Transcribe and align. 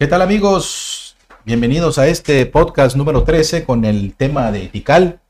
¿Qué 0.00 0.06
tal 0.06 0.22
amigos? 0.22 1.14
Bienvenidos 1.44 1.98
a 1.98 2.08
este 2.08 2.46
podcast 2.46 2.96
número 2.96 3.22
13 3.22 3.66
con 3.66 3.84
el 3.84 4.14
tema 4.14 4.50
de 4.50 4.68
Tikal. 4.68 5.20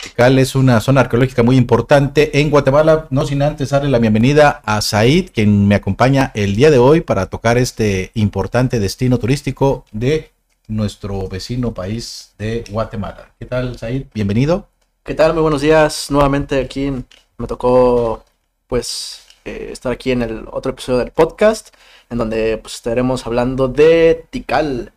Tikal 0.00 0.38
es 0.38 0.54
una 0.54 0.80
zona 0.80 1.00
arqueológica 1.00 1.42
muy 1.42 1.56
importante 1.56 2.38
en 2.38 2.48
Guatemala. 2.48 3.08
No 3.10 3.26
sin 3.26 3.42
antes 3.42 3.70
darle 3.70 3.90
la 3.90 3.98
bienvenida 3.98 4.62
a 4.64 4.80
Said, 4.82 5.30
quien 5.34 5.66
me 5.66 5.74
acompaña 5.74 6.30
el 6.36 6.54
día 6.54 6.70
de 6.70 6.78
hoy 6.78 7.00
para 7.00 7.26
tocar 7.26 7.58
este 7.58 8.12
importante 8.14 8.78
destino 8.78 9.18
turístico 9.18 9.84
de 9.90 10.30
nuestro 10.68 11.26
vecino 11.26 11.74
país 11.74 12.34
de 12.38 12.62
Guatemala. 12.70 13.34
¿Qué 13.40 13.46
tal, 13.46 13.76
Said? 13.80 14.04
Bienvenido. 14.14 14.68
¿Qué 15.02 15.16
tal? 15.16 15.34
Muy 15.34 15.42
buenos 15.42 15.60
días. 15.60 16.08
Nuevamente 16.08 16.60
aquí 16.60 16.92
me 17.36 17.46
tocó 17.48 18.24
pues 18.68 19.22
eh, 19.44 19.70
estar 19.72 19.90
aquí 19.90 20.12
en 20.12 20.22
el 20.22 20.44
otro 20.52 20.70
episodio 20.70 21.00
del 21.00 21.10
podcast 21.10 21.74
en 22.12 22.18
donde 22.18 22.58
pues, 22.58 22.74
estaremos 22.74 23.26
hablando 23.26 23.68
de 23.68 24.26
Tikal, 24.28 24.92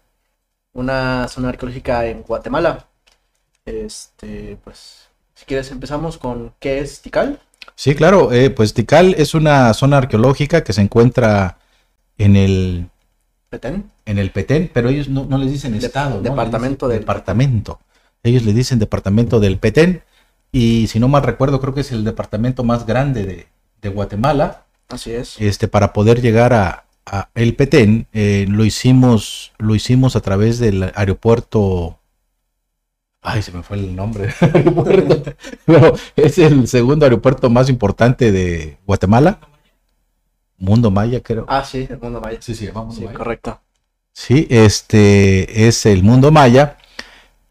una 0.73 1.29
zona 1.29 1.47
arqueológica 1.49 2.05
en 2.07 2.23
Guatemala. 2.23 2.87
Este, 3.63 4.57
pues, 4.63 5.07
si 5.33 5.45
quieres 5.45 5.71
empezamos 5.71 6.17
con 6.17 6.53
qué 6.59 6.79
es 6.79 7.01
Tikal. 7.01 7.39
Sí, 7.73 7.95
claro, 7.95 8.33
eh, 8.33 8.49
pues 8.49 8.73
Tikal 8.73 9.15
es 9.17 9.33
una 9.33 9.73
zona 9.73 9.99
arqueológica 9.99 10.65
que 10.65 10.73
se 10.73 10.81
encuentra 10.81 11.57
en 12.17 12.35
el 12.35 12.89
Petén. 13.49 13.89
En 14.05 14.19
el 14.19 14.31
Petén, 14.31 14.69
pero 14.73 14.89
ellos 14.89 15.07
no, 15.07 15.37
les 15.37 15.51
dicen 15.51 15.73
estado, 15.73 16.21
departamento 16.21 16.89
del 16.89 16.99
departamento. 16.99 17.79
Ellos 18.23 18.43
le 18.43 18.51
dicen 18.51 18.77
departamento 18.77 19.39
del 19.39 19.57
Petén 19.57 20.03
y 20.51 20.87
si 20.87 20.99
no 20.99 21.07
mal 21.07 21.23
recuerdo 21.23 21.61
creo 21.61 21.73
que 21.73 21.81
es 21.81 21.93
el 21.93 22.03
departamento 22.03 22.65
más 22.65 22.85
grande 22.85 23.25
de, 23.25 23.47
de 23.81 23.89
Guatemala. 23.89 24.65
Así 24.89 25.13
es. 25.13 25.39
Este 25.39 25.67
para 25.69 25.93
poder 25.93 26.21
llegar 26.21 26.53
a, 26.53 26.84
el 27.35 27.55
Petén 27.55 28.07
eh, 28.13 28.45
lo 28.49 28.65
hicimos 28.65 29.53
lo 29.57 29.75
hicimos 29.75 30.15
a 30.15 30.21
través 30.21 30.59
del 30.59 30.91
aeropuerto. 30.95 31.99
Ay 33.21 33.41
se 33.41 33.51
me 33.51 33.63
fue 33.63 33.77
el 33.77 33.95
nombre. 33.95 34.33
Pero 35.65 35.95
es 36.15 36.37
el 36.37 36.67
segundo 36.67 37.05
aeropuerto 37.05 37.49
más 37.49 37.69
importante 37.69 38.31
de 38.31 38.77
Guatemala. 38.85 39.39
Mundo 40.57 40.89
Maya 40.89 41.21
creo. 41.21 41.45
Ah 41.47 41.63
sí 41.63 41.87
el 41.89 41.99
Mundo 41.99 42.21
Maya. 42.21 42.39
Sí 42.41 42.55
sí 42.55 42.67
vamos 42.67 42.95
sí, 42.95 43.05
correcto. 43.05 43.59
Sí 44.13 44.47
este 44.49 45.67
es 45.67 45.85
el 45.85 46.03
Mundo 46.03 46.31
Maya. 46.31 46.77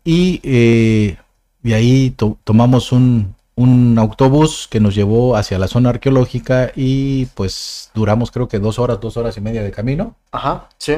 Y 0.05 0.41
eh, 0.43 1.17
de 1.63 1.75
ahí 1.75 2.15
tomamos 2.45 2.93
un 2.93 3.34
un 3.57 3.97
autobús 3.99 4.67
que 4.69 4.81
nos 4.81 4.95
llevó 4.95 5.37
hacia 5.37 5.59
la 5.59 5.69
zona 5.69 5.91
arqueológica 5.91 6.73
y 6.75 7.27
pues 7.27 7.91
duramos 7.95 8.31
creo 8.31 8.49
que 8.49 8.59
dos 8.59 8.79
horas, 8.79 9.01
dos 9.01 9.17
horas 9.17 9.37
y 9.37 9.41
media 9.41 9.63
de 9.63 9.71
camino. 9.71 10.17
Ajá, 10.33 10.69
sí. 10.79 10.95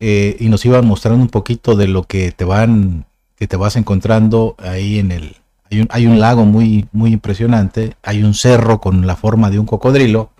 Eh, 0.00 0.36
y 0.40 0.48
nos 0.48 0.64
iban 0.64 0.86
mostrando 0.86 1.22
un 1.22 1.28
poquito 1.28 1.76
de 1.76 1.88
lo 1.88 2.02
que 2.02 2.32
te 2.32 2.44
van, 2.44 3.06
que 3.36 3.46
te 3.46 3.56
vas 3.56 3.76
encontrando 3.76 4.54
ahí 4.58 4.98
en 4.98 5.12
el, 5.12 5.36
hay 5.70 5.80
un, 5.80 5.88
hay 5.90 6.06
un 6.06 6.20
lago 6.20 6.44
muy, 6.44 6.86
muy 6.92 7.12
impresionante, 7.12 7.96
hay 8.02 8.22
un 8.22 8.34
cerro 8.34 8.80
con 8.80 9.06
la 9.06 9.16
forma 9.16 9.50
de 9.50 9.58
un 9.58 9.66
cocodrilo, 9.66 10.30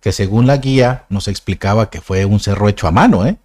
que 0.00 0.12
según 0.12 0.46
la 0.46 0.56
guía 0.56 1.04
nos 1.10 1.28
explicaba 1.28 1.90
que 1.90 2.00
fue 2.00 2.24
un 2.24 2.40
cerro 2.40 2.68
hecho 2.68 2.86
a 2.86 2.90
mano, 2.90 3.26
¿eh? 3.26 3.36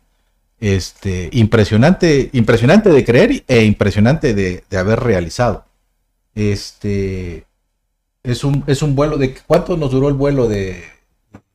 Este, 0.62 1.30
impresionante, 1.34 2.30
impresionante 2.32 2.90
de 2.90 3.04
creer 3.04 3.44
e 3.50 3.66
impresionante 3.66 4.34
de, 4.34 4.64
de 4.70 4.78
haber 4.78 5.02
realizado. 5.02 5.66
Este 6.36 7.46
es 8.24 8.44
un, 8.44 8.64
es 8.68 8.82
un 8.82 8.96
vuelo 8.96 9.18
de 9.18 9.36
¿cuánto 9.48 9.78
nos 9.78 9.92
duró 9.92 10.10
el 10.10 10.14
vuelo 10.14 10.48
de 10.48 10.84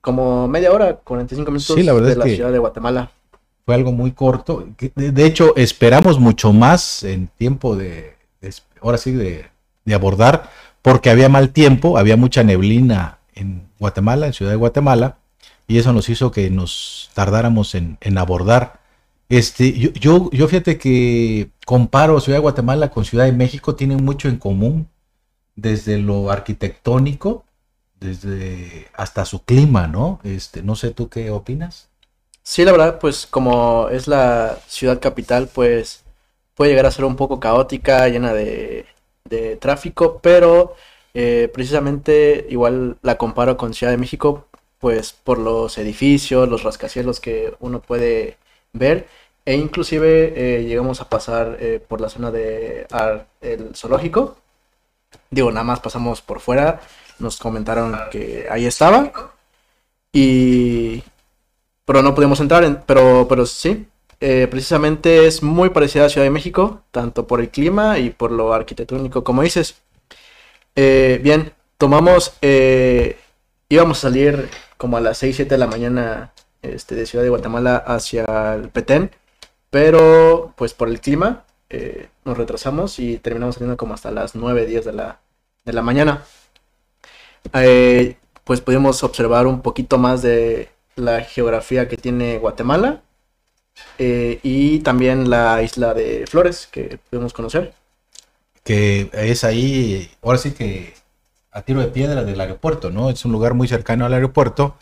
como 0.01 0.49
media 0.49 0.73
hora, 0.73 0.97
45 0.97 1.51
minutos 1.51 1.77
sí, 1.77 1.83
la 1.83 1.93
verdad 1.93 2.09
de 2.09 2.17
la 2.17 2.25
ciudad 2.25 2.53
de 2.53 2.59
Guatemala. 2.59 3.11
Fue 3.67 3.75
algo 3.75 3.93
muy 3.93 4.13
corto. 4.13 4.67
De, 4.95 5.27
hecho, 5.27 5.55
esperamos 5.57 6.19
mucho 6.19 6.53
más 6.53 7.03
en 7.03 7.29
tiempo 7.29 7.77
de, 7.77 8.15
ahora 8.81 8.97
sí, 8.97 9.13
de, 9.13 9.47
abordar, 9.95 10.51
porque 10.83 11.11
había 11.11 11.29
mal 11.29 11.51
tiempo, 11.51 11.99
había 11.99 12.17
mucha 12.17 12.43
neblina 12.43 13.19
en 13.35 13.69
Guatemala, 13.79 14.27
en 14.27 14.33
Ciudad 14.33 14.53
de 14.53 14.57
Guatemala, 14.57 15.19
y 15.67 15.79
eso 15.79 15.93
nos 15.93 16.09
hizo 16.09 16.31
que 16.31 16.49
nos 16.49 17.11
tardáramos 17.13 17.75
en, 17.75 17.99
en 18.01 18.17
abordar 18.17 18.80
este, 19.31 19.73
yo, 19.73 19.91
yo, 19.93 20.31
yo 20.33 20.49
fíjate 20.49 20.77
que 20.77 21.51
comparo 21.65 22.21
Ciudad 22.21 22.39
de 22.39 22.43
Guatemala 22.43 22.91
con 22.91 23.05
Ciudad 23.05 23.25
de 23.25 23.33
México, 23.33 23.77
tienen 23.77 24.05
mucho 24.05 24.29
en 24.29 24.39
común, 24.39 24.89
desde 25.55 25.99
lo 25.99 26.31
arquitectónico, 26.31 27.45
desde 28.01 28.89
hasta 28.95 29.25
su 29.25 29.45
clima, 29.45 29.87
¿no? 29.87 30.21
Este, 30.25 30.63
no 30.63 30.75
sé 30.75 30.91
tú 30.91 31.09
qué 31.09 31.31
opinas. 31.31 31.89
Sí, 32.43 32.65
la 32.65 32.73
verdad, 32.73 32.99
pues 32.99 33.27
como 33.27 33.89
es 33.91 34.09
la 34.09 34.59
ciudad 34.67 35.01
capital, 35.01 35.49
pues 35.55 36.03
puede 36.55 36.73
llegar 36.73 36.87
a 36.87 36.91
ser 36.91 37.05
un 37.05 37.17
poco 37.17 37.39
caótica, 37.39 38.09
llena 38.09 38.33
de, 38.33 38.87
de 39.25 39.57
tráfico, 39.57 40.19
pero 40.21 40.75
eh, 41.15 41.49
precisamente 41.55 42.47
igual 42.51 42.99
la 43.03 43.17
comparo 43.17 43.57
con 43.57 43.75
Ciudad 43.75 43.93
de 43.93 43.99
México, 43.99 44.49
pues 44.81 45.13
por 45.13 45.39
los 45.39 45.79
edificios, 45.79 46.49
los 46.49 46.65
rascacielos 46.65 47.21
que 47.21 47.55
uno 47.61 47.81
puede 47.81 48.39
ver 48.73 49.07
e 49.51 49.57
inclusive 49.57 50.33
eh, 50.37 50.63
llegamos 50.63 51.01
a 51.01 51.09
pasar 51.09 51.57
eh, 51.59 51.83
por 51.89 52.01
la 52.01 52.09
zona 52.09 52.31
de 52.31 52.87
el 53.41 53.75
zoológico. 53.75 54.37
Digo, 55.29 55.51
nada 55.51 55.65
más 55.65 55.81
pasamos 55.81 56.23
por 56.23 56.39
fuera. 56.39 56.81
Nos 57.19 57.39
comentaron 57.39 57.99
que 58.13 58.47
ahí 58.49 58.65
estaba. 58.65 59.11
Y... 60.13 61.03
Pero 61.85 62.01
no 62.03 62.15
pudimos 62.15 62.39
entrar, 62.39 62.63
en, 62.63 62.77
pero, 62.87 63.27
pero 63.29 63.45
sí. 63.45 63.89
Eh, 64.21 64.47
precisamente 64.49 65.27
es 65.27 65.43
muy 65.43 65.71
parecida 65.71 66.05
a 66.05 66.09
Ciudad 66.09 66.27
de 66.27 66.31
México, 66.31 66.83
tanto 66.93 67.27
por 67.27 67.41
el 67.41 67.49
clima 67.49 67.99
y 67.99 68.11
por 68.11 68.31
lo 68.31 68.55
arquitectónico, 68.55 69.25
como 69.25 69.43
dices. 69.43 69.81
bien, 70.77 71.53
tomamos... 71.77 72.35
íbamos 73.69 73.99
a 73.99 74.01
salir 74.01 74.49
como 74.77 74.97
a 74.97 75.01
las 75.01 75.19
6, 75.19 75.35
7 75.35 75.55
de 75.55 75.59
la 75.59 75.67
mañana 75.67 76.33
este, 76.63 76.95
de 76.95 77.07
Ciudad 77.07 77.25
de 77.25 77.31
Guatemala 77.31 77.79
hacia 77.79 78.55
el 78.55 78.69
Petén. 78.69 79.11
Pero 79.71 80.53
pues 80.57 80.75
por 80.75 80.89
el 80.89 81.01
clima 81.01 81.45
eh, 81.69 82.09
nos 82.25 82.37
retrasamos 82.37 82.99
y 82.99 83.19
terminamos 83.19 83.55
saliendo 83.55 83.77
como 83.77 83.95
hasta 83.95 84.11
las 84.11 84.35
9, 84.35 84.67
10 84.67 84.85
de 84.85 84.93
la, 84.93 85.21
de 85.65 85.73
la 85.73 85.83
mañana. 85.83 86.25
Eh, 87.55 88.17
pues 88.45 88.61
pudimos 88.61 89.03
observar 89.05 89.47
un 89.47 89.63
poquito 89.63 89.97
más 89.97 90.23
de 90.23 90.71
la 90.97 91.23
geografía 91.23 91.89
que 91.89 91.97
tiene 91.97 92.39
Guatemala 92.39 93.03
eh, 93.99 94.41
y 94.43 94.81
también 94.81 95.31
la 95.31 95.63
isla 95.63 95.95
de 95.95 96.27
Flores 96.27 96.69
que 96.71 96.99
pudimos 97.09 97.33
conocer. 97.33 97.73
Que 98.65 99.09
es 99.13 99.45
ahí, 99.45 100.11
ahora 100.23 100.39
sí 100.39 100.51
que 100.51 100.95
a 101.53 101.63
tiro 101.63 101.81
de 101.81 101.87
piedra 101.87 102.25
del 102.25 102.41
aeropuerto, 102.41 102.91
¿no? 102.91 103.11
Es 103.11 103.25
un 103.25 103.33
lugar 103.33 103.55
muy 103.55 103.69
cercano 103.69 104.05
al 104.05 104.15
aeropuerto 104.15 104.77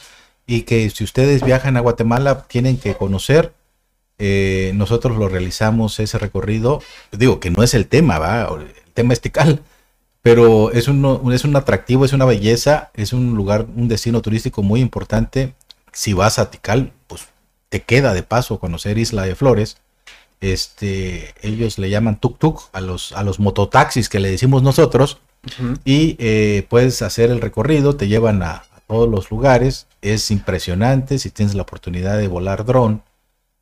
y 0.47 0.63
que 0.63 0.89
si 0.91 1.05
ustedes 1.05 1.45
viajan 1.45 1.77
a 1.77 1.81
Guatemala 1.81 2.47
tienen 2.49 2.79
que 2.79 2.95
conocer 2.95 3.53
eh, 4.19 4.73
nosotros 4.75 5.17
lo 5.17 5.29
realizamos 5.29 6.01
ese 6.01 6.19
recorrido. 6.19 6.83
Digo 7.13 7.41
que 7.41 7.51
no 7.51 7.63
es 7.63 7.75
el 7.75 7.87
tema, 7.87 8.19
¿va? 8.19 8.49
El 8.59 8.93
tema 8.95 9.13
es 9.13 9.21
Tikal, 9.21 9.63
pero 10.23 10.73
es 10.73 10.89
un, 10.89 11.33
es 11.33 11.45
un 11.45 11.57
atractivo, 11.57 12.05
es 12.05 12.13
una 12.13 12.25
belleza, 12.25 12.91
es 12.95 13.13
un 13.13 13.35
lugar, 13.35 13.67
un 13.77 13.89
destino 13.89 14.21
turístico 14.21 14.63
muy 14.63 14.81
importante. 14.81 15.55
Si 15.93 16.13
vas 16.13 16.39
a 16.39 16.51
Tikal, 16.51 16.93
pues 17.07 17.29
te 17.69 17.83
queda 17.83 18.13
de 18.15 18.23
paso 18.23 18.59
conocer 18.59 18.99
Isla 18.99 19.23
de 19.23 19.35
Flores. 19.35 19.79
Este, 20.41 21.35
ellos 21.43 21.79
le 21.79 21.91
llaman 21.91 22.21
tuk 22.21 22.39
tuk 22.39 22.63
a 22.73 22.81
los, 22.81 23.13
a 23.13 23.23
los 23.23 23.41
mototaxis 23.41 24.09
que 24.09 24.21
le 24.21 24.31
decimos 24.31 24.63
nosotros. 24.63 25.19
Y 25.85 26.17
eh, 26.19 26.67
puedes 26.69 27.01
hacer 27.01 27.31
el 27.31 27.41
recorrido, 27.41 27.97
te 27.97 28.09
llevan 28.09 28.43
a, 28.43 28.51
a 28.51 28.81
todos 28.87 29.09
los 29.09 29.31
lugares. 29.31 29.87
Es 30.03 30.31
impresionante 30.31 31.19
si 31.19 31.31
tienes 31.31 31.55
la 31.55 31.63
oportunidad 31.63 32.19
de 32.19 32.29
volar 32.29 32.65
dron 32.65 33.03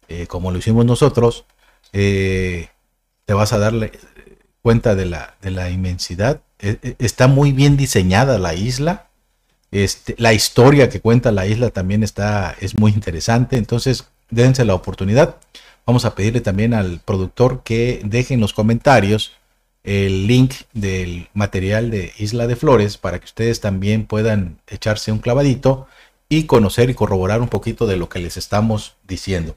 eh, 0.08 0.26
como 0.26 0.50
lo 0.50 0.58
hicimos 0.58 0.85
nosotros, 0.85 1.44
eh, 1.93 2.69
te 3.25 3.35
vas 3.35 3.53
a 3.53 3.58
darle 3.58 3.93
cuenta 4.62 4.94
de 4.94 5.06
la, 5.06 5.37
de 5.43 5.50
la 5.50 5.70
inmensidad. 5.70 6.41
E, 6.58 6.79
e, 6.82 6.97
está 6.99 7.29
muy 7.29 7.53
bien 7.53 7.76
diseñada 7.76 8.38
la 8.38 8.55
isla. 8.55 9.08
Este, 9.70 10.14
la 10.19 10.32
historia 10.32 10.88
que 10.88 11.00
cuenta 11.00 11.32
la 11.32 11.47
isla 11.47 11.70
también 11.70 12.03
está, 12.03 12.55
es 12.61 12.79
muy 12.79 12.93
interesante. 12.93 13.56
Entonces, 13.56 14.06
dense 14.31 14.64
la 14.64 14.75
oportunidad. 14.75 15.37
Vamos 15.87 16.05
a 16.05 16.14
pedirle 16.14 16.41
también 16.41 16.75
al 16.75 17.00
productor 17.05 17.62
que 17.62 18.00
deje 18.05 18.35
en 18.35 18.41
los 18.41 18.53
comentarios 18.53 19.32
el 19.87 20.26
link 20.26 20.53
del 20.73 21.29
material 21.32 21.91
de 21.91 22.12
Isla 22.19 22.49
de 22.49 22.56
Flores 22.56 22.99
para 22.99 23.20
que 23.20 23.26
ustedes 23.26 23.61
también 23.61 24.05
puedan 24.05 24.58
echarse 24.67 25.12
un 25.12 25.20
clavadito 25.20 25.87
y 26.29 26.44
conocer 26.44 26.91
y 26.91 26.94
corroborar 26.94 27.41
un 27.41 27.49
poquito 27.49 27.87
de 27.87 27.97
lo 27.97 28.08
que 28.08 28.19
les 28.19 28.37
estamos 28.37 28.97
diciendo. 29.06 29.56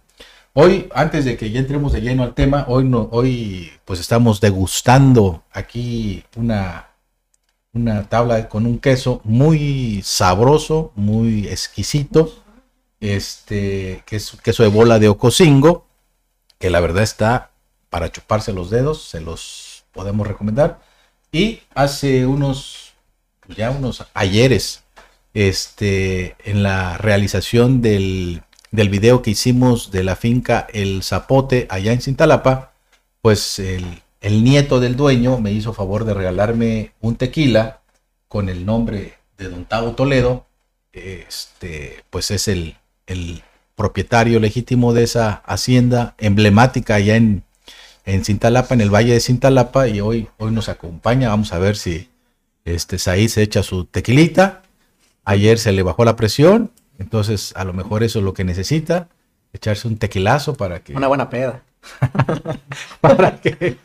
Hoy, 0.53 0.89
antes 0.93 1.25
de 1.25 1.37
que 1.37 1.51
ya 1.51 1.59
entremos 1.59 1.93
de 1.93 2.01
lleno 2.01 2.23
al 2.23 2.33
tema, 2.33 2.65
hoy, 2.67 2.83
no, 2.83 3.07
hoy 3.11 3.71
pues 3.85 3.99
estamos 3.99 4.41
degustando 4.41 5.43
aquí 5.51 6.23
una, 6.35 6.87
una 7.71 8.09
tabla 8.09 8.49
con 8.49 8.65
un 8.65 8.79
queso 8.79 9.21
muy 9.23 10.01
sabroso, 10.03 10.91
muy 10.95 11.47
exquisito. 11.47 12.43
este, 12.99 14.03
que 14.05 14.17
es 14.17 14.31
queso 14.43 14.63
de 14.63 14.69
bola 14.69 14.99
de 14.99 15.07
Ocosingo, 15.07 15.85
que 16.57 16.69
la 16.69 16.79
verdad 16.79 17.03
está 17.03 17.51
para 17.89 18.11
chuparse 18.11 18.51
los 18.51 18.69
dedos, 18.69 19.03
se 19.03 19.21
los 19.21 19.85
podemos 19.93 20.27
recomendar. 20.27 20.81
Y 21.31 21.61
hace 21.75 22.25
unos, 22.25 22.93
ya 23.55 23.71
unos 23.71 24.05
ayeres, 24.13 24.83
este, 25.33 26.35
en 26.43 26.63
la 26.63 26.97
realización 26.97 27.81
del, 27.81 28.43
del 28.71 28.89
video 28.89 29.21
que 29.21 29.31
hicimos 29.31 29.91
de 29.91 30.03
la 30.03 30.15
finca 30.15 30.67
El 30.73 31.03
Zapote 31.03 31.67
allá 31.69 31.91
en 31.91 32.01
Cintalapa, 32.01 32.73
pues 33.21 33.59
el, 33.59 34.01
el 34.21 34.43
nieto 34.43 34.79
del 34.79 34.95
dueño 34.95 35.39
me 35.39 35.51
hizo 35.51 35.73
favor 35.73 36.05
de 36.05 36.13
regalarme 36.13 36.91
un 37.01 37.15
tequila 37.15 37.81
con 38.27 38.49
el 38.49 38.65
nombre 38.65 39.15
de 39.37 39.49
Don 39.49 39.65
Tavo 39.65 39.93
Toledo. 39.93 40.45
Este, 40.93 42.03
pues 42.09 42.31
es 42.31 42.47
el, 42.47 42.75
el 43.07 43.43
propietario 43.75 44.39
legítimo 44.39 44.93
de 44.93 45.03
esa 45.03 45.31
hacienda 45.45 46.15
emblemática 46.17 46.95
allá 46.95 47.15
en, 47.15 47.43
en 48.05 48.25
Cintalapa, 48.25 48.73
en 48.73 48.81
el 48.81 48.93
Valle 48.93 49.13
de 49.13 49.19
Cintalapa, 49.19 49.87
y 49.87 50.01
hoy, 50.01 50.27
hoy 50.37 50.51
nos 50.51 50.67
acompaña. 50.67 51.29
Vamos 51.29 51.53
a 51.53 51.59
ver 51.59 51.75
si 51.75 52.09
este 52.65 52.99
Saí 52.99 53.29
se 53.29 53.41
echa 53.41 53.63
su 53.63 53.85
tequilita. 53.85 54.63
Ayer 55.25 55.59
se 55.59 55.71
le 55.71 55.83
bajó 55.83 56.05
la 56.05 56.15
presión, 56.15 56.71
entonces 56.99 57.53
a 57.55 57.63
lo 57.63 57.73
mejor 57.73 58.03
eso 58.03 58.19
es 58.19 58.25
lo 58.25 58.33
que 58.33 58.43
necesita, 58.43 59.09
echarse 59.53 59.87
un 59.87 59.97
tequilazo 59.97 60.55
para 60.55 60.81
que... 60.83 60.95
Una 60.95 61.07
buena 61.07 61.29
peda. 61.29 61.63
para 63.01 63.39
que 63.39 63.77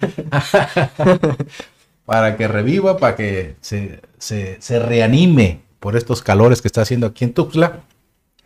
para 2.05 2.37
que 2.37 2.49
reviva, 2.49 2.99
para 2.99 3.17
que 3.17 3.57
se, 3.61 4.01
se, 4.19 4.61
se, 4.61 4.79
reanime 4.79 5.63
por 5.81 5.97
estos 5.97 6.23
calores 6.23 6.61
que 6.61 6.69
está 6.69 6.83
haciendo 6.83 7.07
aquí 7.07 7.25
en 7.25 7.33
Tuxtla. 7.33 7.81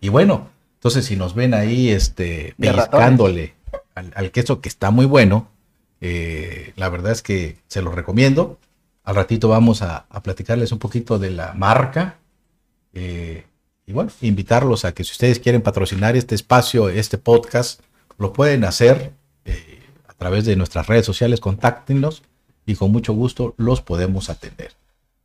Y 0.00 0.10
bueno, 0.10 0.48
entonces 0.74 1.06
si 1.06 1.16
nos 1.16 1.34
ven 1.34 1.54
ahí 1.54 1.90
este, 1.90 2.54
pellizcándole 2.58 3.54
al, 3.94 4.12
al, 4.14 4.30
queso 4.30 4.60
que 4.60 4.68
está 4.68 4.90
muy 4.90 5.06
bueno, 5.06 5.48
eh, 6.00 6.72
la 6.76 6.88
verdad 6.88 7.12
es 7.12 7.22
que 7.22 7.58
se 7.66 7.82
lo 7.82 7.90
recomiendo. 7.90 8.58
Al 9.02 9.16
ratito 9.16 9.48
vamos 9.48 9.82
a, 9.82 10.06
a 10.10 10.22
platicarles 10.22 10.70
un 10.70 10.78
poquito 10.78 11.18
de 11.18 11.30
la 11.30 11.54
marca. 11.54 12.18
Eh, 12.92 13.44
y 13.88 13.94
bueno, 13.94 14.10
invitarlos 14.20 14.84
a 14.84 14.92
que 14.92 15.02
si 15.02 15.12
ustedes 15.12 15.38
quieren 15.38 15.62
patrocinar 15.62 16.14
este 16.14 16.34
espacio, 16.34 16.90
este 16.90 17.16
podcast, 17.16 17.80
lo 18.18 18.34
pueden 18.34 18.64
hacer 18.64 19.12
eh, 19.46 19.80
a 20.06 20.12
través 20.12 20.44
de 20.44 20.56
nuestras 20.56 20.88
redes 20.88 21.06
sociales, 21.06 21.40
contáctenos 21.40 22.22
y 22.66 22.74
con 22.74 22.92
mucho 22.92 23.14
gusto 23.14 23.54
los 23.56 23.80
podemos 23.80 24.28
atender. 24.28 24.72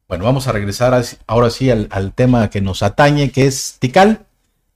Bueno, 0.07 0.23
vamos 0.23 0.47
a 0.47 0.53
regresar 0.53 0.93
a, 0.93 1.03
ahora 1.27 1.49
sí 1.49 1.69
al, 1.69 1.89
al, 1.91 2.13
tema 2.13 2.49
que 2.49 2.61
nos 2.61 2.83
atañe, 2.83 3.31
que 3.31 3.47
es 3.47 3.75
Tical. 3.79 4.25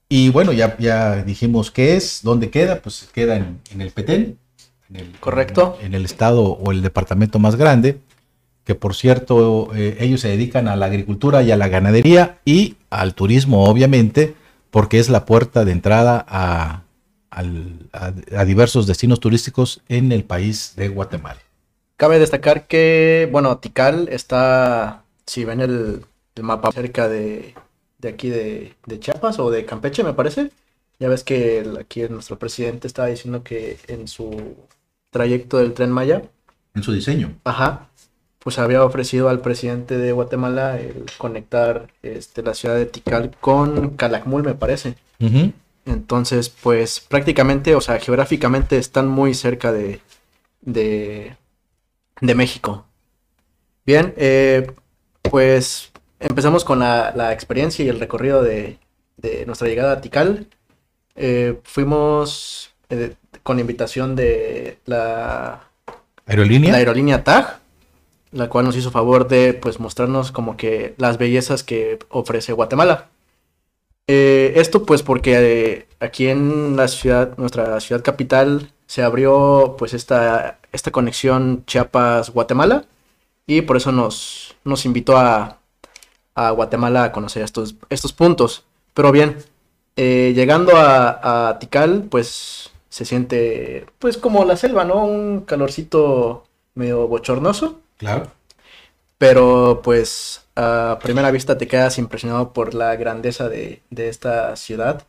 Y 0.09 0.31
bueno, 0.31 0.51
ya, 0.51 0.75
ya 0.77 1.23
dijimos 1.23 1.71
qué 1.71 1.95
es, 1.95 2.19
dónde 2.23 2.49
queda, 2.49 2.81
pues 2.81 3.07
queda 3.13 3.37
en, 3.37 3.61
en 3.71 3.79
el 3.79 3.91
Petén. 3.91 4.37
En 4.89 4.97
el, 4.97 5.11
Correcto. 5.21 5.77
En, 5.79 5.87
en, 5.87 5.93
el 5.93 6.03
estado 6.03 6.43
o 6.43 6.73
el 6.73 6.81
departamento 6.81 7.39
más 7.39 7.55
grande, 7.55 8.01
que 8.67 8.75
por 8.75 8.95
cierto 8.95 9.69
eh, 9.73 9.95
ellos 10.01 10.19
se 10.19 10.27
dedican 10.27 10.67
a 10.67 10.75
la 10.75 10.87
agricultura 10.87 11.41
y 11.41 11.51
a 11.51 11.55
la 11.55 11.69
ganadería 11.69 12.39
y 12.43 12.75
al 12.89 13.13
turismo, 13.13 13.63
obviamente, 13.63 14.35
porque 14.71 14.99
es 14.99 15.07
la 15.07 15.23
puerta 15.23 15.63
de 15.63 15.71
entrada 15.71 16.25
a, 16.27 16.81
a, 17.31 17.43
a 18.35 18.43
diversos 18.43 18.85
destinos 18.85 19.21
turísticos 19.21 19.79
en 19.87 20.11
el 20.11 20.25
país 20.25 20.73
de 20.75 20.89
Guatemala. 20.89 21.39
Cabe 21.95 22.19
destacar 22.19 22.67
que, 22.67 23.29
bueno, 23.31 23.57
Tikal 23.59 24.09
está, 24.11 25.05
si 25.25 25.45
ven 25.45 25.61
el, 25.61 26.03
el 26.35 26.43
mapa 26.43 26.69
cerca 26.73 27.07
de, 27.07 27.55
de 27.99 28.09
aquí 28.09 28.27
de, 28.27 28.73
de, 28.85 28.99
Chiapas 28.99 29.39
o 29.39 29.49
de 29.49 29.63
Campeche, 29.63 30.03
me 30.03 30.13
parece. 30.13 30.51
Ya 30.99 31.07
ves 31.07 31.23
que 31.23 31.59
el, 31.59 31.77
aquí 31.77 32.01
nuestro 32.09 32.37
presidente 32.37 32.85
estaba 32.87 33.07
diciendo 33.07 33.43
que 33.43 33.77
en 33.87 34.09
su 34.09 34.57
trayecto 35.09 35.57
del 35.59 35.73
tren 35.73 35.89
Maya. 35.89 36.21
En 36.75 36.83
su 36.83 36.91
diseño. 36.91 37.33
Ajá. 37.45 37.87
Pues 38.47 38.59
había 38.59 38.81
ofrecido 38.85 39.27
al 39.27 39.41
presidente 39.41 39.97
de 39.97 40.13
Guatemala 40.13 40.79
el 40.79 41.03
conectar 41.17 41.89
este, 42.01 42.41
la 42.41 42.53
ciudad 42.53 42.77
de 42.77 42.85
Tikal 42.85 43.35
con 43.41 43.97
Calakmul, 43.97 44.41
me 44.41 44.55
parece. 44.55 44.95
Uh 45.19 45.25
-huh. 45.25 45.53
Entonces, 45.85 46.47
pues 46.47 47.01
prácticamente, 47.01 47.75
o 47.75 47.81
sea, 47.81 47.99
geográficamente 47.99 48.77
están 48.77 49.09
muy 49.09 49.33
cerca 49.33 49.73
de, 49.73 49.99
de, 50.61 51.35
de 52.21 52.35
México. 52.35 52.85
Bien, 53.85 54.13
eh, 54.15 54.71
pues 55.23 55.91
empezamos 56.21 56.63
con 56.63 56.79
la, 56.79 57.11
la, 57.17 57.33
experiencia 57.33 57.83
y 57.83 57.89
el 57.89 57.99
recorrido 57.99 58.43
de, 58.43 58.77
de 59.17 59.45
nuestra 59.45 59.67
llegada 59.67 59.91
a 59.91 59.99
Tikal. 59.99 60.47
Eh, 61.17 61.59
fuimos 61.63 62.71
eh, 62.89 63.13
con 63.43 63.59
invitación 63.59 64.15
de 64.15 64.77
la 64.85 65.67
aerolínea, 66.25 66.71
la 66.71 66.77
aerolínea 66.77 67.25
TAG, 67.25 67.66
la 68.31 68.49
cual 68.49 68.65
nos 68.65 68.75
hizo 68.75 68.91
favor 68.91 69.27
de 69.27 69.53
pues 69.53 69.79
mostrarnos 69.79 70.31
como 70.31 70.57
que 70.57 70.95
las 70.97 71.17
bellezas 71.17 71.63
que 71.63 71.99
ofrece 72.09 72.53
Guatemala. 72.53 73.09
Eh, 74.07 74.53
esto 74.55 74.85
pues 74.85 75.03
porque 75.03 75.87
aquí 75.99 76.27
en 76.27 76.75
la 76.77 76.87
ciudad, 76.87 77.37
nuestra 77.37 77.79
ciudad 77.81 78.03
capital, 78.03 78.71
se 78.85 79.03
abrió 79.03 79.75
pues 79.77 79.93
esta, 79.93 80.59
esta 80.71 80.91
conexión 80.91 81.65
Chiapas-Guatemala 81.65 82.85
y 83.45 83.61
por 83.61 83.77
eso 83.77 83.91
nos, 83.91 84.55
nos 84.63 84.85
invitó 84.85 85.17
a, 85.17 85.59
a, 86.35 86.51
Guatemala 86.51 87.03
a 87.05 87.11
conocer 87.11 87.43
estos, 87.43 87.75
estos 87.89 88.13
puntos. 88.13 88.65
Pero 88.93 89.11
bien, 89.11 89.37
eh, 89.97 90.33
llegando 90.35 90.77
a, 90.77 91.49
a, 91.49 91.59
Tikal 91.59 92.03
pues 92.09 92.71
se 92.89 93.05
siente 93.05 93.85
pues 93.99 94.17
como 94.17 94.45
la 94.45 94.57
selva, 94.57 94.85
¿no? 94.85 95.05
Un 95.05 95.41
calorcito 95.41 96.45
medio 96.75 97.07
bochornoso. 97.07 97.79
Claro. 97.97 98.31
Pero 99.17 99.81
pues 99.83 100.45
a 100.55 100.99
primera 101.01 101.31
vista 101.31 101.57
te 101.57 101.67
quedas 101.67 101.97
impresionado 101.97 102.53
por 102.53 102.73
la 102.73 102.95
grandeza 102.95 103.49
de, 103.49 103.81
de 103.89 104.09
esta 104.09 104.55
ciudad. 104.55 105.05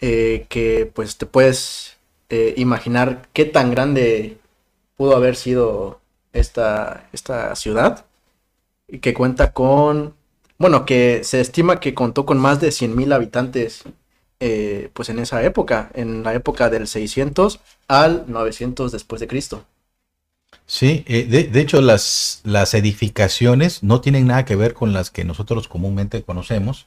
Eh, 0.00 0.46
que 0.48 0.90
pues 0.94 1.18
te 1.18 1.26
puedes 1.26 1.96
eh, 2.28 2.54
imaginar 2.56 3.28
qué 3.32 3.44
tan 3.44 3.70
grande 3.72 4.38
pudo 4.96 5.16
haber 5.16 5.36
sido 5.36 6.00
esta, 6.32 7.08
esta 7.12 7.54
ciudad. 7.56 8.06
Y 8.88 9.00
que 9.00 9.14
cuenta 9.14 9.52
con, 9.52 10.14
bueno, 10.58 10.86
que 10.86 11.24
se 11.24 11.40
estima 11.40 11.80
que 11.80 11.94
contó 11.94 12.26
con 12.26 12.38
más 12.38 12.60
de 12.60 12.68
100.000 12.70 13.14
habitantes 13.14 13.84
eh, 14.40 14.90
pues 14.94 15.08
en 15.08 15.18
esa 15.18 15.42
época, 15.42 15.90
en 15.94 16.22
la 16.22 16.34
época 16.34 16.70
del 16.70 16.86
600 16.86 17.60
al 17.88 18.24
900 18.28 18.92
después 18.92 19.20
de 19.20 19.28
Cristo. 19.28 19.64
Sí, 20.66 21.04
eh, 21.06 21.24
de, 21.24 21.44
de, 21.44 21.60
hecho 21.60 21.80
las, 21.80 22.40
las 22.44 22.74
edificaciones 22.74 23.82
no 23.82 24.02
tienen 24.02 24.26
nada 24.26 24.44
que 24.44 24.56
ver 24.56 24.74
con 24.74 24.92
las 24.92 25.10
que 25.10 25.24
nosotros 25.24 25.66
comúnmente 25.66 26.22
conocemos. 26.22 26.86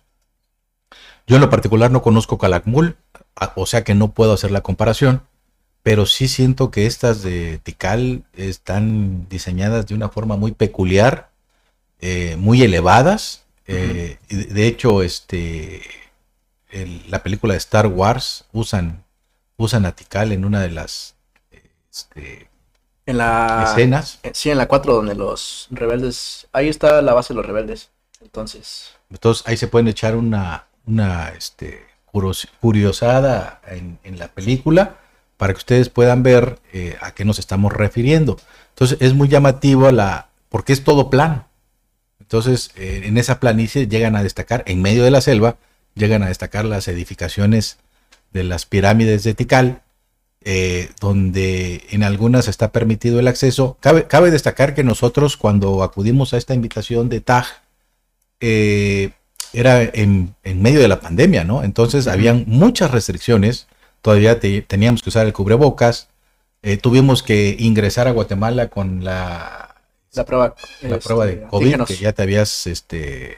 Yo 1.28 1.36
en 1.38 1.42
lo 1.42 1.50
particular 1.50 1.92
no 1.92 2.02
conozco 2.02 2.38
Calakmul, 2.38 2.98
o 3.56 3.66
sea 3.66 3.84
que 3.84 3.96
no 3.96 4.12
puedo 4.12 4.34
hacer 4.34 4.52
la 4.52 4.62
comparación, 4.62 5.24
pero 5.84 6.06
sí 6.06 6.28
siento 6.28 6.70
que 6.70 6.86
estas 6.86 7.24
de 7.24 7.60
Tikal 7.60 8.24
están 8.34 9.28
diseñadas 9.30 9.88
de 9.88 9.96
una 9.96 10.10
forma 10.10 10.36
muy 10.36 10.52
peculiar, 10.52 11.32
eh, 12.02 12.36
muy 12.38 12.62
elevadas. 12.62 13.46
Uh 13.68 13.72
-huh. 13.72 14.18
eh, 14.30 14.46
de 14.46 14.68
hecho, 14.68 15.02
este, 15.02 15.82
el, 16.70 17.02
la 17.10 17.24
película 17.24 17.54
de 17.54 17.60
Star 17.60 17.88
Wars 17.88 18.46
usan, 18.52 19.04
usan 19.58 19.86
a 19.86 19.96
Tikal 19.96 20.32
en 20.32 20.46
una 20.46 20.62
de 20.62 20.70
las 20.72 21.16
este, 21.90 22.51
en 23.12 23.18
la 23.18 23.66
escenas. 23.68 24.20
Sí, 24.34 24.50
en 24.50 24.58
la 24.58 24.68
4 24.68 24.94
donde 24.94 25.16
los 25.16 25.68
rebeldes, 25.70 26.48
ahí 26.52 26.68
está 26.68 27.02
la 27.02 27.14
base 27.14 27.34
de 27.34 27.38
los 27.38 27.46
rebeldes. 27.46 27.90
Entonces, 28.22 28.92
entonces 29.10 29.48
ahí 29.48 29.58
se 29.58 29.68
pueden 29.68 29.88
echar 29.88 30.16
una 30.16 30.66
una 30.86 31.30
este 31.30 31.86
curiosada 32.60 33.62
en, 33.68 34.00
en 34.04 34.20
la 34.20 34.28
película 34.28 34.98
para 35.38 35.54
que 35.54 35.58
ustedes 35.58 35.90
puedan 35.90 36.24
ver 36.24 36.60
eh, 36.74 36.98
a 37.02 37.14
qué 37.14 37.24
nos 37.26 37.40
estamos 37.40 37.72
refiriendo. 37.72 38.38
Entonces 38.70 38.98
es 39.00 39.14
muy 39.14 39.28
llamativo 39.28 39.90
la 39.92 40.30
porque 40.50 40.74
es 40.74 40.84
todo 40.84 41.10
plano. 41.10 41.48
Entonces 42.20 42.72
eh, 42.76 43.04
en 43.06 43.18
esa 43.18 43.40
planicie 43.40 43.88
llegan 43.88 44.16
a 44.16 44.24
destacar 44.24 44.64
en 44.68 44.82
medio 44.82 45.04
de 45.04 45.12
la 45.12 45.22
selva 45.22 45.58
llegan 45.96 46.24
a 46.24 46.28
destacar 46.28 46.66
las 46.66 46.88
edificaciones 46.88 47.78
de 48.32 48.44
las 48.44 48.66
pirámides 48.66 49.24
de 49.24 49.34
Tikal 49.34 49.82
eh, 50.44 50.90
donde 51.00 51.86
en 51.92 52.04
algunas 52.04 52.48
está 52.48 52.72
permitido 52.72 53.20
el 53.20 53.28
acceso. 53.28 53.78
Cabe, 53.80 54.08
cabe, 54.08 54.32
destacar 54.32 54.74
que 54.74 54.84
nosotros 54.84 55.38
cuando 55.38 55.84
acudimos 55.84 56.34
a 56.34 56.38
esta 56.38 56.56
invitación 56.56 57.10
de 57.10 57.22
TAG, 57.22 57.46
eh, 58.40 59.12
era 59.54 59.84
en, 59.84 60.34
en, 60.44 60.62
medio 60.62 60.80
de 60.80 60.88
la 60.88 61.00
pandemia, 61.00 61.44
¿no? 61.44 61.64
Entonces 61.64 62.08
habían 62.08 62.46
muchas 62.48 62.90
restricciones, 62.90 63.68
todavía 64.02 64.40
te, 64.40 64.62
teníamos 64.62 65.04
que 65.04 65.10
usar 65.10 65.28
el 65.28 65.34
cubrebocas, 65.34 66.08
eh, 66.64 66.78
tuvimos 66.78 67.22
que 67.22 67.56
ingresar 67.60 68.08
a 68.08 68.12
Guatemala 68.12 68.70
con 68.70 69.04
la, 69.04 69.76
la 70.14 70.26
prueba, 70.26 70.56
la 70.82 70.96
este, 70.96 71.08
prueba 71.08 71.26
de 71.26 71.42
COVID, 71.44 71.66
díganos. 71.66 71.88
que 71.88 71.98
ya 71.98 72.14
te 72.14 72.24
habías, 72.24 72.66
este, 72.66 73.38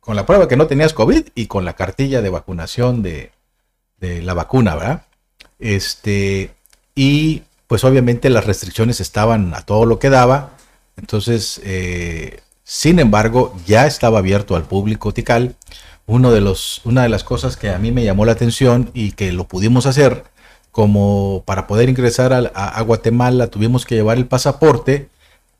con 0.00 0.16
la 0.16 0.26
prueba 0.26 0.48
que 0.48 0.56
no 0.56 0.66
tenías 0.66 0.94
COVID 0.94 1.28
y 1.34 1.46
con 1.46 1.64
la 1.64 1.74
cartilla 1.74 2.22
de 2.22 2.30
vacunación 2.30 3.02
de, 3.02 3.30
de 3.98 4.22
la 4.22 4.34
vacuna, 4.34 4.74
¿verdad? 4.74 5.02
Este, 5.58 6.50
y 6.94 7.42
pues 7.66 7.84
obviamente 7.84 8.30
las 8.30 8.46
restricciones 8.46 9.00
estaban 9.00 9.54
a 9.54 9.62
todo 9.62 9.86
lo 9.86 9.98
que 9.98 10.10
daba. 10.10 10.50
Entonces, 10.96 11.60
eh, 11.64 12.40
sin 12.62 12.98
embargo, 12.98 13.56
ya 13.66 13.86
estaba 13.86 14.18
abierto 14.18 14.56
al 14.56 14.64
público 14.64 15.12
Tical. 15.12 15.56
De 16.06 16.40
los, 16.42 16.82
una 16.84 17.02
de 17.02 17.08
las 17.08 17.24
cosas 17.24 17.56
que 17.56 17.70
a 17.70 17.78
mí 17.78 17.90
me 17.90 18.04
llamó 18.04 18.26
la 18.26 18.32
atención 18.32 18.90
y 18.92 19.12
que 19.12 19.32
lo 19.32 19.48
pudimos 19.48 19.86
hacer, 19.86 20.24
como 20.70 21.42
para 21.46 21.66
poder 21.66 21.88
ingresar 21.88 22.32
a, 22.32 22.82
Guatemala 22.82 23.46
tuvimos 23.46 23.86
que 23.86 23.94
llevar 23.94 24.18
el 24.18 24.26
pasaporte, 24.26 25.08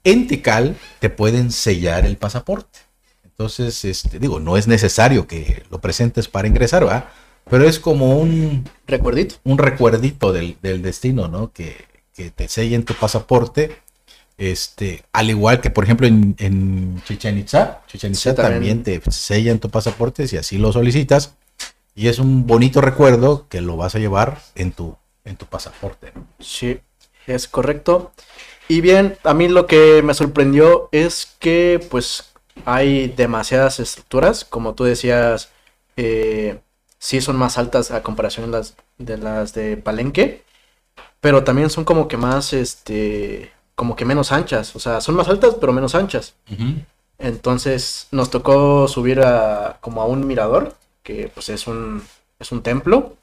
en 0.02 0.26
Tical 0.26 0.76
te 1.00 1.08
pueden 1.08 1.50
sellar 1.50 2.04
el 2.04 2.18
pasaporte. 2.18 2.80
Entonces, 3.24 3.84
este, 3.86 4.18
digo, 4.18 4.38
no 4.38 4.58
es 4.58 4.68
necesario 4.68 5.26
que 5.26 5.62
lo 5.70 5.80
presentes 5.80 6.28
para 6.28 6.46
ingresar, 6.46 6.84
¿verdad? 6.84 7.06
Pero 7.48 7.68
es 7.68 7.78
como 7.78 8.18
un 8.18 8.68
recuerdito. 8.86 9.36
Un 9.44 9.58
recuerdito 9.58 10.32
del, 10.32 10.56
destino, 10.60 11.28
¿no? 11.28 11.52
Que, 11.52 11.76
que, 12.14 12.30
te 12.30 12.48
sellen 12.48 12.84
tu 12.84 12.94
pasaporte. 12.94 13.76
Este, 14.36 15.04
al 15.12 15.30
igual 15.30 15.60
que, 15.60 15.70
por 15.70 15.84
ejemplo, 15.84 16.06
en, 16.06 16.34
en 16.38 17.00
Chichen 17.04 17.38
Itza, 17.38 17.82
Chichen 17.86 18.12
Itza 18.12 18.34
también. 18.34 18.82
te 18.82 19.00
sellan 19.10 19.60
tu 19.60 19.70
pasaporte 19.70 20.26
si 20.26 20.36
así 20.36 20.58
lo 20.58 20.72
solicitas. 20.72 21.34
Y 21.94 22.08
es 22.08 22.18
un 22.18 22.46
bonito 22.46 22.80
recuerdo 22.80 23.46
que 23.48 23.60
lo 23.60 23.76
vas 23.76 23.94
a 23.94 24.00
llevar 24.00 24.40
en 24.56 24.72
tu, 24.72 24.96
en 25.24 25.36
tu 25.36 25.46
pasaporte. 25.46 26.12
Sí, 26.40 26.80
es 27.26 27.46
correcto. 27.46 28.12
Y 28.66 28.80
bien, 28.80 29.16
a 29.22 29.34
mí 29.34 29.48
lo 29.48 29.66
que 29.66 30.02
me 30.02 30.14
sorprendió 30.14 30.88
es 30.90 31.36
que, 31.38 31.86
pues, 31.90 32.32
hay 32.64 33.08
demasiadas 33.08 33.78
estructuras, 33.78 34.44
como 34.44 34.74
tú 34.74 34.84
decías, 34.84 35.50
eh, 35.96 36.58
sí 37.04 37.20
son 37.20 37.36
más 37.36 37.58
altas 37.58 37.90
a 37.90 38.02
comparación 38.02 38.46
de 38.46 38.52
las 38.52 38.76
de, 38.96 39.18
las 39.18 39.52
de 39.52 39.76
Palenque, 39.76 40.42
pero 41.20 41.44
también 41.44 41.68
son 41.68 41.84
como 41.84 42.08
que 42.08 42.16
más, 42.16 42.54
este, 42.54 43.52
como 43.74 43.94
que 43.94 44.06
menos 44.06 44.32
anchas, 44.32 44.74
o 44.74 44.78
sea, 44.80 45.02
son 45.02 45.14
más 45.14 45.28
altas 45.28 45.56
pero 45.60 45.74
menos 45.74 45.94
anchas. 45.94 46.34
Entonces 47.18 48.08
nos 48.10 48.30
tocó 48.30 48.88
subir 48.88 49.20
a 49.20 49.76
como 49.82 50.00
a 50.00 50.06
un 50.06 50.26
mirador, 50.26 50.74
que 51.02 51.30
pues 51.34 51.50
es 51.50 51.66
un, 51.66 52.02
es 52.38 52.52
un 52.52 52.62
templo, 52.62 53.16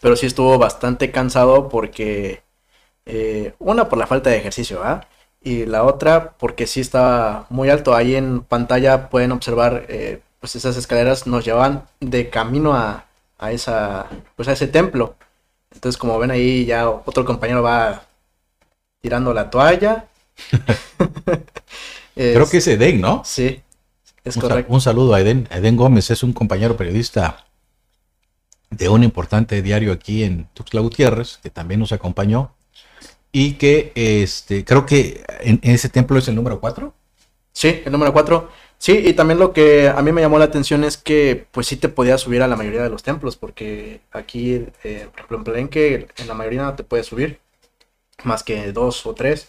pero 0.00 0.16
sí 0.16 0.24
estuvo 0.26 0.56
bastante 0.58 1.10
cansado 1.10 1.68
porque, 1.68 2.42
eh, 3.04 3.52
una 3.58 3.88
por 3.90 3.98
la 3.98 4.06
falta 4.06 4.30
de 4.30 4.38
ejercicio, 4.38 4.82
¿ah? 4.82 5.06
Y 5.42 5.66
la 5.66 5.84
otra 5.84 6.32
porque 6.38 6.66
sí 6.66 6.80
estaba 6.80 7.46
muy 7.50 7.68
alto. 7.70 7.94
Ahí 7.94 8.16
en 8.16 8.40
pantalla 8.42 9.10
pueden 9.10 9.32
observar 9.32 9.86
eh, 9.88 10.20
pues 10.40 10.56
esas 10.56 10.76
escaleras 10.76 11.26
nos 11.26 11.44
llevan 11.44 11.86
de 12.00 12.30
camino 12.30 12.74
a, 12.74 13.06
a, 13.38 13.52
esa, 13.52 14.06
pues 14.36 14.48
a 14.48 14.52
ese 14.52 14.68
templo. 14.68 15.16
Entonces, 15.72 15.98
como 15.98 16.18
ven 16.18 16.30
ahí, 16.30 16.64
ya 16.64 16.88
otro 16.88 17.24
compañero 17.24 17.62
va 17.62 18.04
tirando 19.00 19.32
la 19.34 19.50
toalla. 19.50 20.06
Creo 22.14 22.48
que 22.48 22.58
es 22.58 22.66
Eden, 22.66 23.00
¿no? 23.00 23.22
Sí, 23.24 23.60
es 24.24 24.36
un, 24.36 24.42
correcto. 24.42 24.72
Un 24.72 24.80
saludo 24.80 25.14
a 25.14 25.20
Eden. 25.20 25.48
Eden 25.50 25.76
Gómez 25.76 26.10
es 26.10 26.22
un 26.22 26.32
compañero 26.32 26.76
periodista 26.76 27.44
de 28.70 28.88
un 28.88 29.04
importante 29.04 29.62
diario 29.62 29.92
aquí 29.92 30.24
en 30.24 30.48
Tuxtla 30.54 30.80
Gutiérrez, 30.80 31.38
que 31.42 31.50
también 31.50 31.80
nos 31.80 31.92
acompañó. 31.92 32.54
Y 33.30 33.52
que 33.54 33.92
este, 33.94 34.64
creo 34.64 34.86
que 34.86 35.24
en, 35.40 35.60
en 35.62 35.74
ese 35.74 35.88
templo 35.88 36.18
es 36.18 36.26
el 36.28 36.34
número 36.34 36.60
4. 36.60 36.92
Sí, 37.52 37.82
el 37.84 37.92
número 37.92 38.12
4. 38.12 38.50
Sí, 38.78 38.96
y 39.04 39.12
también 39.14 39.38
lo 39.40 39.52
que 39.52 39.88
a 39.88 40.00
mí 40.02 40.12
me 40.12 40.20
llamó 40.20 40.38
la 40.38 40.44
atención 40.46 40.84
es 40.84 40.96
que 40.96 41.46
pues 41.50 41.66
sí 41.66 41.76
te 41.76 41.88
podías 41.88 42.20
subir 42.20 42.42
a 42.42 42.48
la 42.48 42.56
mayoría 42.56 42.82
de 42.82 42.90
los 42.90 43.02
templos, 43.02 43.36
porque 43.36 44.00
aquí, 44.12 44.66
eh, 44.84 45.08
por 45.10 45.20
ejemplo, 45.20 45.38
en 45.38 45.44
Palenque, 45.44 46.08
en 46.16 46.28
la 46.28 46.34
mayoría 46.34 46.62
no 46.62 46.74
te 46.76 46.84
puedes 46.84 47.06
subir, 47.06 47.40
más 48.24 48.42
que 48.44 48.72
dos 48.72 49.04
o 49.06 49.14
tres. 49.14 49.48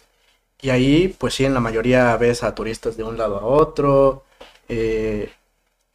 Y 0.62 0.70
ahí, 0.70 1.08
pues 1.18 1.34
sí, 1.34 1.44
en 1.44 1.54
la 1.54 1.60
mayoría 1.60 2.16
ves 2.16 2.42
a 2.42 2.54
turistas 2.54 2.96
de 2.96 3.04
un 3.04 3.16
lado 3.18 3.38
a 3.38 3.44
otro, 3.46 4.24
eh, 4.68 5.30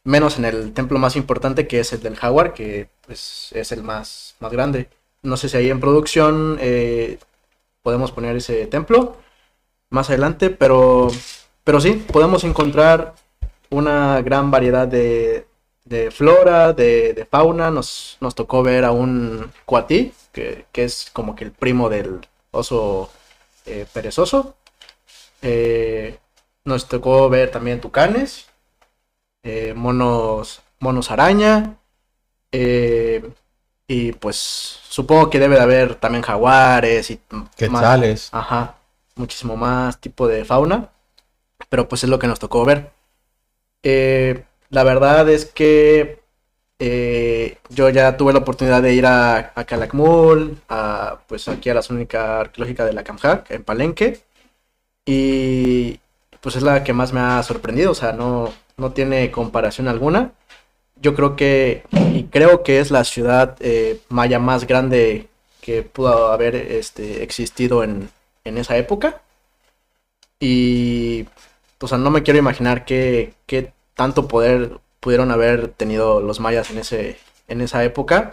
menos 0.04 0.38
en 0.38 0.44
el 0.46 0.72
templo 0.72 0.98
más 0.98 1.16
importante 1.16 1.66
que 1.68 1.80
es 1.80 1.92
el 1.92 2.02
del 2.02 2.16
Jaguar, 2.16 2.54
que 2.54 2.88
pues 3.06 3.50
es 3.52 3.72
el 3.72 3.82
más, 3.82 4.36
más 4.40 4.52
grande. 4.52 4.88
No 5.22 5.36
sé 5.36 5.48
si 5.48 5.56
ahí 5.56 5.70
en 5.70 5.80
producción 5.80 6.58
eh, 6.60 7.18
podemos 7.82 8.12
poner 8.12 8.36
ese 8.36 8.66
templo 8.66 9.16
más 9.90 10.08
adelante, 10.10 10.50
pero, 10.50 11.08
pero 11.64 11.80
sí, 11.80 12.04
podemos 12.12 12.44
encontrar 12.44 13.14
una 13.70 14.20
gran 14.22 14.50
variedad 14.50 14.86
de, 14.86 15.46
flora, 16.10 16.72
de, 16.72 17.26
fauna. 17.30 17.70
Nos, 17.70 18.16
nos, 18.20 18.34
tocó 18.34 18.62
ver 18.62 18.84
a 18.84 18.92
un 18.92 19.52
cuatí, 19.64 20.12
que, 20.32 20.66
es 20.74 21.10
como 21.12 21.34
que 21.34 21.44
el 21.44 21.52
primo 21.52 21.88
del 21.88 22.20
oso 22.50 23.10
eh, 23.64 23.86
perezoso. 23.92 24.54
Eh, 25.42 26.18
nos 26.64 26.88
tocó 26.88 27.28
ver 27.28 27.50
también 27.50 27.80
tucanes, 27.80 28.46
eh, 29.42 29.74
monos, 29.74 30.62
monos 30.80 31.10
araña. 31.10 31.76
y 33.88 34.12
pues 34.12 34.80
supongo 34.88 35.30
que 35.30 35.38
debe 35.38 35.56
de 35.56 35.62
haber 35.62 35.94
también 35.94 36.22
jaguares 36.22 37.10
y 37.10 37.20
quetzales. 37.56 38.30
ajá, 38.32 38.76
muchísimo 39.14 39.56
más 39.56 40.00
tipo 40.00 40.26
de 40.26 40.44
fauna. 40.44 40.90
Pero 41.68 41.88
pues 41.88 42.04
es 42.04 42.10
lo 42.10 42.18
que 42.18 42.26
nos 42.26 42.38
tocó 42.38 42.64
ver. 42.64 42.95
Eh, 43.82 44.44
la 44.70 44.84
verdad 44.84 45.28
es 45.28 45.46
que 45.46 46.20
eh, 46.78 47.58
yo 47.70 47.88
ya 47.88 48.16
tuve 48.16 48.32
la 48.32 48.40
oportunidad 48.40 48.82
de 48.82 48.94
ir 48.94 49.06
a, 49.06 49.52
a 49.54 49.64
Calakmul, 49.64 50.58
a, 50.68 51.20
pues 51.26 51.48
aquí 51.48 51.70
a 51.70 51.74
la 51.74 51.82
zona 51.82 52.06
arqueológica 52.12 52.84
de 52.84 52.92
la 52.92 53.04
Camjac, 53.04 53.50
en 53.50 53.64
Palenque, 53.64 54.20
y 55.06 56.00
pues 56.40 56.56
es 56.56 56.62
la 56.62 56.84
que 56.84 56.92
más 56.92 57.12
me 57.12 57.20
ha 57.20 57.42
sorprendido, 57.42 57.92
o 57.92 57.94
sea, 57.94 58.12
no, 58.12 58.52
no 58.76 58.92
tiene 58.92 59.30
comparación 59.30 59.88
alguna. 59.88 60.32
Yo 61.00 61.14
creo 61.14 61.36
que, 61.36 61.84
y 62.14 62.24
creo 62.24 62.62
que 62.62 62.80
es 62.80 62.90
la 62.90 63.04
ciudad 63.04 63.56
eh, 63.60 64.00
maya 64.08 64.38
más 64.38 64.66
grande 64.66 65.28
que 65.60 65.82
pudo 65.82 66.32
haber 66.32 66.56
este, 66.56 67.22
existido 67.22 67.84
en, 67.84 68.10
en 68.44 68.58
esa 68.58 68.76
época. 68.76 69.20
Y, 70.40 71.26
o 71.80 71.88
sea, 71.88 71.98
no 71.98 72.10
me 72.10 72.22
quiero 72.22 72.38
imaginar 72.38 72.84
qué, 72.84 73.34
qué 73.46 73.72
tanto 73.94 74.28
poder 74.28 74.80
pudieron 75.00 75.30
haber 75.30 75.68
tenido 75.68 76.20
los 76.20 76.40
mayas 76.40 76.70
en, 76.70 76.78
ese, 76.78 77.18
en 77.48 77.60
esa 77.60 77.84
época 77.84 78.30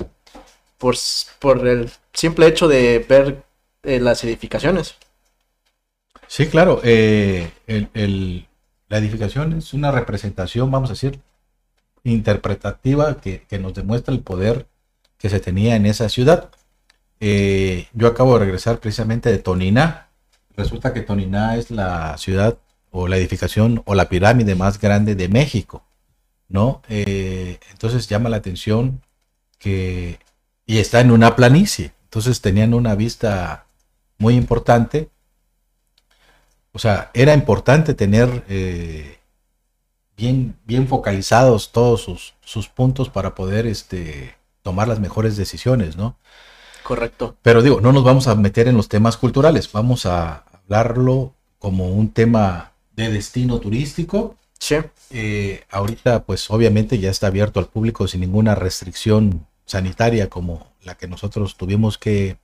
por, 0.77 0.95
por 1.39 1.67
el 1.67 1.91
simple 2.13 2.47
hecho 2.47 2.67
de 2.67 3.05
ver 3.07 3.43
eh, 3.83 3.99
las 3.99 4.23
edificaciones. 4.23 4.95
Sí, 6.27 6.47
claro. 6.47 6.81
Eh, 6.83 7.51
la 7.67 8.97
edificación 8.97 9.53
es 9.53 9.73
una 9.73 9.91
representación, 9.91 10.71
vamos 10.71 10.89
a 10.89 10.93
decir, 10.93 11.19
interpretativa 12.03 13.21
que, 13.21 13.45
nos 13.59 13.73
demuestra 13.73 14.13
el 14.13 14.21
poder 14.21 14.65
que 15.17 15.29
se 15.29 15.39
tenía 15.39 15.75
en 15.75 15.85
esa 15.85 16.09
ciudad. 16.09 16.49
Eh, 17.19 17.87
yo 17.93 18.07
acabo 18.07 18.33
de 18.33 18.45
regresar 18.45 18.79
precisamente 18.79 19.31
de 19.31 19.37
Toniná. 19.37 20.09
Resulta 20.57 20.93
que 20.93 21.01
Toniná 21.01 21.55
es 21.55 21.71
la 21.71 22.17
ciudad 22.17 22.57
o 22.95 23.07
la 23.07 23.17
edificación 23.17 23.81
o 23.85 23.95
la 23.95 24.07
pirámide 24.07 24.53
más 24.53 24.79
grande 24.79 25.15
de 25.15 25.27
México, 25.27 25.83
¿no? 26.47 26.83
Eh, 26.89 27.59
entonces 27.71 28.07
llama 28.07 28.29
la 28.29 28.37
atención 28.37 29.01
que, 29.57 30.19
y 30.67 30.77
está 30.77 31.01
en 31.01 31.09
una 31.09 31.35
planicie, 31.35 31.91
entonces 32.03 32.39
tenían 32.39 32.75
una 32.75 32.93
vista 32.93 33.65
muy 34.19 34.35
importante, 34.35 35.09
o 36.71 36.77
sea, 36.77 37.09
era 37.15 37.33
importante 37.33 37.95
tener 37.95 38.43
eh, 38.47 39.17
bien, 40.15 40.55
bien 40.63 40.87
focalizados 40.87 41.71
todos 41.71 42.03
sus, 42.03 42.35
sus 42.41 42.67
puntos 42.67 43.09
para 43.09 43.33
poder 43.33 43.65
este, 43.65 44.35
tomar 44.61 44.87
las 44.87 44.99
mejores 44.99 45.35
decisiones, 45.35 45.97
¿no? 45.97 46.15
Correcto. 46.83 47.37
Pero 47.41 47.63
digo, 47.63 47.81
no 47.81 47.91
nos 47.91 48.03
vamos 48.03 48.27
a 48.27 48.35
meter 48.35 48.67
en 48.67 48.77
los 48.77 48.87
temas 48.87 49.17
culturales, 49.17 49.71
vamos 49.71 50.05
a 50.05 50.43
hablarlo 50.53 51.33
como 51.57 51.89
un 51.89 52.11
tema 52.11 52.72
de 52.95 53.11
destino 53.11 53.59
turístico. 53.59 54.35
Sí. 54.59 54.75
Eh, 55.11 55.63
ahorita, 55.69 56.23
pues 56.23 56.49
obviamente 56.49 56.99
ya 56.99 57.09
está 57.09 57.27
abierto 57.27 57.59
al 57.59 57.67
público 57.67 58.07
sin 58.07 58.21
ninguna 58.21 58.55
restricción 58.55 59.45
sanitaria 59.65 60.29
como 60.29 60.67
la 60.83 60.95
que 60.95 61.07
nosotros 61.07 61.57
tuvimos 61.57 61.97
que, 61.97 62.37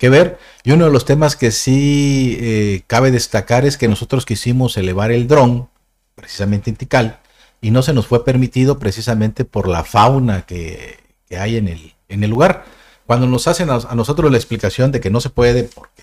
ver. 0.00 0.38
Y 0.62 0.72
uno 0.72 0.84
de 0.84 0.92
los 0.92 1.04
temas 1.04 1.36
que 1.36 1.50
sí 1.50 2.36
eh, 2.40 2.82
cabe 2.86 3.10
destacar 3.10 3.64
es 3.64 3.76
que 3.76 3.88
nosotros 3.88 4.26
quisimos 4.26 4.76
elevar 4.76 5.10
el 5.10 5.26
dron, 5.26 5.68
precisamente 6.14 6.70
en 6.70 6.76
Tikal, 6.76 7.20
y 7.60 7.70
no 7.70 7.82
se 7.82 7.92
nos 7.92 8.06
fue 8.06 8.24
permitido 8.24 8.78
precisamente 8.78 9.44
por 9.44 9.68
la 9.68 9.84
fauna 9.84 10.42
que, 10.42 11.00
hay 11.30 11.56
en 11.56 11.68
el, 11.68 11.94
en 12.08 12.22
el 12.22 12.30
lugar. 12.30 12.64
Cuando 13.06 13.26
nos 13.26 13.48
hacen 13.48 13.70
a, 13.70 13.76
a, 13.76 13.94
nosotros 13.94 14.30
la 14.30 14.36
explicación 14.36 14.92
de 14.92 15.00
que 15.00 15.10
no 15.10 15.20
se 15.20 15.30
puede 15.30 15.64
porque 15.64 16.02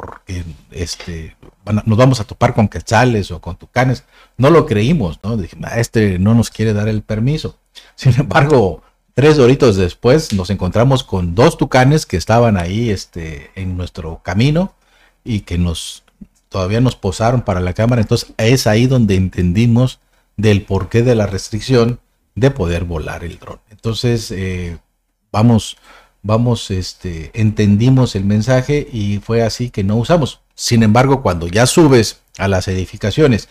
porque 0.00 0.44
este, 0.70 1.36
nos 1.72 1.98
vamos 1.98 2.20
a 2.20 2.24
topar 2.24 2.54
con 2.54 2.68
quetzales 2.68 3.30
o 3.30 3.40
con 3.40 3.56
tucanes. 3.56 4.04
No 4.36 4.50
lo 4.50 4.66
creímos, 4.66 5.18
¿no? 5.22 5.36
Dije, 5.36 5.56
este 5.76 6.18
no 6.18 6.34
nos 6.34 6.50
quiere 6.50 6.72
dar 6.72 6.88
el 6.88 7.02
permiso. 7.02 7.56
Sin 7.94 8.14
embargo, 8.18 8.82
Tres 9.14 9.38
horitos 9.38 9.76
después 9.76 10.32
nos 10.32 10.50
encontramos 10.50 11.02
con 11.02 11.34
dos 11.34 11.58
tucanes 11.58 12.06
que 12.06 12.16
estaban 12.16 12.56
ahí 12.56 12.90
este, 12.90 13.50
en 13.54 13.76
nuestro 13.76 14.22
camino 14.22 14.72
y 15.24 15.40
que 15.40 15.58
nos 15.58 16.04
todavía 16.48 16.80
nos 16.80 16.96
posaron 16.96 17.42
para 17.42 17.60
la 17.60 17.74
cámara. 17.74 18.00
Entonces 18.00 18.32
es 18.38 18.66
ahí 18.66 18.86
donde 18.86 19.16
entendimos 19.16 20.00
del 20.36 20.62
porqué 20.62 21.02
de 21.02 21.16
la 21.16 21.26
restricción 21.26 22.00
de 22.34 22.50
poder 22.50 22.84
volar 22.84 23.24
el 23.24 23.38
dron. 23.38 23.58
Entonces 23.68 24.30
eh, 24.30 24.78
vamos, 25.32 25.76
vamos, 26.22 26.70
este, 26.70 27.30
entendimos 27.34 28.14
el 28.14 28.24
mensaje 28.24 28.86
y 28.92 29.18
fue 29.18 29.42
así 29.42 29.70
que 29.70 29.84
no 29.84 29.96
usamos. 29.96 30.40
Sin 30.54 30.82
embargo, 30.82 31.22
cuando 31.22 31.46
ya 31.46 31.66
subes 31.66 32.20
a 32.38 32.48
las 32.48 32.68
edificaciones 32.68 33.48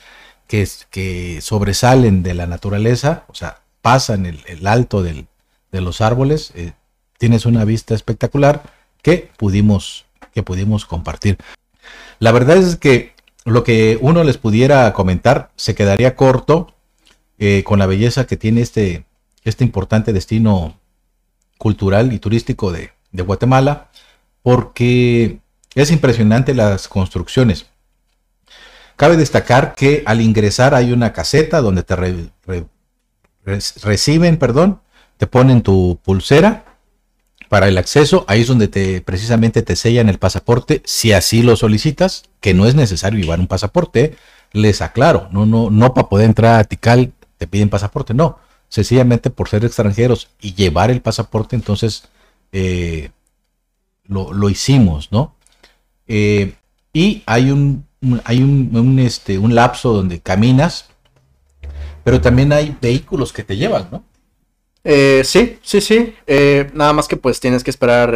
que, 0.48 0.68
que 0.90 1.42
sobresalen 1.42 2.24
de 2.24 2.34
la 2.34 2.48
naturaleza, 2.48 3.26
o 3.28 3.36
sea, 3.36 3.62
pasan 3.82 4.26
el, 4.26 4.68
alto 4.68 5.04
de 5.04 5.26
los 5.72 6.02
árboles, 6.02 6.52
eh, 6.56 6.74
tienes 7.18 7.46
una 7.46 7.66
vista 7.66 7.96
espectacular 7.96 8.64
que 9.02 9.30
pudimos, 9.38 10.06
que 10.34 10.44
pudimos 10.44 10.86
compartir. 10.86 11.38
La 12.20 12.32
verdad 12.32 12.58
es 12.58 12.76
que 12.76 13.14
lo 13.46 13.64
que 13.64 13.98
uno 14.02 14.24
les 14.24 14.38
pudiera 14.38 14.92
comentar 14.94 15.52
se 15.56 15.76
quedaría 15.76 16.16
corto 16.16 16.74
eh, 17.38 17.64
con 17.64 17.80
la 17.80 17.86
belleza 17.86 18.28
que 18.28 18.38
tiene 18.38 18.62
este, 18.62 19.06
este 19.44 19.64
importante 19.64 20.14
destino 20.14 20.78
cultural 21.60 22.12
y 22.14 22.20
turístico 22.20 22.72
de, 22.72 22.90
Guatemala, 23.12 23.90
porque 24.42 25.40
es 25.76 25.92
impresionante 25.92 26.56
las 26.56 26.88
construcciones. 26.88 27.68
Cabe 28.96 29.18
destacar 29.18 29.76
que 29.76 30.02
al 30.06 30.22
ingresar 30.22 30.74
hay 30.74 30.92
una 30.92 31.14
caseta 31.14 31.62
donde 31.62 31.84
te 31.84 31.96
reciben, 33.84 34.38
perdón, 34.38 34.82
te 35.18 35.28
ponen 35.28 35.62
tu 35.62 36.00
pulsera 36.04 36.66
para 37.50 37.68
el 37.68 37.78
acceso, 37.78 38.26
ahí 38.28 38.42
es 38.42 38.48
donde 38.48 38.68
te 38.68 39.02
precisamente 39.02 39.62
te 39.64 39.76
sellan 39.76 40.08
el 40.08 40.20
pasaporte, 40.20 40.82
si 40.86 41.14
así 41.14 41.42
lo 41.42 41.56
solicitas, 41.56 42.24
que 42.42 42.54
no 42.54 42.68
es 42.68 42.76
necesario 42.76 43.20
llevar 43.20 43.40
un 43.40 43.48
pasaporte, 43.48 44.16
les 44.54 44.82
aclaro, 44.82 45.28
no, 45.32 45.46
no, 45.46 45.70
no 45.70 45.94
para 45.94 46.08
poder 46.08 46.28
entrar 46.28 46.60
a 46.60 46.64
Tikal 46.64 47.12
te 47.38 47.48
piden 47.48 47.70
pasaporte, 47.70 48.14
no, 48.14 48.38
sencillamente 48.70 49.32
por 49.32 49.50
ser 49.50 49.66
extranjeros 49.66 50.30
y 50.40 50.54
llevar 50.54 50.92
el 50.92 51.02
pasaporte, 51.02 51.56
entonces 51.56 52.04
eh, 52.52 53.10
lo, 54.08 54.50
hicimos, 54.50 55.12
¿no? 55.12 55.36
Eh, 56.08 56.54
y 56.94 57.24
hay 57.26 57.52
un, 57.52 57.86
hay 58.24 58.42
un, 58.42 59.00
este, 59.00 59.38
un 59.38 59.54
lapso 59.54 59.92
donde 59.92 60.22
caminas, 60.22 60.90
pero 62.04 62.22
también 62.22 62.54
hay 62.54 62.76
vehículos 62.80 63.34
que 63.34 63.44
te 63.44 63.58
llevan, 63.58 63.90
¿no? 63.92 64.04
Eh, 64.84 65.24
sí, 65.26 65.60
sí, 65.62 65.82
sí. 65.82 66.16
nada 66.74 66.94
más 66.94 67.08
que 67.08 67.18
pues 67.18 67.40
tienes 67.40 67.64
que 67.64 67.70
esperar, 67.70 68.16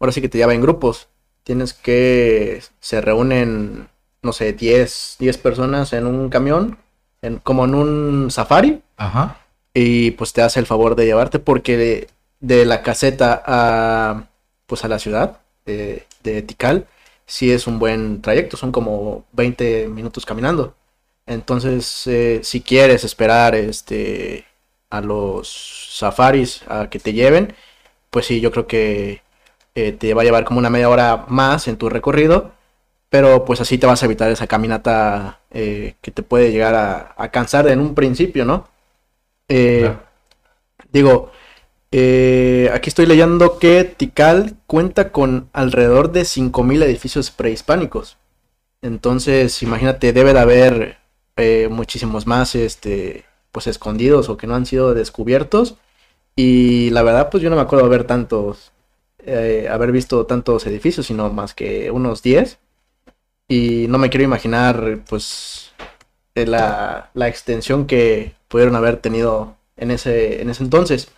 ahora 0.00 0.12
sí 0.12 0.20
que 0.20 0.28
te 0.28 0.38
lleva 0.38 0.54
en 0.54 0.60
grupos. 0.60 1.08
Tienes 1.42 1.72
que 1.72 2.62
se 2.80 3.00
reúnen, 3.00 3.88
no 4.22 4.32
sé, 4.32 4.52
10, 4.52 5.16
10 5.18 5.38
personas 5.38 5.92
en 5.94 6.06
un 6.06 6.28
camión, 6.28 6.78
en, 7.22 7.38
como 7.38 7.64
en 7.64 7.74
un 7.74 8.30
safari. 8.30 8.82
Ajá 8.96 9.39
y 9.74 10.12
pues 10.12 10.32
te 10.32 10.42
hace 10.42 10.60
el 10.60 10.66
favor 10.66 10.96
de 10.96 11.06
llevarte 11.06 11.38
porque 11.38 12.08
de, 12.40 12.64
la 12.64 12.82
caseta 12.82 13.42
a 13.46 14.24
pues 14.66 14.84
a 14.84 14.88
la 14.88 14.98
ciudad 14.98 15.40
de, 15.66 16.06
de, 16.22 16.42
Tikal 16.42 16.86
sí 17.26 17.52
es 17.52 17.66
un 17.66 17.78
buen 17.78 18.22
trayecto, 18.22 18.56
son 18.56 18.72
como 18.72 19.24
20 19.32 19.88
minutos 19.88 20.26
caminando. 20.26 20.74
Entonces, 21.26 22.06
eh, 22.08 22.40
si 22.42 22.60
quieres 22.60 23.04
esperar 23.04 23.54
este 23.54 24.46
a 24.90 25.00
los 25.00 25.48
safaris 25.98 26.62
a 26.68 26.90
que 26.90 26.98
te 26.98 27.12
lleven, 27.12 27.54
pues 28.10 28.26
sí, 28.26 28.40
yo 28.40 28.50
creo 28.52 28.66
que 28.66 29.22
eh, 29.74 29.92
te 29.92 30.14
va 30.14 30.22
a 30.22 30.24
llevar 30.24 30.44
como 30.44 30.58
una 30.58 30.70
media 30.70 30.88
hora 30.88 31.26
más 31.28 31.68
en 31.68 31.76
tu 31.76 31.88
recorrido, 31.88 32.52
pero 33.10 33.44
pues 33.44 33.60
así 33.60 33.78
te 33.78 33.86
vas 33.86 34.02
a 34.02 34.06
evitar 34.06 34.30
esa 34.30 34.46
caminata 34.48 35.40
eh, 35.52 35.96
que 36.02 36.10
te 36.10 36.22
puede 36.22 36.52
llegar 36.52 36.74
a, 36.74 37.14
a 37.16 37.30
cansar 37.30 37.68
en 37.68 37.80
un 37.80 37.94
principio, 37.94 38.44
¿no? 38.44 38.68
Eh, 39.52 39.92
digo, 40.92 41.32
eh, 41.90 42.70
aquí 42.72 42.88
estoy 42.88 43.06
leyendo 43.06 43.58
que 43.58 43.82
Tikal 43.84 44.56
cuenta 44.68 45.10
con 45.10 45.50
alrededor 45.52 46.12
de 46.12 46.22
5.000 46.22 46.84
edificios 46.84 47.32
prehispánicos. 47.32 48.16
Entonces, 48.80 49.62
imagínate, 49.62 50.12
debe 50.12 50.32
de 50.32 50.38
haber 50.38 50.98
eh, 51.36 51.68
muchísimos 51.70 52.26
más 52.28 52.54
este, 52.54 53.24
pues 53.50 53.66
escondidos 53.66 54.28
o 54.28 54.36
que 54.36 54.46
no 54.46 54.54
han 54.54 54.66
sido 54.66 54.94
descubiertos. 54.94 55.76
Y 56.36 56.90
la 56.90 57.02
verdad, 57.02 57.28
pues 57.30 57.42
yo 57.42 57.50
no 57.50 57.56
me 57.56 57.62
acuerdo 57.62 57.86
haber 57.86 58.04
tantos, 58.04 58.72
haber 59.26 59.92
visto 59.92 60.26
tantos 60.26 60.66
edificios, 60.66 61.06
sino 61.06 61.28
más 61.30 61.54
que 61.54 61.90
unos 61.90 62.22
10. 62.22 62.58
Y 63.48 63.86
no 63.88 63.98
me 63.98 64.10
quiero 64.10 64.24
imaginar, 64.24 65.00
pues, 65.08 65.72
la, 66.34 67.10
la 67.14 67.28
extensión 67.28 67.86
que 67.86 68.34
pudieron 68.50 68.74
haber 68.74 68.96
tenido 68.96 69.56
en 69.76 69.92
ese, 69.92 70.42
en 70.42 70.50
ese 70.50 70.64
entonces. 70.64 71.08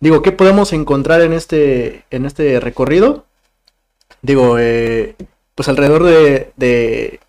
Digo, 0.00 0.22
¿qué 0.22 0.32
podemos 0.32 0.72
encontrar 0.72 1.22
en 1.22 1.32
este, 1.32 2.04
en 2.10 2.26
este 2.26 2.60
recorrido? 2.60 3.24
Digo, 4.22 4.58
eh, 4.58 5.16
pues 5.54 5.68
alrededor 5.68 6.04
de, 6.04 6.52
de, 6.56 7.20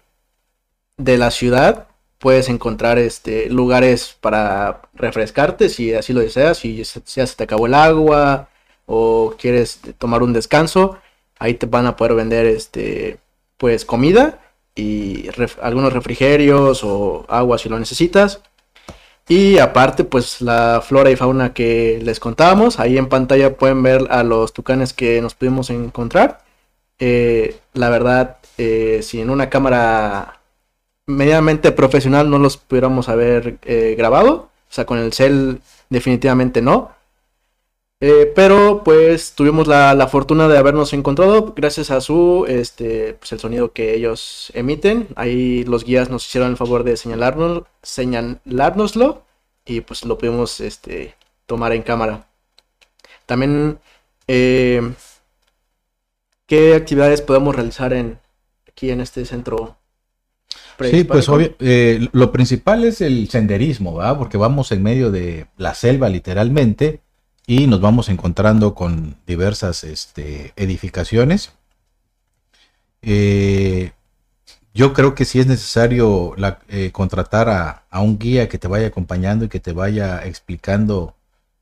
de, 0.97 1.17
la 1.17 1.32
ciudad 1.32 1.88
puedes 2.19 2.49
encontrar 2.49 2.99
este, 2.99 3.49
lugares 3.49 4.17
para 4.19 4.82
refrescarte 4.93 5.69
si 5.69 5.93
así 5.93 6.13
lo 6.13 6.19
deseas, 6.19 6.58
si 6.58 6.84
ya 6.84 7.25
se 7.25 7.36
te 7.36 7.43
acabó 7.45 7.67
el 7.67 7.73
agua 7.73 8.49
o 8.86 9.36
quieres 9.39 9.80
tomar 9.97 10.21
un 10.21 10.34
descanso, 10.34 10.97
ahí 11.39 11.54
te 11.54 11.65
van 11.65 11.86
a 11.86 11.95
poder 11.95 12.15
vender 12.15 12.45
este, 12.45 13.19
pues 13.58 13.86
comida 13.86 14.41
y 14.75 15.30
algunos 15.62 15.93
refrigerios 15.93 16.84
o 16.84 17.25
agua 17.30 17.58
si 17.58 17.69
lo 17.69 17.80
necesitas. 17.80 18.41
Y 19.30 19.60
aparte, 19.60 20.04
pues 20.04 20.42
la 20.42 20.82
flora 20.84 21.12
y 21.12 21.15
fauna 21.15 21.54
que 21.54 22.00
les 22.02 22.20
contábamos, 22.20 22.80
ahí 22.80 22.98
en 22.98 23.10
pantalla 23.10 23.56
pueden 23.56 23.84
ver 23.84 24.08
a 24.10 24.24
los 24.24 24.54
tucanes 24.54 24.92
que 24.92 25.22
nos 25.22 25.36
pudimos 25.36 25.70
encontrar. 25.70 26.42
Eh, 26.98 27.60
la 27.74 27.89
verdad, 27.89 28.38
eh, 28.58 29.02
si 29.04 29.22
en 29.22 29.30
una 29.30 29.50
cámara 29.50 30.42
medianamente 31.06 31.72
profesional 31.72 32.30
no 32.30 32.39
los 32.39 32.58
pudiéramos 32.58 33.08
haber 33.08 33.60
eh, 33.63 33.96
grabado, 33.98 34.34
o 34.34 34.72
sea, 34.74 34.86
con 34.88 34.98
el 34.98 35.13
cel 35.13 35.62
definitivamente 35.89 36.62
no. 36.63 36.92
Pero 38.00 38.82
pues 38.86 39.34
tuvimos 39.34 39.68
la, 39.68 39.94
la, 39.94 40.08
de 40.08 40.58
habernos 40.58 40.94
encontrado 40.94 41.54
gracias 41.54 41.92
a 41.92 42.00
su, 42.00 42.46
este, 42.48 43.16
pues 43.16 43.34
el 43.34 43.40
sonido 43.40 43.74
que 43.74 43.94
ellos 43.94 44.52
emiten. 44.54 45.08
Ahí 45.16 45.66
los 45.66 45.84
guías 45.84 46.10
nos 46.10 46.26
hicieron 46.26 46.52
el 46.52 46.58
favor 46.58 46.86
de 46.86 46.96
señalarnos, 46.96 47.64
señalárnoslo 47.84 49.24
y 49.66 49.82
pues 49.82 50.06
lo 50.06 50.18
pudimos 50.18 50.62
este, 50.62 51.16
tomar 51.46 51.74
en 51.74 51.82
cámara. 51.82 52.28
También, 53.26 53.80
eh, 54.28 54.94
¿qué 56.48 56.76
actividades 56.76 57.22
podemos 57.22 57.54
realizar 57.54 57.92
en, 57.92 58.18
aquí 58.66 58.92
en 58.92 59.02
este 59.02 59.26
centro? 59.26 59.76
Sí, 60.80 61.04
pues 61.04 61.28
obvio, 61.28 61.54
eh, 61.60 62.08
lo 62.14 62.32
principal 62.32 62.86
es 62.86 63.02
el 63.02 63.30
senderismo, 63.30 63.96
¿va? 63.96 64.18
Porque 64.18 64.38
vamos 64.38 64.72
en 64.72 64.82
medio 64.82 65.12
de 65.12 65.48
la 65.58 65.76
selva 65.76 66.08
literalmente 66.08 67.02
y 67.50 67.66
nos 67.66 67.82
vamos 67.82 68.10
encontrando 68.10 68.76
con 68.76 69.16
diversas 69.26 69.84
este, 69.84 70.54
edificaciones. 70.56 71.52
Eh, 73.02 73.92
yo 74.76 74.94
creo 74.94 75.16
que 75.16 75.26
sí 75.26 75.40
es 75.40 75.48
necesario 75.48 76.36
eh, 76.68 76.92
contratar 76.92 77.50
a, 77.50 78.02
un 78.02 78.20
guía 78.20 78.48
que 78.48 78.60
te 78.60 78.68
vaya 78.68 78.86
acompañando 78.86 79.46
y 79.46 79.50
que 79.50 79.60
te 79.60 79.74
vaya 79.74 80.24
explicando 80.28 81.16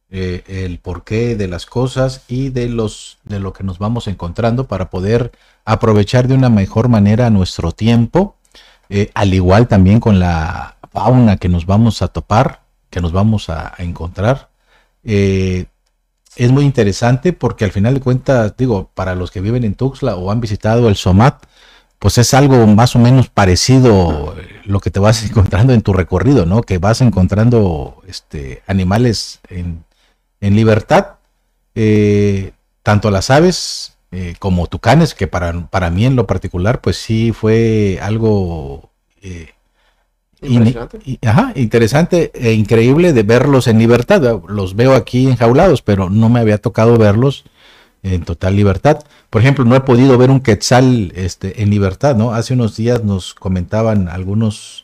eh, 0.09 0.43
el 0.47 0.77
porqué 0.79 1.37
de 1.37 1.47
las 1.47 1.65
cosas 1.65 2.25
y 2.27 2.49
de 2.49 2.67
los 2.67 3.19
de 3.23 3.39
lo 3.39 3.53
que 3.53 3.63
nos 3.63 3.79
vamos 3.79 4.07
encontrando 4.07 4.67
para 4.67 4.89
poder 4.89 5.31
aprovechar 5.63 6.27
de 6.27 6.35
una 6.35 6.49
mejor 6.49 6.89
manera 6.89 7.29
nuestro 7.29 7.71
tiempo, 7.71 8.35
al 9.13 9.33
igual 9.33 9.69
también 9.69 10.01
con 10.01 10.19
la 10.19 10.75
fauna 10.91 11.37
que 11.37 11.47
nos 11.47 11.65
vamos 11.65 12.01
a 12.01 12.09
topar, 12.09 12.63
que 12.89 12.99
nos 12.99 13.13
vamos 13.13 13.49
a, 13.49 13.73
a 13.77 13.83
encontrar. 13.83 14.49
Es 16.37 16.51
muy 16.51 16.65
interesante 16.65 17.33
porque 17.33 17.65
al 17.65 17.71
final 17.71 17.95
de 17.95 17.99
cuentas, 17.99 18.55
digo, 18.57 18.91
para 18.93 19.15
los 19.15 19.31
que 19.31 19.41
viven 19.41 19.63
en 19.63 19.73
Tuxtla 19.73 20.15
o 20.15 20.31
han 20.31 20.39
visitado 20.39 20.87
el 20.87 20.95
SOMAT, 20.95 21.43
pues 21.99 22.19
es 22.19 22.33
algo 22.35 22.67
más 22.67 22.95
o 22.95 22.99
menos 22.99 23.27
parecido 23.27 24.35
lo 24.65 24.79
que 24.79 24.91
te 24.91 24.99
vas 24.99 25.23
encontrando 25.29 25.73
en 25.73 25.81
tu 25.81 25.93
recorrido, 25.93 26.45
¿no? 26.45 26.61
Que 26.61 26.77
vas 26.77 27.01
encontrando 27.01 28.01
este, 28.07 28.61
animales 28.67 29.39
en, 29.49 29.83
libertad, 30.39 31.15
eh, 31.73 32.51
tanto 32.83 33.09
las 33.09 33.31
aves 33.31 33.97
eh, 34.11 34.35
como 34.37 34.67
tucanes, 34.67 35.15
que 35.15 35.27
para, 35.27 35.67
para 35.69 35.89
mí 35.89 36.05
en 36.05 36.15
lo 36.15 36.27
particular, 36.27 36.81
pues 36.81 36.97
sí 36.97 37.31
fue 37.33 37.99
algo 38.01 38.91
eh, 39.23 39.49
ajá, 41.21 41.53
interesante 41.55 42.31
e 42.33 42.53
increíble 42.53 43.13
de 43.13 43.23
verlos 43.23 43.67
en 43.67 43.79
libertad. 43.79 44.41
Los 44.47 44.75
veo 44.75 44.93
aquí 44.93 45.27
enjaulados, 45.27 45.81
pero 45.81 46.09
no 46.09 46.29
me 46.29 46.39
había 46.39 46.57
tocado 46.57 46.97
verlos 46.97 47.45
en 48.03 48.23
total 48.23 48.55
libertad. 48.55 48.99
Por 49.29 49.41
ejemplo, 49.41 49.65
no 49.65 49.75
he 49.75 49.81
podido 49.81 50.17
ver 50.17 50.31
un 50.31 50.39
quetzal 50.39 51.11
este, 51.15 51.61
en 51.61 51.69
libertad, 51.69 52.15
¿no? 52.15 52.33
Hace 52.33 52.53
unos 52.53 52.77
días 52.77 53.03
nos 53.03 53.33
comentaban 53.33 54.07
algunos 54.07 54.83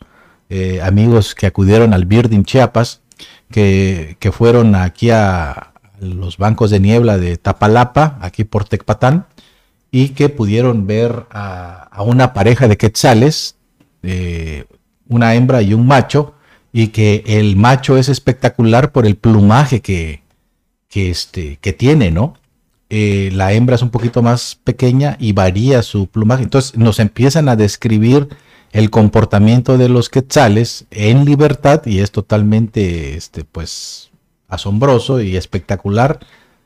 eh, 0.50 0.82
amigos 0.82 1.36
que 1.36 1.48
acudieron 1.48 1.94
al 1.94 2.06
Birding 2.06 2.46
Chiapas, 2.46 3.02
que, 3.50 4.18
que, 4.20 4.32
fueron 4.32 4.76
aquí 4.76 5.12
a 5.12 5.74
los 6.00 6.38
bancos 6.38 6.72
de 6.72 6.80
niebla 6.80 7.18
de 7.18 7.38
Tapalapa, 7.38 8.18
aquí 8.22 8.44
por 8.44 8.66
Tecpatán, 8.66 9.28
y 9.92 10.10
que 10.10 10.28
pudieron 10.28 10.88
ver 10.88 11.28
a, 11.30 12.02
una 12.04 12.34
pareja 12.34 12.68
de 12.68 12.78
quetzales, 12.78 13.58
eh, 14.02 14.66
una 15.14 15.36
hembra 15.36 15.62
y 15.62 15.74
un 15.74 15.88
macho, 15.88 16.34
y 16.72 16.88
que 16.88 17.24
el 17.28 17.56
macho 17.56 17.98
es 17.98 18.10
espectacular 18.10 18.92
por 18.92 19.06
el 19.06 19.16
plumaje 19.16 19.82
que, 19.82 20.24
que, 20.90 21.10
este, 21.10 21.58
que 21.62 21.74
tiene, 21.74 22.12
¿no? 22.12 22.36
Eh, 22.90 23.32
la 23.34 23.54
hembra 23.54 23.76
es 23.76 23.82
un 23.82 23.90
poquito 23.90 24.22
más 24.22 24.60
pequeña 24.64 25.18
y 25.20 25.34
varía 25.34 25.82
su 25.82 26.08
plumaje. 26.08 26.44
Entonces 26.44 26.78
nos 26.78 27.00
empiezan 27.00 27.50
a 27.50 27.56
describir 27.56 28.28
el 28.72 28.90
comportamiento 28.90 29.78
de 29.78 29.90
los 29.90 30.10
quetzales 30.10 30.86
en 30.92 31.26
libertad 31.26 31.86
y 31.86 32.00
es 32.00 32.12
totalmente, 32.12 33.16
este, 33.16 33.44
pues, 33.44 34.12
asombroso 34.48 35.22
y 35.22 35.36
espectacular 35.38 36.20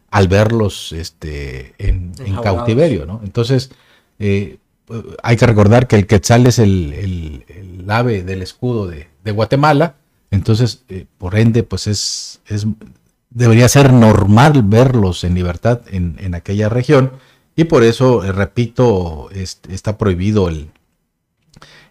al 0.09 0.27
verlos 0.27 0.93
este, 0.93 1.73
en, 1.77 2.13
cautiverio, 2.41 3.05
¿no? 3.05 3.21
Entonces, 3.23 3.71
eh, 4.19 4.57
hay 5.23 5.37
que 5.37 5.45
recordar 5.45 5.87
que 5.87 5.95
el 5.95 6.07
quetzal 6.07 6.47
es 6.47 6.59
el, 6.59 7.43
ave 7.87 8.23
del 8.23 8.41
escudo 8.41 8.87
de, 8.87 9.07
Guatemala, 9.31 9.95
entonces, 10.31 10.83
eh, 10.87 11.05
por 11.17 11.37
ende, 11.37 11.63
pues 11.63 11.87
es, 11.87 12.41
es 12.47 12.65
debería 13.29 13.67
ser 13.67 13.91
normal 13.91 14.63
verlos 14.63 15.23
en 15.23 15.35
libertad 15.35 15.81
en, 15.87 16.33
aquella 16.33 16.69
región 16.69 17.11
y 17.55 17.65
por 17.65 17.83
eso, 17.83 18.23
eh, 18.23 18.31
repito, 18.31 19.29
está 19.31 19.97
prohibido 19.97 20.47
el, 20.47 20.69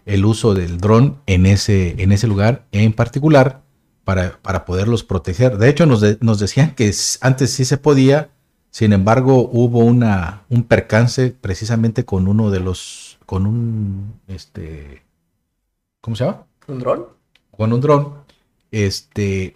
el 0.05 0.25
uso 0.25 0.53
del 0.53 0.79
dron 0.79 1.17
en 1.25 1.45
ese, 1.45 2.01
en 2.01 2.11
ese 2.11 2.27
lugar 2.27 2.65
en 2.71 2.93
particular 2.93 3.61
para, 4.03 4.39
para 4.41 4.65
poderlos 4.65 5.03
proteger. 5.03 5.57
De 5.57 5.69
hecho, 5.69 5.85
nos, 5.85 6.03
nos, 6.21 6.39
decían 6.39 6.73
que 6.75 6.93
antes 7.21 7.51
sí 7.51 7.65
se 7.65 7.77
podía, 7.77 8.29
sin 8.71 8.93
embargo, 8.93 9.49
hubo 9.51 9.79
una, 9.79 10.43
un 10.49 10.63
percance 10.63 11.31
precisamente 11.31 12.05
con 12.05 12.27
uno 12.27 12.51
de 12.51 12.59
los, 12.59 13.17
con 13.25 13.45
un, 13.45 14.19
este, 14.27 15.03
¿cómo 16.01 16.15
se 16.15 16.25
llama? 16.25 16.45
¿Un 16.67 16.79
dron? 16.79 17.05
Con 17.51 17.73
un 17.73 17.81
dron, 17.81 18.13
este, 18.71 19.55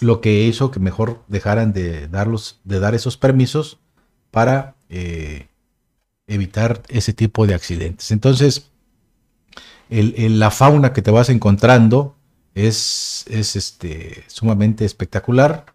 lo 0.00 0.20
que 0.20 0.44
hizo 0.44 0.70
que 0.70 0.80
mejor 0.80 1.22
dejaran 1.28 1.72
de, 1.72 2.08
darlos, 2.08 2.60
de 2.64 2.80
dar 2.80 2.94
esos 2.94 3.16
permisos 3.16 3.78
para 4.30 4.74
eh, 4.88 5.48
evitar 6.26 6.82
ese 6.88 7.12
tipo 7.12 7.46
de 7.46 7.54
accidentes. 7.54 8.10
Entonces, 8.10 8.70
la 9.88 10.50
fauna 10.50 10.92
que 10.92 11.02
te 11.02 11.10
vas 11.10 11.28
encontrando 11.28 12.14
es, 12.54 13.24
es 13.28 13.56
este, 13.56 14.24
sumamente 14.28 14.84
espectacular. 14.84 15.66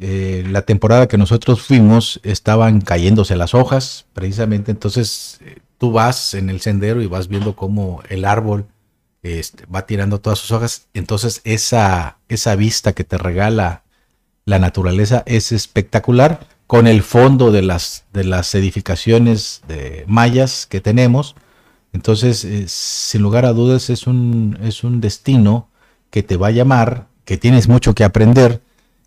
Eh, 0.00 0.44
la 0.50 0.62
temporada 0.62 1.08
que 1.08 1.18
nosotros 1.18 1.62
fuimos 1.62 2.20
estaban 2.24 2.80
cayéndose 2.80 3.36
las 3.36 3.54
hojas, 3.54 4.06
precisamente. 4.12 4.70
Entonces, 4.70 5.38
eh, 5.42 5.58
tú 5.78 5.92
vas 5.92 6.34
en 6.34 6.50
el 6.50 6.60
sendero 6.60 7.02
y 7.02 7.06
vas 7.06 7.28
viendo 7.28 7.54
cómo 7.54 8.02
el 8.08 8.24
árbol 8.24 8.66
este, 9.24 9.64
va 9.66 9.86
tirando 9.86 10.20
todas 10.20 10.38
sus 10.38 10.52
hojas. 10.52 10.86
Entonces 10.94 11.40
esa, 11.44 12.18
esa 12.28 12.56
vista 12.56 12.92
que 12.92 13.04
te 13.04 13.18
regala 13.18 13.82
la 14.44 14.58
naturaleza 14.58 15.22
es 15.26 15.50
espectacular 15.50 16.46
con 16.66 16.86
el 16.86 17.02
fondo 17.02 17.50
de 17.50 17.62
las, 17.62 18.04
de 18.12 18.24
las 18.24 18.54
edificaciones 18.54 19.62
de 19.66 20.04
mayas 20.06 20.66
que 20.66 20.80
tenemos. 20.80 21.36
Entonces, 21.92 22.44
eh, 22.44 22.64
sin 22.68 23.22
lugar 23.22 23.46
a 23.46 23.52
dudas, 23.52 23.88
es 23.88 24.06
un, 24.06 24.58
es 24.62 24.84
un 24.84 25.00
destino 25.00 25.68
que 26.10 26.22
te 26.22 26.36
va 26.36 26.48
a 26.48 26.52
llamar, 26.52 27.06
que 27.24 27.38
tienes 27.38 27.68
mucho 27.68 27.94
que 27.94 28.04
aprender, 28.04 28.60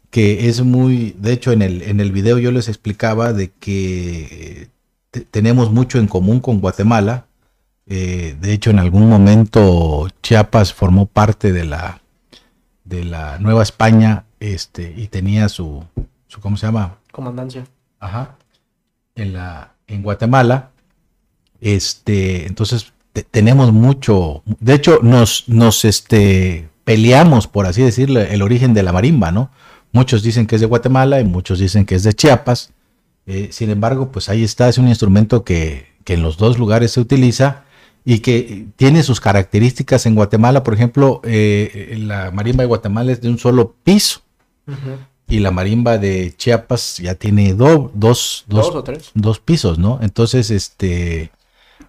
que 0.10 0.48
es 0.50 0.62
muy, 0.62 1.16
de 1.20 1.34
hecho 1.34 1.52
en 1.52 1.62
el, 1.62 1.82
en 1.82 2.00
el 2.00 2.12
video 2.12 2.38
yo 2.40 2.52
les 2.52 2.70
explicaba 2.70 3.34
de 3.34 3.52
que 3.52 4.70
tenemos 5.32 5.72
mucho 5.72 6.00
en 6.00 6.08
común 6.08 6.40
con 6.40 6.60
Guatemala, 6.60 7.28
eh, 7.90 8.36
de 8.40 8.54
hecho, 8.54 8.70
en 8.70 8.80
algún 8.80 9.08
momento 9.10 10.08
Chiapas 10.22 10.74
formó 10.74 11.06
parte 11.06 11.54
de 11.54 11.64
la, 11.64 12.02
de 12.84 13.06
la 13.06 13.40
Nueva 13.40 13.64
España 13.64 14.26
este, 14.42 14.94
y 14.96 15.08
tenía 15.08 15.48
su, 15.48 15.86
su, 16.28 16.42
¿cómo 16.42 16.58
se 16.58 16.66
llama? 16.66 16.98
Comandancia. 17.12 17.66
Ajá. 18.00 18.36
En, 19.16 19.34
la, 19.34 19.74
en 19.88 20.04
Guatemala. 20.04 20.72
Este, 21.62 22.46
entonces, 22.46 22.92
tenemos 23.32 23.72
mucho, 23.72 24.44
de 24.46 24.74
hecho, 24.74 25.00
nos, 25.02 25.48
nos 25.48 25.86
este, 25.86 26.70
peleamos, 26.84 27.48
por 27.48 27.66
así 27.68 27.82
decirlo, 27.82 28.20
el 28.20 28.42
origen 28.42 28.74
de 28.74 28.84
la 28.84 28.92
marimba, 28.92 29.32
¿no? 29.32 29.50
Muchos 29.92 30.24
dicen 30.24 30.48
que 30.48 30.56
es 30.56 30.62
de 30.62 30.68
Guatemala 30.68 31.20
y 31.20 31.24
muchos 31.24 31.60
dicen 31.60 31.86
que 31.86 31.96
es 31.96 32.04
de 32.04 32.14
Chiapas. 32.14 32.72
Eh, 33.26 33.50
sin 33.52 33.70
embargo, 33.70 34.12
pues 34.12 34.30
ahí 34.30 34.44
está, 34.44 34.70
es 34.70 34.78
un 34.78 34.88
instrumento 34.88 35.44
que, 35.44 35.88
que 36.04 36.14
en 36.14 36.22
los 36.22 36.38
dos 36.38 36.58
lugares 36.58 36.92
se 36.92 37.02
utiliza 37.02 37.66
y 38.06 38.20
que 38.20 38.68
tiene 38.78 39.04
sus 39.04 39.20
características 39.20 40.06
en 40.06 40.16
Guatemala. 40.16 40.64
Por 40.64 40.74
ejemplo, 40.74 41.20
eh, 41.26 41.98
la 42.00 42.32
marimba 42.32 42.64
de 42.64 42.68
Guatemala 42.68 43.12
es 43.12 43.20
de 43.20 43.28
un 43.28 43.38
solo 43.38 43.76
piso. 43.84 44.22
Y 45.28 45.40
la 45.40 45.52
marimba 45.52 45.98
de 45.98 46.34
Chiapas 46.38 47.00
ya 47.00 47.16
tiene 47.16 47.54
dos, 47.54 47.92
dos, 47.94 48.46
dos 49.14 49.40
pisos, 49.40 49.78
¿no? 49.78 50.00
Entonces, 50.02 50.52
este, 50.52 51.32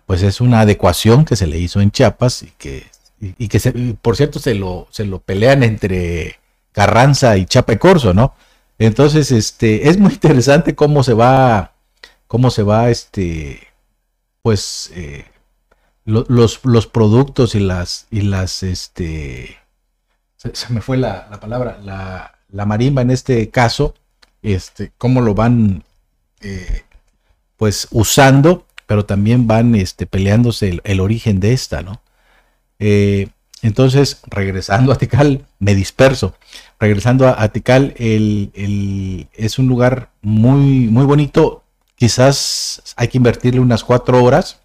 pues 0.06 0.22
es 0.22 0.40
una 0.40 0.62
adecuación 0.62 1.24
que 1.24 1.36
se 1.36 1.46
le 1.46 1.58
hizo 1.58 1.80
en 1.80 1.92
Chiapas 1.92 2.42
y 2.42 2.52
que, 2.58 2.86
y, 3.20 3.46
que 3.46 3.96
por 4.02 4.16
cierto, 4.16 4.40
se 4.40 4.54
lo, 4.56 4.88
se 4.90 5.04
lo 5.04 5.20
pelean 5.20 5.62
entre 5.62 6.40
Carranza 6.72 7.36
y 7.36 7.46
Corso, 7.78 8.14
¿no? 8.14 8.34
Entonces, 8.78 9.32
este, 9.32 9.88
es 9.88 9.98
muy 9.98 10.12
interesante 10.12 10.74
cómo 10.74 11.02
se 11.02 11.12
va, 11.12 11.72
cómo 12.26 12.50
se 12.50 12.62
va, 12.62 12.90
este, 12.90 13.66
pues, 14.42 14.92
eh, 14.94 15.24
los, 16.04 16.64
los, 16.64 16.86
productos 16.86 17.54
y 17.54 17.60
las, 17.60 18.06
y 18.10 18.22
las, 18.22 18.62
este, 18.62 19.58
se, 20.36 20.72
me 20.72 20.80
fue 20.80 20.96
la, 20.96 21.28
palabra, 21.40 21.78
la, 21.82 22.38
la, 22.48 22.66
marimba 22.66 23.02
en 23.02 23.10
este 23.10 23.50
caso, 23.50 23.94
este, 24.42 24.92
cómo 24.96 25.20
lo 25.20 25.34
van, 25.34 25.84
eh, 26.40 26.84
pues, 27.56 27.88
usando, 27.90 28.64
pero 28.86 29.04
también 29.04 29.48
van, 29.48 29.74
este, 29.74 30.06
peleándose 30.06 30.80
el, 30.84 31.00
origen 31.00 31.40
de 31.40 31.52
esta, 31.52 31.82
¿no? 31.82 32.00
Eh, 32.78 33.28
entonces, 33.62 34.20
regresando 34.26 34.92
a 34.92 34.98
Tikal, 34.98 35.46
me 35.58 35.74
disperso. 35.74 36.34
Regresando 36.78 37.28
a, 37.28 37.48
Tikal, 37.48 37.94
el, 37.96 38.50
el, 38.54 39.28
es 39.32 39.58
un 39.58 39.68
lugar 39.68 40.10
muy, 40.22 40.86
muy 40.88 41.04
bonito. 41.04 41.64
Quizás 41.96 42.82
hay 42.96 43.08
que 43.08 43.18
invertirle 43.18 43.60
unas 43.60 43.82
cuatro 43.82 44.22
horas 44.22 44.60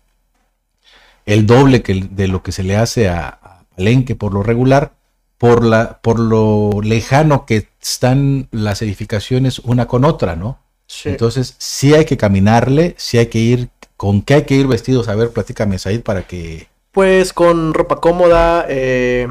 el 1.25 1.45
doble 1.45 1.81
que, 1.81 2.07
de 2.09 2.27
lo 2.27 2.43
que 2.43 2.51
se 2.51 2.63
le 2.63 2.75
hace 2.75 3.09
a, 3.09 3.39
Palenque 3.75 4.15
por 4.15 4.33
lo 4.33 4.43
regular, 4.43 4.93
por, 5.37 5.63
la, 5.63 5.99
por 6.01 6.19
lo 6.19 6.81
lejano 6.83 7.45
que 7.45 7.69
están 7.81 8.47
las 8.51 8.81
edificaciones 8.81 9.59
una 9.59 9.87
con 9.87 10.05
otra, 10.05 10.35
¿no? 10.35 10.59
Entonces, 11.05 11.55
sí 11.57 11.93
hay 11.95 12.05
que 12.05 12.17
caminarle, 12.17 12.93
sí 12.99 13.17
hay 13.17 13.27
que 13.27 13.39
ir, 13.39 13.69
¿con 13.97 14.21
qué 14.21 14.35
hay 14.35 14.43
que 14.43 14.55
ir 14.55 14.67
vestidos? 14.67 15.07
A 15.07 15.15
ver, 15.15 15.31
platícame, 15.31 15.79
Said, 15.79 16.01
para 16.01 16.27
que... 16.27 16.67
Pues 16.93 17.33
con 17.33 17.73
ropa 17.73 17.95
cómoda, 17.95 18.67
eh, 18.69 19.27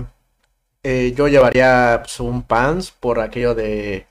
eh, 0.83 1.15
yo 1.17 1.29
llevaría 1.29 2.01
pues, 2.03 2.19
un 2.19 2.43
pants 2.43 2.91
por 2.91 3.21
aquello 3.21 3.55
de, 3.55 4.07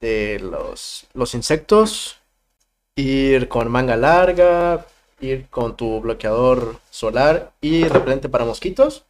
de 0.00 0.40
los, 0.40 1.06
los 1.14 1.32
insectos, 1.34 2.18
ir 2.96 3.46
con 3.46 3.70
manga 3.70 3.96
larga, 3.96 4.84
ir 5.20 5.46
con 5.48 5.76
tu 5.76 6.00
bloqueador 6.00 6.80
solar 6.90 7.52
y 7.60 7.84
repelente 7.84 8.28
para 8.28 8.44
mosquitos. 8.44 9.04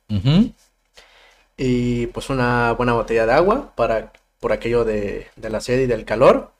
Y 1.57 2.09
pues 2.09 2.29
una 2.29 2.73
buena 2.73 2.93
botella 2.93 3.25
de 3.25 3.33
agua 3.33 3.73
para 3.75 4.13
por 4.39 4.53
aquello 4.53 4.85
de, 4.85 5.29
la 5.37 5.63
sed 5.63 5.81
y 5.81 5.87
del 5.87 6.05
calor. 6.05 6.53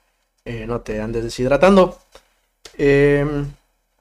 Eh, 0.45 0.65
no 0.65 0.81
te 0.81 0.99
andes 0.99 1.23
deshidratando. 1.23 1.99
Em, 2.75 3.51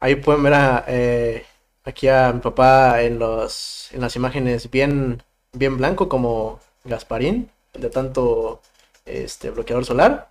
ahí 0.01 0.14
pueden 0.16 0.42
ver 0.44 0.85
eh, 0.87 1.44
aquí 1.85 2.09
a 2.09 2.33
mi 2.33 2.40
papá 2.40 3.03
en, 3.03 3.18
los, 3.18 3.88
en 3.92 4.01
las 4.01 4.16
imágenes 4.16 4.71
bien, 4.71 5.23
bien 5.53 5.77
blanco 5.77 6.09
como 6.09 6.61
Gasparín, 6.85 7.51
de 7.75 7.90
tanto 7.90 8.61
este 9.07 9.51
bloqueador 9.51 9.85
solar. 9.85 10.31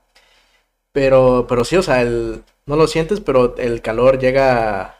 Pero, 0.91 1.45
pero 1.47 1.63
sí, 1.65 1.77
o 1.77 1.83
sea, 1.83 2.01
el, 2.01 2.43
no 2.65 2.75
lo 2.75 2.87
sientes, 2.87 3.19
pero 3.21 3.55
el 3.57 3.81
calor 3.81 4.19
llega 4.19 4.97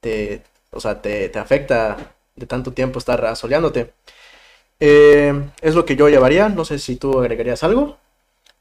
te, 0.00 0.42
o 0.70 0.80
sea, 0.80 1.00
te, 1.00 1.30
afecta 1.38 1.96
de 2.36 2.46
tanto 2.46 2.72
tiempo 2.72 2.98
estar 2.98 3.24
asoleándote. 3.24 3.92
Eh, 4.80 5.32
es 5.60 5.74
lo 5.74 5.84
que 5.84 5.96
yo 5.96 6.08
llevaría. 6.08 6.48
No 6.48 6.64
sé 6.64 6.78
si 6.78 6.96
tú 6.96 7.18
agregarías 7.18 7.62
algo. 7.62 7.96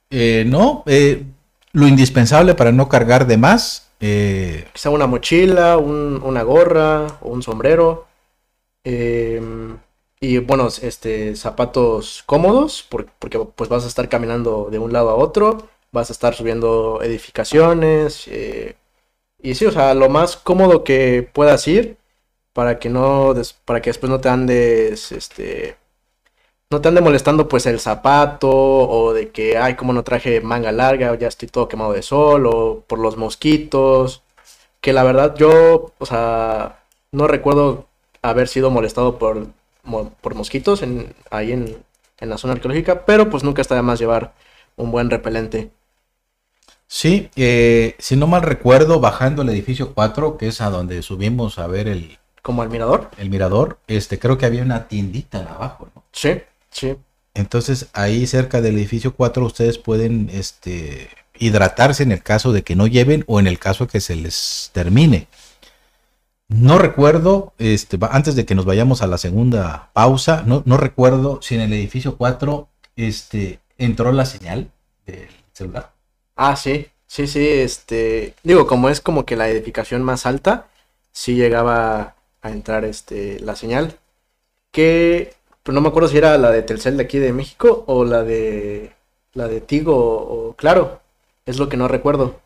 Eh, 0.09 0.45
no, 0.47 0.83
eh, 0.85 1.23
lo 1.71 1.87
indispensable 1.87 2.53
para 2.53 2.71
no 2.71 2.87
cargar 2.87 3.27
de 3.27 3.37
más. 3.37 3.89
Eh, 4.05 4.65
Quizá 4.73 4.89
una 4.89 5.07
mochila, 5.07 5.77
un- 5.77 6.21
una 6.23 6.43
gorra 6.43 7.07
o 7.21 7.29
un 7.29 7.41
sombrero. 7.43 8.05
em, 8.85 9.77
y 10.19 10.37
buenos 10.39 10.83
este, 10.83 11.35
zapatos 11.35 12.23
cómodos, 12.25 12.83
por- 12.89 13.07
porque 13.19 13.39
pues 13.39 13.69
vas 13.69 13.83
a 13.85 13.87
estar 13.87 14.09
caminando 14.09 14.69
de 14.71 14.79
un 14.79 14.93
lado 14.93 15.09
a 15.09 15.15
otro, 15.15 15.69
vas 15.91 16.09
a 16.09 16.13
estar 16.13 16.33
subiendo 16.35 17.01
edificaciones. 17.03 18.27
eh, 18.27 18.75
y 19.41 19.55
sí, 19.55 19.65
o 19.65 19.71
sea, 19.71 19.93
lo 19.93 20.09
más 20.09 20.37
cómodo 20.37 20.83
que 20.83 21.27
puedas 21.33 21.67
ir 21.67 21.97
para 22.53 22.79
que 22.79 22.89
no, 22.89 23.33
para 23.65 23.81
que 23.81 23.89
después 23.91 24.09
no 24.11 24.21
te 24.21 24.29
andes, 24.29 25.11
este, 25.11 25.77
no 26.73 26.81
te 26.81 26.89
ande 26.89 27.01
molestando 27.01 27.47
pues 27.47 27.65
el 27.67 27.79
zapato 27.79 28.49
o 28.51 29.13
de 29.13 29.31
que, 29.31 29.57
ay, 29.57 29.75
como 29.75 29.93
no 29.93 30.03
traje 30.03 30.41
manga 30.41 30.71
larga, 30.71 31.11
o 31.11 31.15
ya 31.15 31.27
estoy 31.27 31.47
todo 31.49 31.67
quemado 31.69 31.93
de 31.93 32.01
sol 32.01 32.45
o 32.47 32.81
por 32.87 32.99
los 32.99 33.17
mosquitos. 33.17 34.23
Que 34.81 34.93
la 34.93 35.03
verdad 35.03 35.35
yo, 35.37 35.93
o 35.97 36.05
sea, 36.05 36.83
no 37.11 37.27
recuerdo 37.27 37.87
haber 38.21 38.47
sido 38.47 38.69
molestado 38.71 39.17
por, 39.19 39.47
por 40.21 40.35
mosquitos 40.35 40.81
en, 40.81 41.15
ahí 41.31 41.51
en, 41.53 41.83
en 42.19 42.29
la 42.29 42.37
zona 42.37 42.53
arqueológica, 42.53 43.05
pero 43.05 43.29
pues 43.29 43.43
nunca 43.43 43.61
está 43.61 43.75
de 43.75 43.81
más 43.83 43.99
llevar 43.99 44.33
un 44.75 44.91
buen 44.91 45.09
repelente. 45.09 45.71
sí, 46.87 47.29
eh, 47.35 47.95
si 47.99 48.15
no 48.15 48.27
mal 48.27 48.41
recuerdo, 48.43 48.99
bajando 48.99 49.41
el 49.41 49.49
edificio 49.49 49.93
4, 49.93 50.37
que 50.37 50.47
es 50.47 50.61
a 50.61 50.69
donde 50.69 51.01
subimos 51.01 51.57
a 51.59 51.67
ver 51.67 51.87
el, 51.87 52.19
Como 52.41 52.61
al 52.61 52.69
mirador. 52.69 53.09
el 53.17 53.29
mirador, 53.29 53.79
este, 53.87 54.19
creo 54.19 54.37
que 54.37 54.45
había 54.45 54.63
una 54.63 54.87
tiendita 54.87 55.39
abajo, 55.55 55.89
¿no? 55.95 56.03
Sí, 56.11 56.41
sí. 56.73 56.95
Entonces 57.33 57.87
ahí 57.93 58.27
cerca 58.27 58.61
del 58.61 58.77
edificio 58.77 59.15
4 59.15 59.45
ustedes 59.45 59.77
pueden 59.77 60.29
este, 60.31 61.09
hidratarse 61.37 62.03
en 62.03 62.11
el 62.11 62.21
caso 62.21 62.51
de 62.51 62.63
que 62.63 62.75
no 62.75 62.87
lleven 62.87 63.23
o 63.27 63.39
en 63.39 63.47
el 63.47 63.59
caso 63.59 63.87
que 63.87 64.01
se 64.01 64.15
les 64.15 64.69
termine. 64.73 65.27
No 66.47 66.77
recuerdo, 66.77 67.53
este, 67.57 67.97
antes 68.11 68.35
de 68.35 68.45
que 68.45 68.53
nos 68.53 68.65
vayamos 68.65 69.01
a 69.01 69.07
la 69.07 69.17
segunda 69.17 69.89
pausa, 69.93 70.43
no, 70.45 70.61
no 70.65 70.77
recuerdo 70.77 71.41
si 71.41 71.55
en 71.55 71.61
el 71.61 71.73
edificio 71.73 72.17
4 72.17 72.67
este, 72.95 73.59
entró 73.77 74.11
la 74.11 74.25
señal 74.25 74.69
del 75.07 75.29
celular. 75.53 75.91
Ah, 76.35 76.55
sí, 76.55 76.87
sí, 77.07 77.25
sí, 77.27 77.47
este, 77.47 78.35
digo, 78.43 78.67
como 78.67 78.89
es 78.89 79.01
como 79.01 79.25
que 79.25 79.35
la 79.35 79.49
edificación 79.49 80.03
más 80.03 80.27
alta, 80.27 80.67
sí 81.11 81.35
llegaba 81.35 82.15
a 82.41 82.51
entrar 82.51 82.85
este 82.85 83.39
la 83.39 83.55
señal, 83.55 83.97
que 84.71 85.33
pues 85.63 85.73
no 85.73 85.81
me 85.81 85.89
acuerdo 85.89 86.09
si 86.09 86.17
era 86.17 86.37
la 86.37 86.51
de 86.51 86.63
Telcel 86.63 86.97
de 86.97 87.03
aquí 87.03 87.19
de 87.19 87.33
México 87.33 87.83
o 87.87 88.05
la 88.05 88.23
de 88.23 88.93
la 89.33 89.47
de 89.47 89.61
Tigo 89.61 89.95
o 89.95 90.53
Claro, 90.55 91.01
es 91.45 91.57
lo 91.59 91.69
que 91.69 91.77
no 91.77 91.87
recuerdo. 91.87 92.39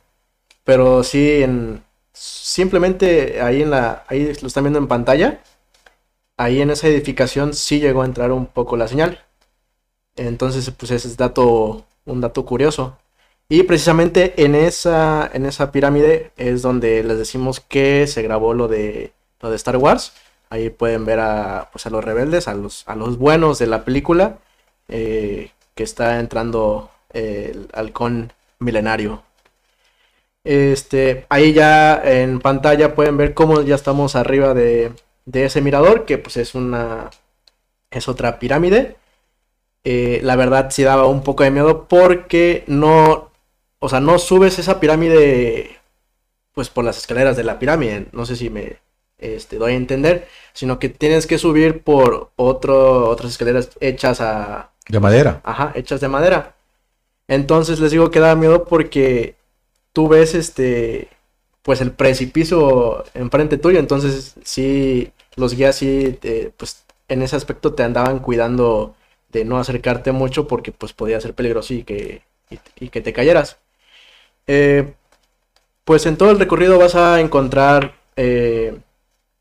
Pero 0.63 1.03
sí 1.03 1.43
en 1.43 1.83
simplemente 2.13 3.41
ahí 3.41 3.61
en 3.63 3.71
la 3.71 4.05
ahí 4.07 4.33
lo 4.41 4.47
están 4.47 4.63
viendo 4.65 4.79
en 4.79 4.87
pantalla, 4.87 5.41
ahí 6.37 6.61
en 6.61 6.71
esa 6.71 6.87
edificación 6.87 7.53
sí 7.53 7.79
llegó 7.79 8.01
a 8.03 8.05
entrar 8.05 8.31
un 8.31 8.47
poco 8.47 8.77
la 8.77 8.87
señal. 8.87 9.23
Entonces, 10.15 10.69
pues 10.71 10.91
ese 10.91 11.07
es 11.07 11.17
dato 11.17 11.85
un 12.05 12.21
dato 12.21 12.45
curioso. 12.45 12.97
Y 13.49 13.63
precisamente 13.63 14.33
en 14.43 14.55
esa, 14.55 15.29
en 15.33 15.45
esa 15.45 15.71
pirámide 15.71 16.31
es 16.37 16.61
donde 16.61 17.03
les 17.03 17.17
decimos 17.17 17.61
que 17.61 18.07
se 18.07 18.21
grabó 18.21 18.53
lo 18.53 18.67
de, 18.67 19.13
lo 19.41 19.49
de 19.49 19.55
Star 19.55 19.77
Wars. 19.77 20.13
Ahí 20.49 20.69
pueden 20.69 21.05
ver 21.05 21.19
a, 21.19 21.69
pues 21.71 21.85
a 21.85 21.89
los 21.89 22.03
rebeldes, 22.03 22.47
a 22.47 22.53
los, 22.53 22.87
a 22.87 22.95
los 22.95 23.17
buenos 23.17 23.59
de 23.59 23.67
la 23.67 23.83
película, 23.83 24.37
eh, 24.87 25.51
que 25.75 25.83
está 25.83 26.19
entrando 26.19 26.91
el 27.11 27.69
halcón 27.73 28.33
milenario. 28.59 29.23
Este, 30.43 31.25
ahí 31.29 31.53
ya 31.53 32.01
en 32.03 32.39
pantalla 32.39 32.95
pueden 32.95 33.17
ver 33.17 33.33
cómo 33.33 33.61
ya 33.61 33.75
estamos 33.75 34.15
arriba 34.15 34.53
de, 34.53 34.93
de 35.25 35.45
ese 35.45 35.61
mirador, 35.61 36.05
que 36.05 36.17
pues 36.17 36.37
es 36.37 36.55
una, 36.55 37.09
es 37.91 38.07
otra 38.07 38.39
pirámide. 38.39 38.95
Eh, 39.83 40.19
la 40.23 40.35
verdad 40.35 40.69
sí 40.71 40.83
daba 40.83 41.05
un 41.07 41.23
poco 41.23 41.43
de 41.43 41.51
miedo 41.51 41.87
porque 41.87 42.63
no, 42.67 43.31
o 43.79 43.89
sea, 43.89 43.99
no 43.99 44.19
subes 44.19 44.59
esa 44.59 44.79
pirámide 44.79 45.79
pues 46.53 46.69
por 46.69 46.83
las 46.83 46.97
escaleras 46.97 47.37
de 47.37 47.43
la 47.43 47.59
pirámide, 47.59 48.07
no 48.11 48.25
sé 48.25 48.35
si 48.35 48.49
me 48.49 48.79
este, 49.19 49.57
doy 49.57 49.73
a 49.73 49.75
entender, 49.75 50.27
sino 50.53 50.79
que 50.79 50.89
tienes 50.89 51.27
que 51.27 51.37
subir 51.37 51.83
por 51.83 52.31
otro, 52.35 53.09
otras 53.09 53.31
escaleras 53.31 53.71
hechas 53.81 54.21
a, 54.21 54.71
De 54.89 54.99
madera. 54.99 55.43
ajá, 55.43 55.71
hechas 55.75 56.01
de 56.01 56.07
madera. 56.07 56.55
Entonces 57.27 57.79
les 57.79 57.91
digo 57.91 58.11
que 58.11 58.19
da 58.19 58.35
miedo 58.35 58.65
porque 58.65 59.35
tú 59.93 60.07
ves 60.09 60.35
este, 60.35 61.09
pues 61.63 61.81
el 61.81 61.91
precipicio 61.91 63.05
enfrente 63.15 63.57
tuyo, 63.57 63.79
entonces 63.79 64.35
sí, 64.43 65.11
los 65.35 65.55
guías 65.55 65.75
sí, 65.77 66.17
te- 66.21 66.51
pues 66.57 66.85
en 67.09 67.21
ese 67.23 67.35
aspecto 67.35 67.73
te 67.75 67.83
andaban 67.83 68.19
cuidando 68.19 68.95
de 69.31 69.45
no 69.45 69.59
acercarte 69.59 70.11
mucho 70.11 70.47
porque 70.47 70.71
pues 70.71 70.93
podía 70.93 71.21
ser 71.21 71.33
peligroso 71.35 71.73
y 71.73 71.83
que, 71.83 72.23
y, 72.49 72.59
y 72.85 72.89
que 72.89 73.01
te 73.01 73.13
cayeras. 73.13 73.57
Eh, 74.47 74.93
pues 75.85 76.05
en 76.05 76.17
todo 76.17 76.31
el 76.31 76.39
recorrido 76.39 76.77
vas 76.79 76.95
a 76.95 77.19
encontrar 77.21 77.95
eh, 78.15 78.77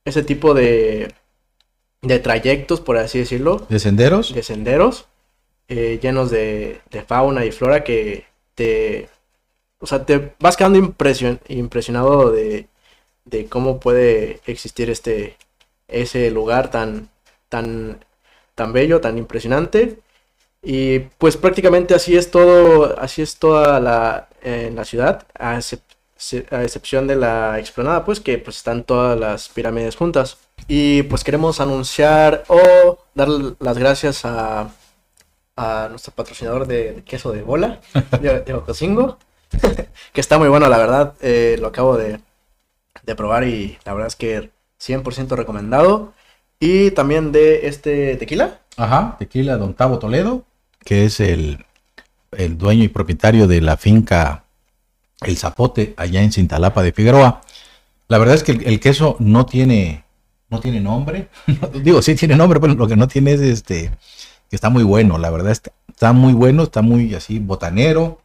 ese 0.06 0.22
tipo 0.22 0.54
de, 0.54 1.12
de 2.02 2.18
trayectos, 2.18 2.80
por 2.80 2.96
así 2.96 3.18
decirlo, 3.18 3.66
De 3.68 3.78
senderos. 3.78 4.34
de 4.34 4.42
senderos 4.42 5.06
eh, 5.68 5.98
llenos 6.02 6.30
de, 6.30 6.80
de 6.90 7.02
fauna 7.02 7.44
y 7.44 7.52
flora 7.52 7.84
que 7.84 8.24
te, 8.54 9.08
o 9.80 9.86
sea, 9.86 10.04
te 10.06 10.32
vas 10.40 10.56
quedando 10.56 10.78
impresion- 10.78 11.40
impresionado 11.48 12.30
de, 12.32 12.68
de 13.24 13.46
cómo 13.46 13.80
puede 13.80 14.40
existir 14.46 14.90
este, 14.90 15.36
ese 15.88 16.30
lugar 16.30 16.70
tan, 16.70 17.10
tan, 17.48 18.04
tan 18.54 18.72
bello, 18.72 19.00
tan 19.00 19.18
impresionante. 19.18 19.98
Y 20.62 21.00
pues 21.18 21.36
prácticamente 21.36 21.94
así 21.94 22.16
es 22.16 22.30
todo, 22.30 22.98
así 23.00 23.22
es 23.22 23.36
toda 23.38 23.80
la, 23.80 24.28
en 24.42 24.76
la 24.76 24.84
ciudad, 24.84 25.26
a, 25.38 25.60
a 26.50 26.62
excepción 26.62 27.06
de 27.06 27.16
la 27.16 27.58
explanada, 27.58 28.04
pues 28.04 28.20
que 28.20 28.38
pues 28.38 28.56
están 28.56 28.84
todas 28.84 29.18
las 29.18 29.48
pirámides 29.48 29.96
juntas. 29.96 30.38
Y 30.68 31.02
pues 31.04 31.22
queremos 31.24 31.60
anunciar 31.60 32.44
o 32.48 32.98
dar 33.14 33.28
las 33.60 33.78
gracias 33.78 34.24
a, 34.24 34.70
a 35.56 35.88
nuestro 35.90 36.12
patrocinador 36.14 36.66
de, 36.66 36.92
de 36.94 37.02
queso 37.04 37.32
de 37.32 37.42
bola, 37.42 37.80
de, 38.20 38.40
de 38.40 38.54
Ocosingo, 38.54 39.18
que 40.12 40.20
está 40.20 40.38
muy 40.38 40.48
bueno, 40.48 40.68
la 40.68 40.78
verdad. 40.78 41.14
eh, 41.20 41.56
lo 41.60 41.68
acabo 41.68 41.96
de, 41.96 42.20
de 43.04 43.14
probar 43.14 43.44
y 43.44 43.78
la 43.84 43.92
verdad 43.92 44.08
es 44.08 44.16
que 44.16 44.50
100% 44.80 45.28
recomendado. 45.36 46.12
Y 46.58 46.90
también 46.92 47.32
de 47.32 47.66
este 47.68 48.16
tequila. 48.16 48.60
Ajá, 48.78 49.16
tequila 49.18 49.58
Don 49.58 49.74
Tavo 49.74 49.98
Toledo, 49.98 50.44
que 50.84 51.04
es 51.04 51.20
el, 51.20 51.66
el 52.32 52.56
dueño 52.56 52.84
y 52.84 52.88
propietario 52.88 53.46
de 53.46 53.60
la 53.60 53.76
finca 53.76 54.44
El 55.22 55.36
Zapote, 55.36 55.94
allá 55.96 56.22
en 56.22 56.32
Cintalapa 56.32 56.82
de 56.82 56.92
Figueroa. 56.92 57.40
La 58.08 58.18
verdad 58.18 58.34
es 58.34 58.42
que 58.42 58.52
el, 58.52 58.66
el 58.66 58.80
queso 58.80 59.16
no 59.18 59.46
tiene, 59.46 60.04
no 60.50 60.60
tiene 60.60 60.80
nombre. 60.80 61.28
Digo, 61.82 62.02
sí 62.02 62.14
tiene 62.14 62.36
nombre, 62.36 62.60
pero 62.60 62.74
lo 62.74 62.86
que 62.86 62.96
no 62.96 63.08
tiene 63.08 63.32
es 63.32 63.40
este, 63.40 63.90
que 64.50 64.56
está 64.56 64.68
muy 64.70 64.82
bueno. 64.84 65.18
La 65.18 65.30
verdad 65.30 65.52
está, 65.52 65.72
está 65.88 66.12
muy 66.12 66.32
bueno, 66.34 66.64
está 66.64 66.82
muy 66.82 67.14
así 67.14 67.38
botanero. 67.38 68.20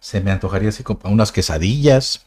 Se 0.00 0.20
me 0.20 0.30
antojaría 0.30 0.68
así 0.70 0.82
como 0.82 1.00
unas 1.04 1.32
quesadillas, 1.32 2.26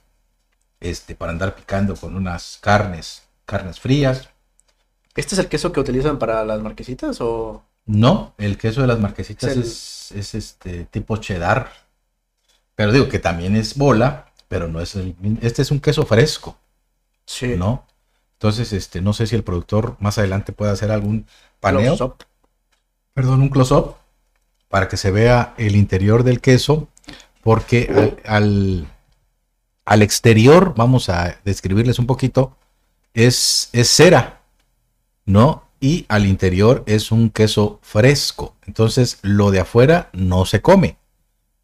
este, 0.79 1.15
para 1.15 1.31
andar 1.31 1.55
picando 1.55 1.95
con 1.95 2.15
unas 2.15 2.57
carnes, 2.61 3.23
carnes 3.45 3.79
frías. 3.79 4.29
¿Este 5.15 5.35
es 5.35 5.39
el 5.39 5.47
queso 5.47 5.71
que 5.71 5.79
utilizan 5.79 6.17
para 6.19 6.43
las 6.43 6.61
marquesitas 6.61 7.17
o...? 7.21 7.63
No, 7.85 8.33
el 8.37 8.57
queso 8.57 8.81
de 8.81 8.87
las 8.87 8.99
marquesitas 8.99 9.51
Es 9.51 9.57
el- 9.57 9.63
es, 9.63 10.11
es 10.11 10.35
este 10.35 10.85
tipo 10.85 11.17
cheddar. 11.17 11.71
Pero 12.75 12.91
digo 12.91 13.09
que 13.09 13.19
también 13.19 13.55
es 13.55 13.75
bola, 13.75 14.31
pero 14.47 14.67
no 14.67 14.81
es 14.81 14.95
el 14.95 15.15
Este 15.41 15.61
es 15.61 15.71
un 15.71 15.79
queso 15.79 16.05
fresco, 16.05 16.57
Sí. 17.25 17.55
¿no? 17.57 17.85
Entonces, 18.33 18.73
este, 18.73 18.99
no 19.01 19.13
sé 19.13 19.27
si 19.27 19.35
el 19.35 19.43
productor 19.43 19.95
más 19.99 20.17
adelante 20.17 20.51
puede 20.51 20.71
hacer 20.71 20.91
algún 20.91 21.25
paneo, 21.61 21.95
Close 21.95 22.03
up. 22.03 22.15
perdón, 23.13 23.41
un 23.41 23.49
close-up, 23.49 23.95
para 24.67 24.89
que 24.89 24.97
se 24.97 25.11
vea 25.11 25.53
el 25.57 25.75
interior 25.77 26.23
del 26.23 26.41
queso, 26.41 26.89
porque 27.41 27.87
al, 28.25 28.43
al, 28.43 28.87
al 29.85 30.01
exterior, 30.01 30.73
vamos 30.75 31.07
a 31.09 31.37
describirles 31.45 31.99
un 31.99 32.07
poquito, 32.07 32.57
es, 33.13 33.69
es 33.71 33.87
cera, 33.89 34.41
¿no? 35.25 35.63
Y 35.79 36.05
al 36.09 36.25
interior 36.25 36.83
es 36.85 37.11
un 37.11 37.29
queso 37.29 37.79
fresco. 37.81 38.55
Entonces, 38.65 39.19
lo 39.21 39.51
de 39.51 39.59
afuera 39.61 40.09
no 40.11 40.45
se 40.45 40.61
come, 40.61 40.97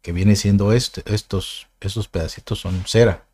que 0.02 0.12
viene 0.12 0.36
siendo 0.36 0.72
este, 0.72 1.02
estos, 1.12 1.66
estos 1.80 2.08
pedacitos 2.08 2.60
son 2.60 2.82
cera. 2.86 3.24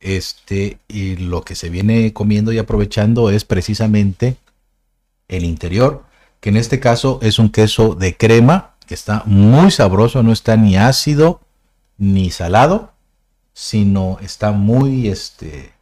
Este, 0.00 0.78
y 0.88 1.16
lo 1.16 1.42
que 1.42 1.54
se 1.54 1.70
viene 1.70 2.12
comiendo 2.12 2.52
y 2.52 2.58
aprovechando 2.58 3.30
es 3.30 3.44
precisamente 3.44 4.36
el 5.28 5.44
interior. 5.44 6.04
que 6.40 6.50
en 6.50 6.56
este 6.56 6.80
caso 6.80 7.20
es 7.22 7.38
un 7.38 7.50
queso 7.50 7.94
de 7.94 8.16
crema, 8.16 8.74
que 8.86 8.94
está 8.94 9.22
muy 9.26 9.70
sabroso, 9.70 10.24
no 10.24 10.32
está 10.32 10.56
ni 10.56 10.76
ácido 10.76 11.40
ni 11.98 12.30
salado, 12.30 12.92
sino 13.52 14.18
está 14.20 14.50
muy, 14.50 15.06
este, 15.06 15.72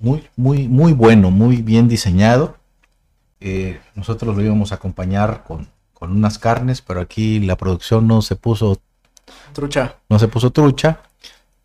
muy, 0.00 0.26
muy, 0.34 0.66
muy 0.66 0.92
bueno, 0.92 1.30
muy 1.30 1.62
bien 1.62 1.86
diseñado. 1.86 2.56
Eh, 3.40 3.80
nosotros 3.94 4.36
lo 4.36 4.42
íbamos 4.42 4.72
a 4.72 4.76
acompañar 4.76 5.44
con, 5.44 5.68
con 5.94 6.10
unas 6.10 6.38
carnes, 6.38 6.82
pero 6.82 7.00
aquí 7.00 7.38
la 7.38 7.56
producción 7.56 8.08
no 8.08 8.20
se 8.22 8.34
puso 8.34 8.80
trucha. 9.52 9.96
No 10.08 10.18
se 10.18 10.28
puso 10.28 10.50
trucha 10.50 11.00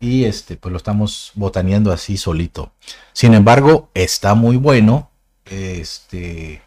y 0.00 0.24
este 0.24 0.56
pues 0.56 0.70
lo 0.72 0.78
estamos 0.78 1.32
botaneando 1.34 1.92
así 1.92 2.16
solito. 2.16 2.72
Sin 3.12 3.34
embargo, 3.34 3.88
está 3.94 4.34
muy 4.34 4.56
bueno. 4.56 5.10
Este 5.44 6.62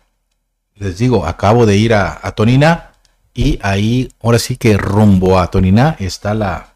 les 0.75 0.97
digo, 0.97 1.25
acabo 1.25 1.65
de 1.65 1.75
ir 1.77 1.93
a, 1.93 2.19
a 2.21 2.31
Tonina 2.33 2.91
y 3.33 3.59
ahí 3.61 4.11
ahora 4.21 4.39
sí 4.39 4.57
que 4.57 4.77
rumbo 4.77 5.39
a 5.39 5.49
Tonina 5.49 5.95
está 5.99 6.33
la 6.33 6.73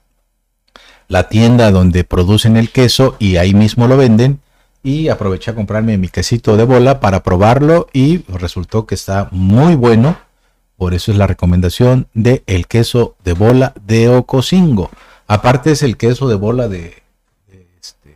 la 1.08 1.28
tienda 1.28 1.72
donde 1.72 2.06
producen 2.06 2.56
el 2.56 2.72
queso 2.72 3.18
y 3.20 3.36
ahí 3.36 3.54
mismo 3.54 3.88
lo 3.88 3.98
venden 3.98 4.40
y 4.84 5.10
aproveché 5.10 5.52
a 5.52 5.56
comprarme 5.56 5.98
mi 5.98 6.08
quesito 6.08 6.58
de 6.58 6.64
bola 6.64 7.00
para 7.00 7.22
probarlo 7.22 7.88
y 7.94 8.24
resultó 8.30 8.86
que 8.86 8.96
está 8.96 9.28
muy 9.32 9.76
bueno. 9.76 10.18
Por 10.82 10.96
eso 10.96 11.12
es 11.12 11.17
la 11.20 11.28
recomendación 11.28 12.08
de 12.15 12.41
el 12.48 12.65
queso 12.65 13.15
de 13.24 13.34
bola 13.34 13.76
de 13.86 14.10
Ocosingo. 14.10 14.89
Aparte 15.28 15.74
es 15.74 15.84
el 15.84 15.96
queso 15.96 16.28
de 16.28 16.34
bola 16.34 16.67
de... 16.70 17.04
este, 17.80 18.15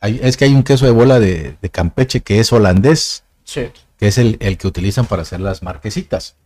es 0.00 0.38
que 0.38 0.46
hay 0.46 0.54
un 0.54 0.62
queso 0.62 0.86
de 0.86 0.92
bola 0.92 1.20
de, 1.20 1.58
Campeche 1.70 2.22
que 2.22 2.40
es 2.40 2.50
holandés. 2.50 3.24
Que 3.52 3.72
es 3.98 4.16
el, 4.16 4.38
que 4.38 4.66
utilizan 4.66 5.04
para 5.04 5.20
hacer 5.20 5.40
las 5.40 5.62
marquesitas. 5.62 6.36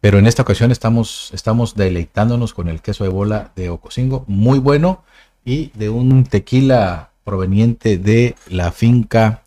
Pero 0.00 0.18
en 0.18 0.26
esta 0.26 0.42
ocasión 0.42 0.72
estamos, 0.72 1.30
estamos 1.32 1.76
deleitándonos 1.76 2.52
con 2.52 2.66
el 2.66 2.82
queso 2.82 3.04
de 3.04 3.10
bola 3.10 3.52
de 3.54 3.70
Ocosingo. 3.70 4.24
Muy 4.26 4.58
bueno. 4.58 5.04
Y 5.44 5.70
de 5.74 5.88
un 5.88 6.24
tequila 6.24 7.10
proveniente 7.22 7.96
de 7.96 8.34
la 8.48 8.72
finca 8.72 9.44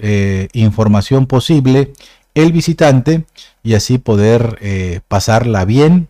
información 0.53 1.27
posible 1.27 1.93
el 2.33 2.51
visitante 2.51 3.25
y 3.63 3.75
así 3.75 3.97
poder 3.97 5.01
pasarla 5.07 5.63
bien. 5.65 6.09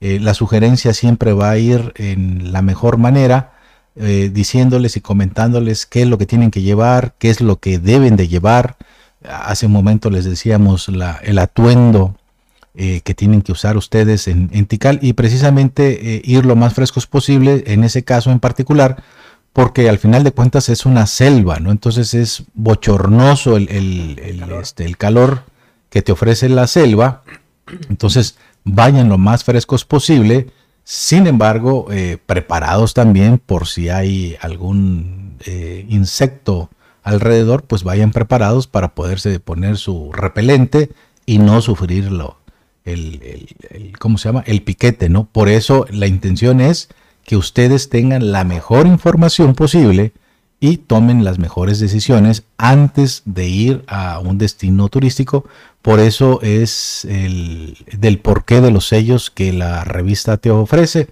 la 0.00 0.32
sugerencia 0.32 0.94
siempre 0.94 1.32
va 1.32 1.50
a 1.50 1.58
ir 1.58 1.92
en 1.96 2.52
la 2.52 2.62
mejor 2.62 2.96
manera 2.96 3.52
eh, 3.96 4.30
diciéndoles 4.32 4.96
y 4.96 5.00
comentándoles 5.00 5.86
qué 5.86 6.02
es 6.02 6.08
lo 6.08 6.18
que 6.18 6.26
tienen 6.26 6.50
que 6.50 6.62
llevar, 6.62 7.14
qué 7.18 7.30
es 7.30 7.40
lo 7.40 7.60
que 7.60 7.78
deben 7.78 8.16
de 8.16 8.28
llevar. 8.28 8.76
Hace 9.24 9.66
un 9.66 9.72
momento 9.72 10.10
les 10.10 10.24
decíamos 10.24 10.88
la, 10.88 11.20
el 11.22 11.38
atuendo 11.38 12.16
eh, 12.74 13.02
que 13.04 13.14
tienen 13.14 13.42
que 13.42 13.52
usar 13.52 13.76
ustedes 13.76 14.28
en, 14.28 14.50
en 14.52 14.66
Tikal 14.66 14.98
y 15.02 15.12
precisamente 15.12 16.16
eh, 16.16 16.22
ir 16.24 16.46
lo 16.46 16.56
más 16.56 16.74
frescos 16.74 17.06
posible 17.06 17.64
en 17.66 17.84
ese 17.84 18.02
caso 18.02 18.30
en 18.30 18.40
particular 18.40 19.02
porque 19.52 19.88
al 19.88 19.98
final 19.98 20.24
de 20.24 20.32
cuentas 20.32 20.68
es 20.68 20.86
una 20.86 21.06
selva, 21.06 21.60
¿no? 21.60 21.70
Entonces 21.70 22.14
es 22.14 22.44
bochornoso 22.54 23.56
el, 23.56 23.68
el, 23.68 24.18
el, 24.18 24.38
calor. 24.40 24.62
Este, 24.62 24.84
el 24.84 24.96
calor 24.96 25.42
que 25.90 26.02
te 26.02 26.12
ofrece 26.12 26.48
la 26.48 26.66
selva. 26.66 27.22
Entonces 27.90 28.36
vayan 28.64 29.08
lo 29.08 29.18
más 29.18 29.44
frescos 29.44 29.84
posible 29.84 30.48
sin 30.84 31.26
embargo, 31.26 31.86
eh, 31.90 32.18
preparados 32.24 32.94
también 32.94 33.38
por 33.38 33.66
si 33.66 33.88
hay 33.88 34.36
algún 34.40 35.36
eh, 35.46 35.86
insecto 35.88 36.70
alrededor, 37.02 37.64
pues 37.64 37.84
vayan 37.84 38.12
preparados 38.12 38.66
para 38.66 38.94
poderse 38.94 39.38
poner 39.40 39.76
su 39.76 40.12
repelente 40.12 40.90
y 41.26 41.38
no 41.38 41.60
sufrirlo. 41.60 42.38
El, 42.84 43.48
¿cómo 43.98 44.18
se 44.18 44.28
llama? 44.28 44.42
El 44.46 44.62
piquete, 44.62 45.08
¿no? 45.08 45.28
Por 45.30 45.48
eso 45.48 45.86
la 45.90 46.08
intención 46.08 46.60
es 46.60 46.88
que 47.24 47.36
ustedes 47.36 47.88
tengan 47.88 48.32
la 48.32 48.42
mejor 48.44 48.86
información 48.86 49.54
posible 49.54 50.12
y 50.62 50.76
tomen 50.76 51.24
las 51.24 51.40
mejores 51.40 51.80
decisiones 51.80 52.44
antes 52.56 53.22
de 53.24 53.48
ir 53.48 53.84
a 53.88 54.20
un 54.20 54.38
destino 54.38 54.88
turístico. 54.88 55.44
Por 55.82 55.98
eso 55.98 56.40
es 56.40 57.04
el 57.04 57.76
del 57.98 58.20
porqué 58.20 58.60
de 58.60 58.70
los 58.70 58.86
sellos 58.86 59.28
que 59.28 59.52
la 59.52 59.82
revista 59.82 60.36
te 60.36 60.52
ofrece. 60.52 61.08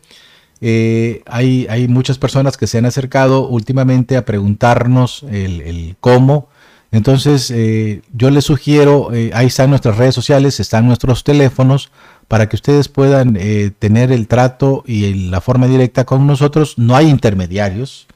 Eh, 0.61 1.25
hay, 1.27 1.67
hay, 1.69 1.89
muchas 1.89 2.17
personas 2.17 2.57
que 2.57 2.69
se 2.69 2.79
han 2.79 2.87
acercado 2.87 3.49
últimamente 3.49 4.17
a 4.17 4.25
preguntarnos 4.25 5.25
el, 5.29 5.97
cómo. 5.99 6.49
Entonces, 6.93 7.51
eh, 7.51 8.03
yo 8.13 8.31
les 8.31 8.45
sugiero, 8.45 9.13
eh, 9.13 9.33
ahí 9.35 9.49
están 9.49 9.71
nuestras 9.71 9.97
redes 9.97 10.15
sociales, 10.15 10.61
están 10.61 10.87
nuestros 10.87 11.25
teléfonos, 11.25 11.91
para 12.29 12.49
que 12.49 12.55
ustedes 12.55 12.87
puedan 12.87 13.37
tener 13.81 14.13
el 14.13 14.29
trato 14.29 14.85
y 14.87 15.29
la 15.29 15.41
forma 15.41 15.67
directa 15.67 16.05
con 16.05 16.25
nosotros. 16.29 16.79
No 16.79 16.95
hay 16.95 17.09
intermediarios. 17.09 18.07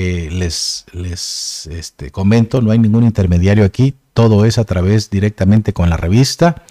Eh, 0.00 0.28
les, 0.30 0.86
les 0.92 1.66
este, 1.72 2.12
comento, 2.12 2.62
no 2.62 2.70
hay 2.70 2.78
ningún 2.78 3.02
intermediario 3.02 3.64
aquí, 3.64 3.96
todo 4.14 4.44
es 4.44 4.56
a 4.56 4.62
través 4.64 5.10
directamente 5.10 5.72
con 5.72 5.90
la 5.90 5.96
revista. 5.96 6.62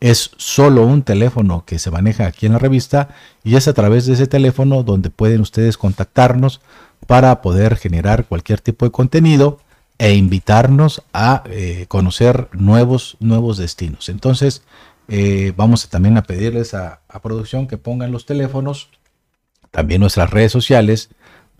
Es 0.00 0.30
solo 0.38 0.86
un 0.86 1.02
teléfono 1.02 1.64
que 1.66 1.78
se 1.78 1.90
maneja 1.90 2.26
aquí 2.26 2.46
en 2.46 2.52
la 2.52 2.58
revista 2.58 3.10
y 3.44 3.56
es 3.56 3.68
a 3.68 3.74
través 3.74 4.06
de 4.06 4.14
ese 4.14 4.26
teléfono 4.26 4.82
donde 4.82 5.10
pueden 5.10 5.42
ustedes 5.42 5.76
contactarnos 5.76 6.62
para 7.06 7.42
poder 7.42 7.76
generar 7.76 8.24
cualquier 8.24 8.62
tipo 8.62 8.86
de 8.86 8.92
contenido 8.92 9.60
e 9.98 10.14
invitarnos 10.14 11.02
a 11.12 11.44
eh, 11.50 11.84
conocer 11.86 12.48
nuevos, 12.52 13.18
nuevos 13.20 13.58
destinos. 13.58 14.08
Entonces, 14.08 14.62
eh, 15.08 15.52
vamos 15.54 15.86
también 15.90 16.16
a 16.16 16.22
pedirles 16.22 16.72
a, 16.72 17.02
a 17.10 17.20
producción 17.20 17.68
que 17.68 17.76
pongan 17.76 18.10
los 18.10 18.24
teléfonos, 18.24 18.88
también 19.70 20.00
nuestras 20.00 20.30
redes 20.30 20.50
sociales, 20.50 21.10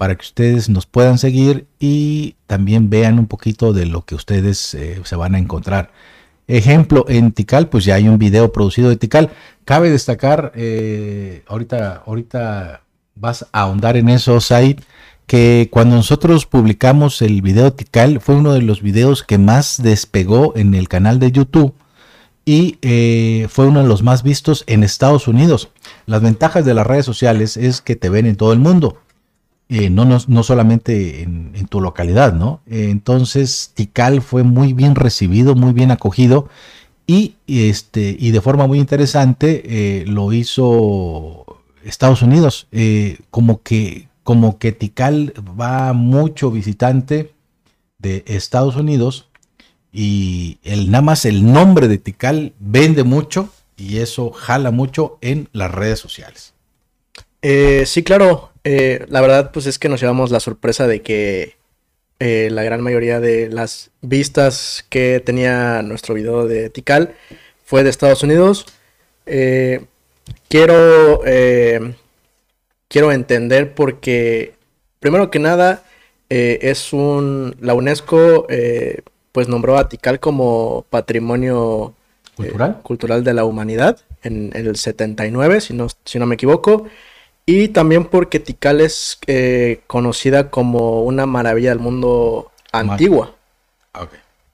para 0.01 0.15
que 0.15 0.23
ustedes 0.23 0.71
nos 0.71 0.87
puedan 0.87 1.19
seguir 1.19 1.67
y 1.79 2.35
también 2.47 2.89
vean 2.89 3.19
un 3.19 3.27
poquito 3.27 3.75
de 3.75 3.85
lo 3.85 4.07
que 4.07 4.15
ustedes 4.15 4.73
eh, 4.73 4.99
se 5.05 5.15
van 5.15 5.35
a 5.35 5.39
encontrar. 5.39 5.91
ejemplo, 6.47 7.05
en 7.07 7.33
Tikal, 7.33 7.69
pues 7.69 7.85
ya 7.85 7.97
hay 7.97 8.09
un 8.09 8.17
video 8.17 8.51
producido 8.51 8.89
de 8.89 8.97
Tikal. 8.97 9.29
Cabe 9.67 9.91
destacar, 9.91 10.53
eh, 10.55 11.43
ahorita, 11.47 12.05
ahorita 12.07 12.81
vas 13.15 13.47
a 13.53 13.61
ahondar 13.61 13.99
en 13.99 14.09
eso, 14.09 14.41
Said, 14.41 14.81
que 15.27 15.69
cuando 15.71 15.97
nosotros 15.97 16.47
publicamos 16.47 17.21
el 17.21 17.43
video 17.43 17.65
de 17.65 17.73
Tikal, 17.73 18.23
fue 18.23 18.37
uno 18.37 18.55
de 18.55 18.63
los 18.63 18.81
videos 18.81 19.23
que 19.23 19.37
más 19.37 19.83
despegó 19.83 20.55
en 20.57 20.73
el 20.73 20.89
canal 20.89 21.19
de 21.19 21.31
YouTube 21.31 21.75
y 22.47 22.79
eh, 22.81 23.49
fue 23.51 23.67
uno 23.67 23.83
de 23.83 23.89
los 23.89 24.03
más 24.03 24.23
vistos 24.23 24.65
en 24.67 24.83
Estados 24.83 25.29
Unidos. 25.29 25.69
Las 26.07 26.23
ventajas 26.23 26.65
de 26.65 26.73
las 26.73 26.87
redes 26.87 27.05
sociales 27.05 27.59
es 27.59 27.83
que 27.83 27.97
te 27.97 28.09
ven 28.09 28.25
en 28.25 28.37
todo 28.37 28.55
el 28.55 28.61
mundo. 28.61 28.97
Eh, 29.73 29.89
no, 29.89 30.05
no, 30.05 30.43
solamente 30.43 31.23
en, 31.23 31.53
tu 31.69 31.81
localidad, 31.81 32.35
¿no? 32.35 32.61
entonces, 32.67 33.71
Tikal 33.73 34.21
fue 34.21 34.43
muy 34.43 34.73
bien 34.73 34.97
recibido, 34.97 35.55
muy 35.55 35.73
bien 35.73 35.93
acogido 35.93 36.49
y, 37.07 37.37
este, 37.47 38.17
y 38.19 38.33
de 38.33 38.41
forma 38.41 38.67
muy 38.67 38.81
interesante 38.81 39.63
eh, 39.65 40.05
lo 40.09 40.33
hizo 40.33 41.63
Estados 41.85 42.23
Unidos. 42.23 42.67
Eh, 42.73 43.19
como, 43.31 43.63
que, 43.63 44.09
como 44.25 44.59
que 44.59 44.73
Tikal 44.73 45.35
va 45.59 45.93
mucho 45.93 46.51
visitante 46.51 47.33
de 47.99 48.25
Estados 48.27 48.75
Unidos 48.75 49.29
y 49.93 50.59
el, 50.65 50.91
nada 50.91 51.03
más 51.03 51.25
el 51.25 51.53
nombre 51.53 51.87
de 51.87 51.99
Tikal 51.99 52.55
vende 52.59 53.05
mucho 53.05 53.51
y 53.77 53.99
eso 53.99 54.33
jala 54.33 54.73
mucho 54.73 55.19
en 55.21 55.49
las 55.53 55.71
redes 55.71 56.01
sociales. 56.01 56.55
sí, 57.41 58.03
claro. 58.03 58.50
Eh, 58.65 59.07
la 59.09 59.21
verdad, 59.21 59.53
pues 59.53 59.67
es 59.67 59.79
que 59.79 59.89
nos 59.89 60.01
llevamos 60.01 60.31
la 60.31 60.41
sorpresa 60.41 60.87
de 60.87 61.03
que 61.03 61.57
eh, 62.19 62.49
la 62.51 62.63
gran 62.63 62.83
mayoría 62.83 63.21
de 63.21 63.49
las 63.49 63.91
vistas 64.03 64.85
que 64.91 65.21
tenía 65.21 65.83
nuestro 65.83 66.15
video 66.15 66.47
de 66.47 66.69
Tikal 66.69 67.15
fue 67.65 67.83
de 67.83 67.91
Estados 67.91 68.23
Unidos. 68.23 68.67
Eh, 69.27 69.85
quiero, 70.49 71.23
quiero 72.89 73.13
entender 73.13 73.75
porque, 73.75 74.55
primero 74.99 75.31
que 75.31 75.39
nada, 75.39 75.85
es 76.29 76.93
un. 76.93 77.57
La 77.61 77.75
UNESCO 77.75 78.47
pues 79.33 79.49
nombró 79.49 79.79
a 79.79 79.89
Tikal 79.89 80.21
como 80.21 80.85
patrimonio 80.91 81.95
cultural, 82.37 82.81
cultural 82.83 83.25
de 83.25 83.35
la 83.35 83.45
humanidad 83.45 83.99
en, 84.23 84.51
en 84.55 84.67
el 84.67 84.77
79, 84.77 85.61
si 85.61 85.73
no, 85.73 85.87
si 86.05 86.19
no 86.19 86.27
me 86.27 86.35
equivoco. 86.35 86.87
Y 87.47 87.69
también 87.69 88.05
porque 88.05 88.39
Tikal 88.39 88.81
es 88.81 89.19
eh, 89.27 89.81
conocida 89.87 90.51
como 90.51 91.03
una 91.03 91.27
maravilla 91.27 91.71
del 91.71 91.81
mundo 91.81 92.51
antigua. 92.73 93.35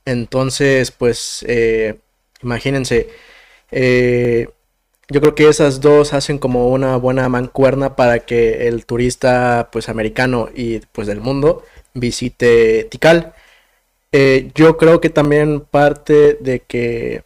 Entonces, 0.04 0.92
pues, 0.92 1.44
eh, 1.48 1.98
imagínense, 2.42 3.10
eh, 3.70 4.48
yo 5.08 5.20
creo 5.20 5.34
que 5.34 5.48
esas 5.48 5.80
dos 5.80 6.14
hacen 6.14 6.38
como 6.38 6.70
una 6.70 6.96
buena 6.96 7.28
mancuerna 7.28 7.96
para 7.96 8.20
que 8.20 8.68
el 8.68 8.86
turista, 8.86 9.68
pues, 9.72 9.88
americano 9.88 10.48
y, 10.54 10.78
pues, 10.92 11.06
del 11.06 11.20
mundo 11.20 11.64
visite 11.94 12.84
Tikal. 12.84 13.34
yo 14.54 14.76
creo 14.78 15.00
que 15.00 15.10
también 15.10 15.60
parte 15.60 16.34
de 16.40 16.60
que 16.60 17.22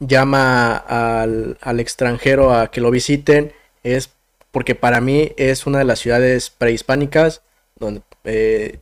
llama 0.00 0.76
al, 0.76 1.58
al 1.60 1.80
extranjero 1.80 2.52
a 2.52 2.70
que 2.70 2.80
lo 2.80 2.90
visiten 2.90 3.52
es 3.82 4.15
porque 4.56 4.74
para 4.74 5.02
mí 5.02 5.34
es 5.36 5.66
una 5.66 5.80
de 5.80 5.84
las 5.84 5.98
ciudades 5.98 6.48
prehispánicas 6.48 7.42
donde 7.78 8.00
eh, 8.24 8.78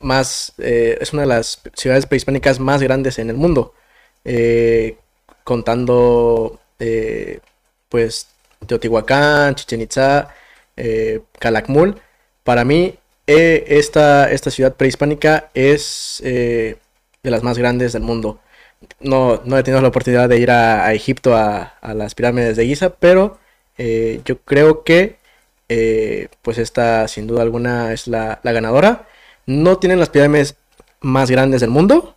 más 0.00 0.54
eh, 0.58 0.98
es 1.00 1.12
una 1.12 1.22
de 1.22 1.28
las 1.28 1.62
ciudades 1.74 2.06
prehispánicas 2.06 2.58
más 2.58 2.82
grandes 2.82 3.20
en 3.20 3.30
el 3.30 3.36
mundo, 3.36 3.74
eh, 4.24 4.96
contando 5.44 6.58
pues 7.88 8.26
Teotihuacán, 8.66 9.54
Chichen 9.54 9.82
Itza, 9.82 10.34
Calakmul. 11.38 11.94
Para 12.42 12.64
mí 12.64 12.98
esta, 13.24 14.28
esta 14.32 14.50
ciudad 14.50 14.74
prehispánica 14.74 15.48
es 15.54 16.18
de 16.24 16.76
las 17.22 17.44
más 17.44 17.56
grandes 17.56 17.92
del 17.92 18.02
mundo. 18.02 18.40
No, 18.98 19.36
he 19.56 19.62
tenido 19.62 19.80
la 19.80 19.90
oportunidad 19.90 20.28
de 20.28 20.40
ir 20.40 20.50
a, 20.50 20.92
Egipto 20.92 21.36
a, 21.36 21.78
a 21.80 21.94
las 21.94 22.16
pirámides 22.16 22.56
de 22.56 22.66
Giza, 22.66 22.90
pero 22.90 23.38
eh, 23.78 24.20
yo 24.24 24.38
creo 24.40 24.82
que 24.82 25.18
eh, 25.68 26.28
pues 26.42 26.56
esta 26.58 27.06
sin 27.08 27.26
duda 27.26 27.42
alguna 27.42 27.92
es 27.92 28.08
la, 28.08 28.40
ganadora. 28.42 29.06
No 29.46 29.78
tienen 29.78 29.98
las 30.00 30.10
pirámides 30.10 30.56
más 31.00 31.30
grandes 31.30 31.60
del 31.60 31.70
mundo. 31.70 32.14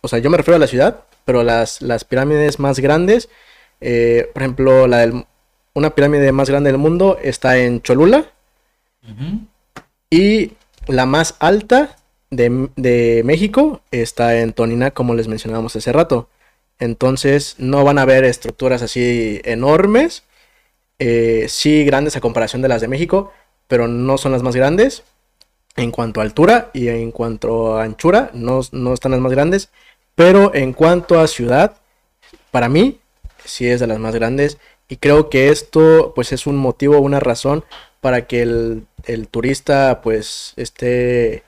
O 0.00 0.08
sea, 0.08 0.18
yo 0.18 0.30
me 0.30 0.36
refiero 0.36 0.56
a 0.56 0.60
la 0.60 0.66
ciudad, 0.66 1.04
pero 1.24 1.42
las, 1.42 1.82
las 1.82 2.04
pirámides 2.04 2.58
más 2.58 2.80
grandes, 2.80 3.28
eh, 3.80 4.30
por 4.32 4.42
ejemplo, 4.42 4.86
la 4.86 4.98
del, 4.98 5.26
una 5.74 5.90
pirámide 5.94 6.32
más 6.32 6.50
grande 6.50 6.70
del 6.70 6.78
mundo 6.78 7.18
está 7.22 7.58
en 7.58 7.82
Cholula. 7.82 8.26
Y 10.10 10.52
la 10.86 11.06
más 11.06 11.36
alta 11.40 11.96
de, 12.30 12.68
de, 12.76 13.22
México 13.24 13.80
está 13.90 14.38
en 14.38 14.52
Tonina, 14.52 14.90
como 14.90 15.14
les 15.14 15.28
mencionábamos 15.28 15.74
hace 15.76 15.92
rato. 15.92 16.28
Entonces 16.78 17.56
no 17.58 17.82
van 17.84 17.98
a 17.98 18.04
ver 18.04 18.24
estructuras 18.24 18.82
así 18.82 19.40
enormes, 19.44 20.22
eh, 21.00 21.46
sí 21.48 21.82
grandes 21.84 22.14
a 22.16 22.20
comparación 22.20 22.60
de 22.60 22.68
las 22.68 22.82
de 22.82 22.88
México, 22.88 23.32
pero 23.66 23.88
no 23.88 24.18
son 24.18 24.32
las 24.32 24.42
más 24.42 24.54
grandes. 24.54 25.02
En 25.76 25.92
cuanto 25.92 26.20
a 26.20 26.24
altura 26.24 26.70
y 26.74 26.88
en 26.88 27.10
cuanto 27.10 27.78
a 27.78 27.84
anchura, 27.84 28.30
no, 28.34 28.60
están 28.60 29.12
las 29.12 29.20
más 29.20 29.32
grandes. 29.32 29.70
Pero 30.14 30.54
en 30.54 30.74
cuanto 30.74 31.18
a 31.18 31.26
ciudad, 31.26 31.76
para 32.50 32.68
mí, 32.68 33.00
sí 33.44 33.66
es 33.66 33.80
de 33.80 33.86
las 33.86 33.98
más 33.98 34.14
grandes. 34.14 34.58
Y 34.88 34.96
creo 34.96 35.30
que 35.30 35.48
esto, 35.48 36.12
pues, 36.14 36.32
es 36.32 36.46
un 36.46 36.56
motivo, 36.56 36.98
una 36.98 37.20
razón 37.20 37.64
para 38.02 38.26
que 38.26 38.42
el, 38.42 39.28
turista, 39.30 40.02
pues, 40.02 40.52
esté 40.56 41.44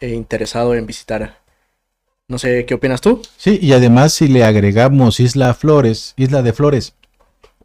eh, 0.00 0.08
interesado 0.08 0.74
en 0.74 0.86
visitar. 0.86 1.40
No 2.28 2.38
sé, 2.38 2.64
¿qué 2.64 2.74
opinas 2.74 3.02
tú? 3.02 3.20
Sí, 3.36 3.58
y 3.60 3.72
además 3.72 4.14
si 4.14 4.28
le 4.28 4.42
agregamos 4.44 5.20
Isla 5.20 5.52
Flores, 5.52 6.14
Isla 6.16 6.42
de 6.42 6.52
Flores, 6.52 6.94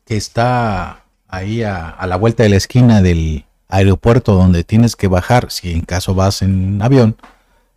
que 0.05 0.17
está 0.17 1.00
ahí 1.32 1.63
a, 1.63 1.97
la 2.05 2.17
vuelta 2.17 2.43
de 2.43 2.49
la 2.49 2.57
esquina 2.57 3.01
del 3.01 3.45
aeropuerto 3.69 4.34
donde 4.34 4.63
tienes 4.63 4.95
que 4.95 5.07
bajar, 5.07 5.49
si 5.49 5.71
en 5.71 5.82
caso 5.82 6.13
vas 6.13 6.41
en 6.41 6.82
avión, 6.82 7.15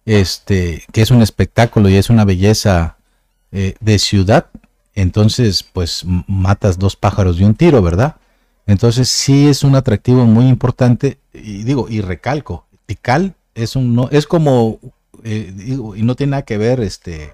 este, 0.05 0.82
que 0.92 1.00
es 1.00 1.11
un 1.11 1.22
espectáculo 1.22 1.88
y 1.88 1.96
es 1.96 2.11
una 2.11 2.24
belleza 2.24 2.96
eh, 3.52 3.76
de 3.80 3.98
ciudad, 3.98 4.48
entonces 4.94 5.62
pues 5.62 6.05
matas 6.26 6.78
dos 6.78 6.96
pájaros 6.96 7.38
de 7.38 7.46
un 7.46 7.55
tiro, 7.55 7.80
¿verdad? 7.80 8.16
Entonces 8.66 9.09
sí 9.09 9.48
es 9.48 9.62
un 9.62 9.76
atractivo 9.76 10.26
muy 10.26 10.48
importante 10.48 11.18
y 11.32 11.62
digo, 11.62 11.86
y 11.88 12.00
recalco, 12.00 12.66
Tikal 12.86 13.34
es 13.55 13.76
un, 13.76 13.94
no, 13.94 14.09
es 14.11 14.26
como, 14.26 14.80
eh, 15.22 15.52
digo, 15.55 15.94
y 15.94 16.02
no 16.02 16.16
tiene 16.16 16.32
nada 16.32 16.42
que 16.42 16.59
ver 16.59 16.80
este, 16.80 17.32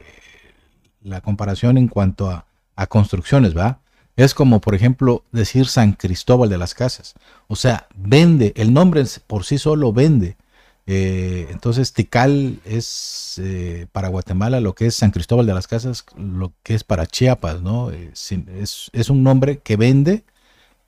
la 1.03 1.23
comparación 1.23 1.79
en 1.79 1.89
cuanto 1.89 2.31
a, 2.31 2.45
a 2.77 2.87
construcciones, 2.87 3.57
¿va? 3.57 3.81
Es 4.25 4.35
como, 4.35 4.61
por 4.61 4.75
ejemplo, 4.75 5.25
decir 5.33 5.67
San 5.67 5.95
Cristóbal 5.95 6.51
de 6.51 6.59
las 6.59 6.75
Casas. 6.75 7.15
O 7.49 7.57
sea, 7.57 7.89
vende, 7.97 8.53
el 8.55 8.75
nombre 8.75 9.03
por 9.27 9.45
sí 9.45 9.57
solo 9.57 9.95
vende. 9.95 10.37
Eh, 10.87 11.49
entonces, 11.51 11.95
Tikal 11.95 12.59
es 12.67 13.41
eh, 13.43 13.87
para 13.93 14.09
Guatemala 14.09 14.61
lo 14.61 14.75
que 14.75 14.85
es 14.87 14.97
San 14.97 15.11
Cristóbal 15.11 15.47
de 15.47 15.55
las 15.55 15.67
Casas, 15.67 16.05
lo 16.19 16.53
que 16.63 16.75
es 16.75 16.85
para 16.85 17.07
Chiapas, 17.07 17.63
¿no? 17.63 17.91
Eh, 17.93 18.13
es, 18.13 19.09
un 19.09 19.23
nombre 19.23 19.61
que 19.61 19.77
vende, 19.77 20.25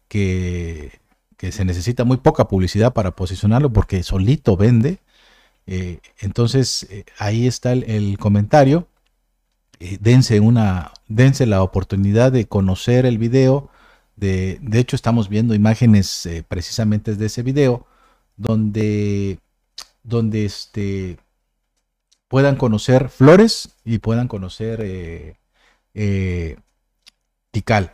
que, 0.09 1.01
se 1.39 1.65
necesita 1.65 2.05
muy 2.05 2.19
poca 2.19 2.49
publicidad 2.49 2.93
para 2.93 3.13
posicionarlo 3.17 3.73
porque 3.73 4.03
solito 4.03 4.59
vende. 4.59 4.99
entonces, 6.21 6.87
ahí 7.19 7.47
está 7.47 7.73
el 7.73 8.19
comentario. 8.19 8.89
Eh, 9.85 9.99
dense, 10.01 10.39
una, 10.39 10.93
dense 11.15 11.47
la 11.47 11.63
oportunidad 11.63 12.33
de 12.33 12.47
conocer 12.47 13.07
el 13.07 13.19
video. 13.19 13.71
De, 14.17 14.59
de 14.61 14.79
hecho, 14.79 14.97
estamos 14.97 15.29
viendo 15.29 15.55
imágenes 15.55 16.27
eh, 16.27 16.45
precisamente 16.47 17.15
de 17.17 17.27
ese 17.27 17.43
video 17.43 17.87
donde, 18.37 19.39
donde 20.03 20.45
este, 20.45 21.19
puedan 22.29 22.57
conocer 22.57 23.09
flores 23.09 23.71
y 23.85 23.99
puedan 23.99 24.29
conocer 24.29 24.81
eh, 25.95 26.57
Tikal. 27.51 27.93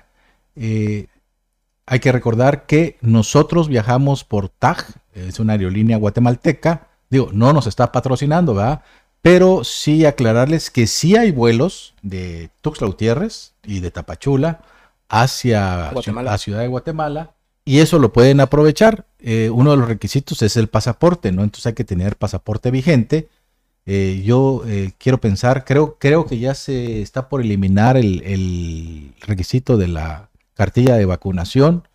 hay 0.55 2.01
que 2.01 2.13
recordar 2.13 2.67
que 2.67 2.97
nosotros 3.01 3.69
viajamos 3.69 4.25
por 4.25 4.49
TAG, 4.49 4.85
es 5.15 5.41
una 5.41 5.55
aerolínea 5.55 5.97
guatemalteca. 5.97 6.89
Digo, 7.11 7.31
no 7.33 7.53
nos 7.53 7.67
está 7.67 7.91
patrocinando, 7.91 8.55
¿verdad? 8.55 8.83
Pero 9.23 9.65
sí 9.65 10.05
aclararles 10.07 10.71
que 10.71 10.87
sí 10.87 11.17
hay 11.17 11.33
vuelos 11.33 11.95
de 12.03 12.51
Tuxtla 12.61 12.87
Gutiérrez 12.87 13.53
y 13.65 13.81
de 13.81 13.91
Tapachula 13.91 14.61
hacia 15.09 15.93
la 15.93 16.39
ciudad 16.39 16.61
de 16.61 16.69
Guatemala 16.69 17.33
y 17.69 17.81
eso 17.81 17.99
lo 17.99 18.15
pueden 18.15 18.41
aprovechar. 18.41 19.05
Eh, 19.19 19.51
uno 19.53 19.73
de 19.73 19.77
los 19.77 19.89
requisitos 19.89 20.41
es 20.41 20.57
el 20.57 20.69
pasaporte, 20.69 21.33
¿no? 21.33 21.43
Entonces 21.43 21.67
hay 21.67 21.75
que 21.75 21.85
tener 21.85 22.17
pasaporte 22.17 22.71
vigente. 22.71 23.29
Eh, 23.85 24.23
yo 24.25 24.63
eh, 24.67 24.93
quiero 24.97 25.21
pensar, 25.21 25.67
creo, 25.67 25.99
creo 26.01 26.25
que 26.25 26.39
ya 26.39 26.55
se 26.55 27.03
está 27.03 27.29
por 27.29 27.43
eliminar 27.43 27.99
el, 27.99 28.23
el, 28.23 29.13
requisito 29.21 29.77
de 29.77 29.87
la 29.89 30.31
cartilla 30.55 30.95
de 30.95 31.05
vacunación, 31.05 31.87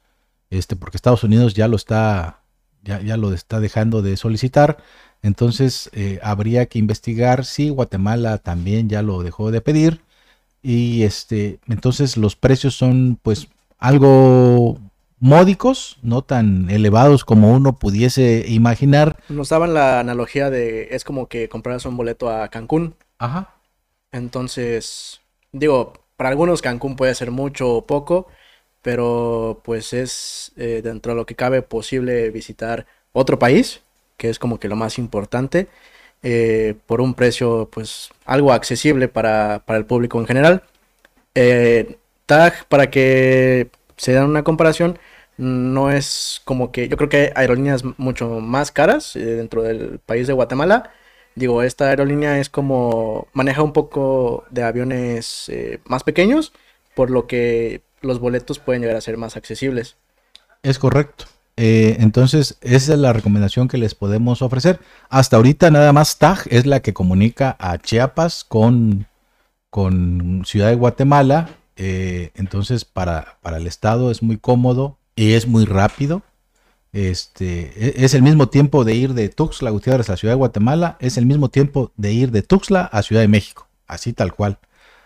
este, 0.51 0.75
porque 0.75 0.97
Estados 0.97 1.23
Unidos 1.23 1.55
ya 1.55 1.67
lo 1.67 1.75
está, 1.75 2.41
ya, 2.83 3.01
ya 3.01 3.17
lo 3.17 3.33
está 3.33 3.59
dejando 3.59 4.03
de 4.03 4.15
solicitar. 4.15 4.77
Entonces 5.23 5.89
eh, 5.93 6.19
habría 6.21 6.67
que 6.67 6.77
investigar 6.77 7.45
si 7.45 7.69
Guatemala 7.69 8.37
también 8.37 8.89
ya 8.89 9.01
lo 9.01 9.23
dejó 9.23 9.49
de 9.49 9.61
pedir. 9.61 10.01
Y 10.61 11.03
este, 11.03 11.59
entonces 11.67 12.15
los 12.17 12.35
precios 12.35 12.75
son 12.75 13.17
pues 13.21 13.47
algo 13.79 14.77
módicos, 15.19 15.97
no 16.01 16.21
tan 16.21 16.69
elevados 16.69 17.23
como 17.23 17.53
uno 17.53 17.77
pudiese 17.77 18.45
imaginar. 18.47 19.17
Nos 19.29 19.49
daban 19.49 19.73
la 19.73 20.01
analogía 20.01 20.49
de, 20.49 20.89
es 20.91 21.05
como 21.05 21.27
que 21.27 21.47
compraras 21.47 21.85
un 21.85 21.95
boleto 21.95 22.29
a 22.29 22.49
Cancún. 22.49 22.95
Ajá. 23.19 23.55
Entonces, 24.11 25.21
digo, 25.53 25.93
para 26.17 26.29
algunos 26.29 26.61
Cancún 26.61 26.97
puede 26.97 27.15
ser 27.15 27.31
mucho 27.31 27.69
o 27.71 27.85
poco, 27.85 28.27
pero 28.81 29.61
pues 29.63 29.93
es 29.93 30.51
eh, 30.57 30.81
dentro 30.83 31.13
de 31.13 31.15
lo 31.15 31.25
que 31.25 31.35
cabe 31.35 31.61
posible 31.61 32.29
visitar 32.29 32.85
otro 33.13 33.39
país, 33.39 33.81
que 34.17 34.29
es 34.29 34.39
como 34.39 34.59
que 34.59 34.67
lo 34.67 34.75
más 34.75 34.97
importante, 34.99 35.67
eh, 36.23 36.75
por 36.87 37.01
un 37.01 37.13
precio 37.15 37.69
pues 37.71 38.09
algo 38.25 38.53
accesible 38.53 39.07
para, 39.07 39.63
para 39.65 39.79
el 39.79 39.85
público 39.85 40.19
en 40.19 40.27
general. 40.27 40.63
Eh, 41.35 41.97
TAG, 42.25 42.67
para 42.67 42.89
que 42.89 43.69
se 43.97 44.13
dan 44.13 44.29
una 44.29 44.43
comparación, 44.43 44.99
no 45.37 45.91
es 45.91 46.41
como 46.45 46.71
que 46.71 46.87
yo 46.87 46.97
creo 46.97 47.09
que 47.09 47.17
hay 47.17 47.31
aerolíneas 47.35 47.83
mucho 47.97 48.39
más 48.39 48.71
caras 48.71 49.15
eh, 49.15 49.19
dentro 49.19 49.63
del 49.63 49.99
país 49.99 50.27
de 50.27 50.33
Guatemala. 50.33 50.91
Digo, 51.35 51.63
esta 51.63 51.89
aerolínea 51.89 52.39
es 52.39 52.49
como 52.49 53.27
maneja 53.33 53.63
un 53.63 53.73
poco 53.73 54.45
de 54.51 54.63
aviones 54.63 55.49
eh, 55.49 55.79
más 55.85 56.03
pequeños, 56.03 56.53
por 56.95 57.09
lo 57.09 57.25
que 57.25 57.81
los 58.01 58.19
boletos 58.19 58.59
pueden 58.59 58.81
llegar 58.81 58.97
a 58.97 59.01
ser 59.01 59.17
más 59.17 59.35
accesibles. 59.35 59.95
Es 60.61 60.77
correcto. 60.77 61.25
Eh, 61.55 61.97
entonces, 61.99 62.57
esa 62.61 62.93
es 62.93 62.99
la 62.99 63.13
recomendación 63.13 63.67
que 63.67 63.77
les 63.77 63.95
podemos 63.95 64.41
ofrecer. 64.41 64.79
Hasta 65.09 65.37
ahorita 65.37 65.71
nada 65.71 65.93
más 65.93 66.17
TAG 66.17 66.47
es 66.49 66.65
la 66.65 66.81
que 66.81 66.93
comunica 66.93 67.55
a 67.59 67.77
Chiapas 67.77 68.43
con, 68.43 69.07
con 69.69 70.43
Ciudad 70.45 70.69
de 70.69 70.75
Guatemala. 70.75 71.49
entonces, 71.75 72.85
para, 72.85 73.37
para 73.41 73.57
el 73.57 73.67
Estado 73.67 74.11
es 74.11 74.23
muy 74.23 74.37
cómodo 74.37 74.97
y 75.15 75.33
es 75.33 75.47
muy 75.47 75.65
rápido. 75.65 76.23
Este, 76.93 77.73
e, 77.75 78.05
es 78.05 78.13
el 78.13 78.21
mismo 78.21 78.47
tiempo 78.49 78.85
de 78.85 78.93
ir 78.93 79.15
de 79.15 79.27
Tuxtla 79.29 79.71
Gutiérrez 79.71 80.09
a 80.11 80.17
Ciudad 80.17 80.33
de 80.33 80.37
Guatemala, 80.37 80.95
es 80.99 81.17
el 81.17 81.25
mismo 81.25 81.49
tiempo 81.49 81.91
de 81.97 82.13
ir 82.13 82.31
de 82.31 82.43
Tuxtla 82.43 82.83
a 82.85 83.01
Ciudad 83.01 83.23
de 83.23 83.27
México, 83.27 83.67
así 83.87 84.13
tal 84.13 84.33
cual. 84.33 84.59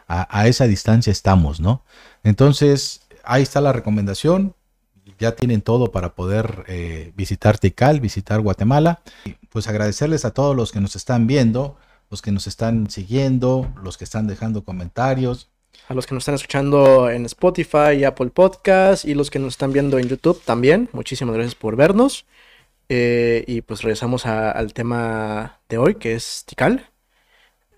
A, 0.09 0.47
esa 0.47 0.67
distancia 0.67 1.11
estamos, 1.11 1.59
¿no? 1.59 1.83
Entonces, 2.23 3.01
ahí 3.25 3.43
está 3.43 3.59
la 3.59 3.73
recomendación. 3.73 4.55
Ya 5.19 5.35
tienen 5.35 5.61
todo 5.61 5.91
para 5.91 6.15
poder 6.15 6.63
eh, 6.67 7.11
visitar 7.15 7.57
Tikal, 7.57 7.99
visitar 7.99 8.41
Guatemala. 8.41 9.01
Pues 9.49 9.67
agradecerles 9.67 10.25
a 10.25 10.31
todos 10.31 10.55
los 10.55 10.71
que 10.71 10.81
nos 10.81 10.95
están 10.95 11.27
viendo, 11.27 11.77
los 12.09 12.21
que 12.21 12.31
nos 12.31 12.47
están 12.47 12.89
siguiendo, 12.89 13.71
los 13.83 13.97
que 13.97 14.03
están 14.03 14.27
dejando 14.27 14.63
comentarios 14.63 15.49
a 15.87 15.93
los 15.93 16.05
que 16.05 16.13
nos 16.13 16.23
están 16.23 16.35
escuchando 16.35 17.09
en 17.09 17.25
Spotify 17.25 17.93
y 17.99 18.03
Apple 18.03 18.29
Podcast 18.29 19.05
y 19.05 19.13
los 19.13 19.29
que 19.29 19.39
nos 19.39 19.53
están 19.53 19.71
viendo 19.71 19.97
en 19.99 20.09
YouTube 20.09 20.41
también. 20.43 20.89
Muchísimas 20.91 21.35
gracias 21.35 21.55
por 21.55 21.75
vernos. 21.75 22.25
Eh, 22.89 23.43
y 23.47 23.61
pues 23.61 23.81
regresamos 23.81 24.25
al 24.25 24.73
tema 24.73 25.59
de 25.69 25.77
hoy, 25.77 25.95
que 25.95 26.15
es 26.15 26.43
Tikal. 26.45 26.89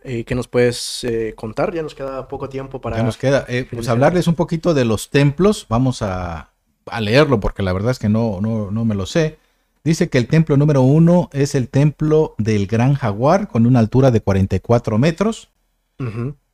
Eh, 0.03 0.23
¿Qué 0.23 0.33
nos 0.33 0.47
puedes 0.47 1.03
eh, 1.03 1.33
contar? 1.35 1.73
Ya 1.73 1.83
nos 1.83 1.93
queda 1.93 2.27
poco 2.27 2.49
tiempo 2.49 2.81
para... 2.81 2.97
Ya 2.97 3.03
nos 3.03 3.17
queda. 3.17 3.45
pues 3.71 3.89
hablarles 3.89 4.27
un 4.27 4.35
poquito 4.35 4.73
de 4.73 4.85
los 4.85 5.09
templos. 5.09 5.67
Vamos 5.69 6.01
a, 6.01 6.51
leerlo 6.99 7.39
porque 7.39 7.63
la 7.63 7.73
verdad 7.73 7.91
es 7.91 7.99
que 7.99 8.09
no, 8.09 8.41
no, 8.41 8.85
me 8.85 8.95
lo 8.95 9.05
sé. 9.05 9.37
Dice 9.83 10.09
que 10.09 10.17
el 10.17 10.27
templo 10.27 10.57
número 10.57 10.81
uno 10.81 11.29
es 11.31 11.55
el 11.55 11.69
templo 11.69 12.35
del 12.37 12.67
Gran 12.67 12.95
Jaguar 12.95 13.47
con 13.47 13.65
una 13.65 13.79
altura 13.79 14.11
de 14.11 14.21
44 14.21 14.97
metros. 14.97 15.49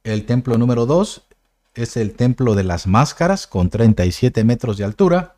El 0.04 0.26
templo 0.26 0.58
número 0.58 0.86
dos 0.86 1.24
es 1.74 1.98
el 1.98 2.14
templo 2.14 2.56
de 2.56 2.64
las 2.64 2.88
máscaras 2.88 3.48
con 3.48 3.70
37 3.70 4.44
metros 4.44 4.78
de 4.78 4.86
altura. 4.86 5.36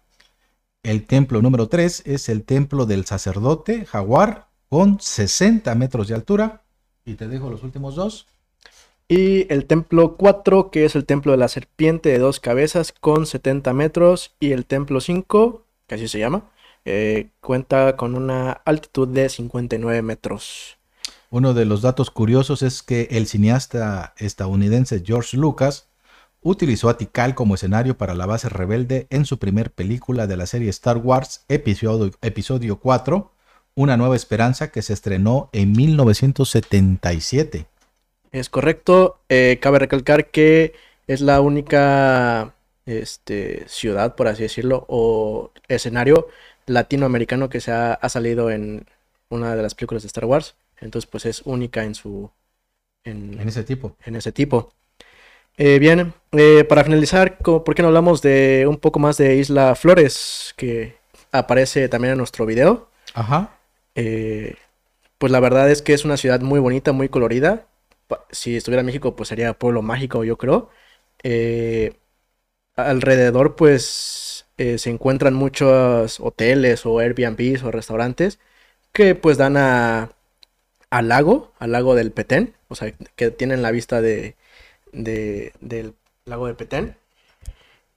El 0.84 1.06
templo 1.06 1.42
número 1.42 1.68
3 1.68 2.04
es 2.06 2.30
el 2.30 2.44
templo 2.44 2.86
del 2.86 3.06
sacerdote 3.06 3.86
jaguar 3.86 4.48
con 4.70 5.00
60 5.02 5.74
metros 5.76 6.08
de 6.08 6.16
altura. 6.16 6.64
Y 7.06 7.16
te 7.16 7.28
dejo 7.28 7.50
los 7.50 7.64
últimos 7.64 7.96
dos. 7.96 8.28
Y 9.10 9.52
el 9.52 9.66
templo 9.66 10.18
4, 10.18 10.70
que 10.70 10.84
es 10.84 10.96
el 10.96 11.06
templo 11.06 11.32
de 11.32 11.38
la 11.38 11.48
serpiente 11.48 12.10
de 12.10 12.20
dos 12.20 12.42
cabezas 12.42 12.92
con 12.92 13.26
70 13.26 13.72
metros. 13.74 14.36
Y 14.40 14.52
el 14.52 14.66
templo 14.66 15.00
5, 15.00 15.64
que 15.88 15.96
así 15.96 16.10
se 16.10 16.20
llama, 16.20 16.52
eh, 16.84 17.30
cuenta 17.40 17.96
con 17.96 18.16
una 18.16 18.52
altitud 18.52 19.08
de 19.08 19.30
59 19.30 20.02
metros. 20.02 20.78
Uno 21.30 21.54
de 21.54 21.66
los 21.66 21.82
datos 21.82 22.12
curiosos 22.12 22.62
es 22.62 22.84
que 22.84 23.08
el 23.12 23.28
cineasta 23.28 24.14
estadounidense 24.18 25.04
George 25.06 25.38
Lucas 25.38 25.88
utilizó 26.42 26.90
a 26.90 26.98
Tikal 26.98 27.36
como 27.36 27.56
escenario 27.56 27.98
para 27.98 28.16
la 28.16 28.26
base 28.26 28.50
rebelde 28.50 29.08
en 29.10 29.26
su 29.26 29.38
primer 29.38 29.72
película 29.72 30.28
de 30.28 30.38
la 30.38 30.46
serie 30.46 30.70
Star 30.70 30.98
Wars, 30.98 31.46
episodio, 31.48 32.12
episodio 32.22 32.80
4, 32.80 33.32
Una 33.76 33.96
nueva 33.96 34.16
esperanza, 34.16 34.72
que 34.72 34.82
se 34.82 34.94
estrenó 34.94 35.50
en 35.54 35.72
1977. 35.74 37.68
Es 38.40 38.50
correcto. 38.50 39.20
Eh, 39.30 39.58
cabe 39.62 39.80
recalcar 39.80 40.28
que 40.28 40.74
es 41.08 41.22
la 41.22 41.42
única 41.42 42.54
este, 42.86 43.68
ciudad, 43.68 44.16
por 44.16 44.28
así 44.28 44.44
decirlo, 44.44 44.86
o 44.88 45.52
escenario 45.68 46.28
latinoamericano 46.66 47.50
que 47.50 47.62
se 47.62 47.72
ha, 47.72 48.00
salido 48.10 48.52
en 48.52 48.86
una 49.30 49.56
de 49.56 49.64
las 49.64 49.76
películas 49.76 50.04
de 50.04 50.08
Star 50.08 50.26
Wars. 50.26 50.56
Entonces, 50.80 51.10
pues 51.10 51.26
es 51.26 51.42
única 51.46 51.84
en 51.84 51.96
su... 51.96 52.30
en 53.04 53.40
ese 53.48 53.64
tipo. 53.64 53.96
En 54.06 54.16
ese 54.16 54.32
tipo. 54.32 54.72
Eh, 55.60 55.80
bien, 55.80 56.14
eh, 56.34 56.64
para 56.66 56.84
finalizar, 56.84 57.40
¿por 57.40 57.74
qué 57.74 57.82
no 57.82 57.88
hablamos 57.88 58.22
de 58.22 58.66
un 58.70 58.78
poco 58.78 59.00
más 59.00 59.18
de 59.18 59.38
Isla 59.38 59.74
Flores, 59.74 60.54
que 60.56 60.98
aparece 61.32 61.90
también 61.90 62.12
en 62.12 62.20
nuestro 62.20 62.46
video? 62.46 62.90
Ajá. 63.16 63.58
Eh, 63.96 64.56
pues 65.18 65.32
la 65.32 65.40
verdad 65.40 65.72
es 65.72 65.82
que 65.82 65.94
es 65.94 66.06
una 66.06 66.16
ciudad 66.16 66.42
muy 66.42 66.60
bonita, 66.60 66.92
muy 66.92 67.10
colorida. 67.10 67.66
Si 68.32 68.56
estuviera 68.58 68.84
México, 68.84 69.16
pues 69.16 69.30
sería 69.30 69.54
pueblo 69.58 69.82
mágico, 69.82 70.24
yo 70.24 70.38
creo. 70.38 70.70
alrededor, 72.76 73.56
pues, 73.56 74.46
se 74.58 74.90
encuentran 74.90 75.34
muchos 75.34 76.20
hoteles 76.20 76.86
o 76.86 77.00
Airbnbs 77.00 77.64
o 77.64 77.72
restaurantes 77.72 78.40
que 78.94 79.16
pues 79.16 79.38
dan 79.38 79.58
a, 79.58 80.12
al 80.92 81.10
lago, 81.10 81.54
al 81.60 81.74
lago 81.74 81.96
del 81.96 82.12
Petén, 82.12 82.56
o 82.70 82.76
sea, 82.76 82.94
que 83.16 83.32
tienen 83.32 83.62
la 83.64 83.72
vista 83.72 84.02
de 84.02 84.36
del 84.94 85.96
lago 86.26 86.48
de 86.48 86.56
Petén. 86.56 86.98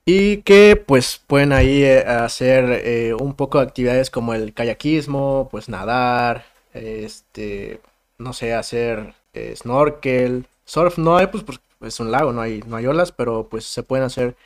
Y 0.04 0.38
que 0.38 0.76
pues 0.76 1.20
pueden 1.26 1.52
ahí 1.52 1.84
eh, 1.84 2.00
hacer 2.06 2.64
eh, 2.84 3.14
un 3.14 3.34
poco 3.34 3.58
de 3.58 3.66
actividades 3.66 4.10
como 4.10 4.34
el 4.34 4.54
kayakismo, 4.54 5.48
pues 5.50 5.68
nadar, 5.68 6.46
este, 6.72 7.80
no 8.18 8.32
sé, 8.32 8.54
hacer 8.54 9.14
eh, 9.32 9.54
snorkel, 9.56 10.46
surf 10.64 10.98
no 10.98 11.16
hay, 11.16 11.26
pues, 11.28 11.44
pues, 11.44 11.60
es 11.82 12.00
un 12.00 12.10
lago, 12.10 12.32
no 12.32 12.40
hay, 12.40 12.62
no 12.66 12.76
hay 12.76 12.86
olas, 12.86 13.12
pero 13.12 13.48
pues 13.48 13.64
se 13.64 13.82
pueden 13.82 14.04
hacer 14.04 14.36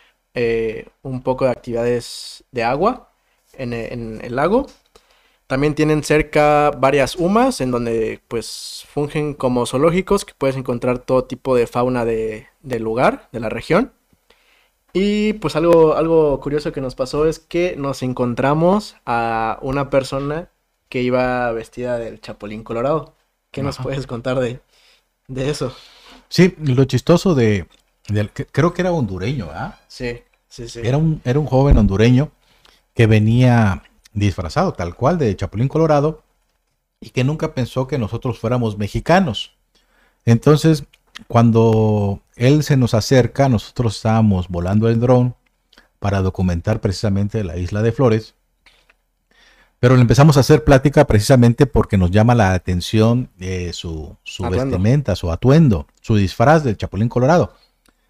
un 1.03 1.22
poco 1.22 1.45
de 1.45 1.53
actividades 1.53 2.45
de 2.51 2.64
agua 2.64 3.11
en, 3.53 3.72
en 3.72 4.20
el 4.22 4.37
lago. 4.37 4.66
También 5.47 5.74
tienen 5.74 6.03
cerca 6.03 6.70
varias 6.70 7.16
humas 7.16 7.61
en 7.61 7.70
donde 7.70 8.20
pues 8.28 8.85
fungen 8.89 9.35
como 9.35 9.66
zoológicos 9.66 10.24
que 10.24 10.32
puedes 10.37 10.57
encontrar 10.57 10.99
todo 11.01 11.24
tipo 11.24 11.55
de 11.55 11.66
fauna 11.66 12.05
de, 12.05 12.49
del 12.62 12.82
lugar, 12.82 13.28
de 13.30 13.41
la 13.41 13.51
región. 13.51 13.93
Y 14.95 15.35
pues 15.35 15.57
algo, 15.57 15.97
algo 15.97 16.41
curioso 16.41 16.72
que 16.72 16.80
nos 16.80 16.95
pasó 16.95 17.26
es 17.26 17.41
que 17.41 17.74
nos 17.76 18.03
encontramos 18.03 18.97
a 19.05 19.59
una 19.61 19.91
persona 19.91 20.51
que 20.89 21.03
iba 21.03 21.51
vestida 21.53 21.99
del 21.99 22.20
Chapulín 22.20 22.62
Colorado. 22.62 23.14
¿Qué 23.51 23.62
nos 23.62 23.78
puedes 23.78 24.07
contar 24.07 24.39
de, 24.41 24.61
de, 25.29 25.51
eso? 25.51 25.75
Sí, 26.29 26.55
lo 26.59 26.85
chistoso 26.85 27.35
de, 27.35 27.66
creo 28.53 28.72
que 28.72 28.83
era 28.83 28.93
hondureño, 28.93 29.49
¿ah? 29.53 29.79
Sí, 29.89 30.22
sí, 30.49 30.68
sí. 30.68 30.81
Era 30.83 30.99
un, 30.99 31.20
era 31.25 31.39
un 31.39 31.47
joven 31.47 31.79
hondureño 31.79 32.31
que 32.95 33.07
venía 33.07 33.83
disfrazado 34.12 34.72
tal 34.72 34.95
cual 34.95 35.18
de 35.18 35.35
Chapulín 35.37 35.68
Colorado 35.68 36.22
y 37.01 37.11
que 37.11 37.25
nunca 37.25 37.55
pensó 37.55 37.87
que 37.87 37.99
nosotros 37.99 38.39
fuéramos 38.39 38.79
mexicanos. 38.79 39.57
Entonces, 40.25 40.85
cuando 41.29 42.20
él 42.37 42.62
se 42.62 42.77
nos 42.77 42.95
acerca, 42.95 43.49
nosotros 43.49 43.97
estábamos 43.97 44.49
volando 44.49 44.89
el 44.89 45.01
dron 45.01 45.35
para 45.99 46.22
documentar 46.22 46.81
precisamente 46.81 47.45
la 47.45 47.57
isla 47.57 47.83
de 47.83 47.93
Flores. 47.93 48.35
Pero 49.85 49.97
le 49.97 50.01
empezamos 50.01 50.39
a 50.39 50.41
hacer 50.41 50.64
plática 50.64 51.07
precisamente 51.07 51.66
porque 51.66 51.99
nos 51.99 52.11
llama 52.11 52.35
la 52.35 52.55
atención 52.55 53.28
eh, 53.39 53.70
su, 53.74 54.16
su 54.22 54.43
vestimenta, 54.45 55.14
su 55.14 55.30
atuendo, 55.30 55.87
su 56.01 56.16
disfraz 56.16 56.64
del 56.64 56.78
Chapulín 56.78 57.11
Colorado. 57.11 57.53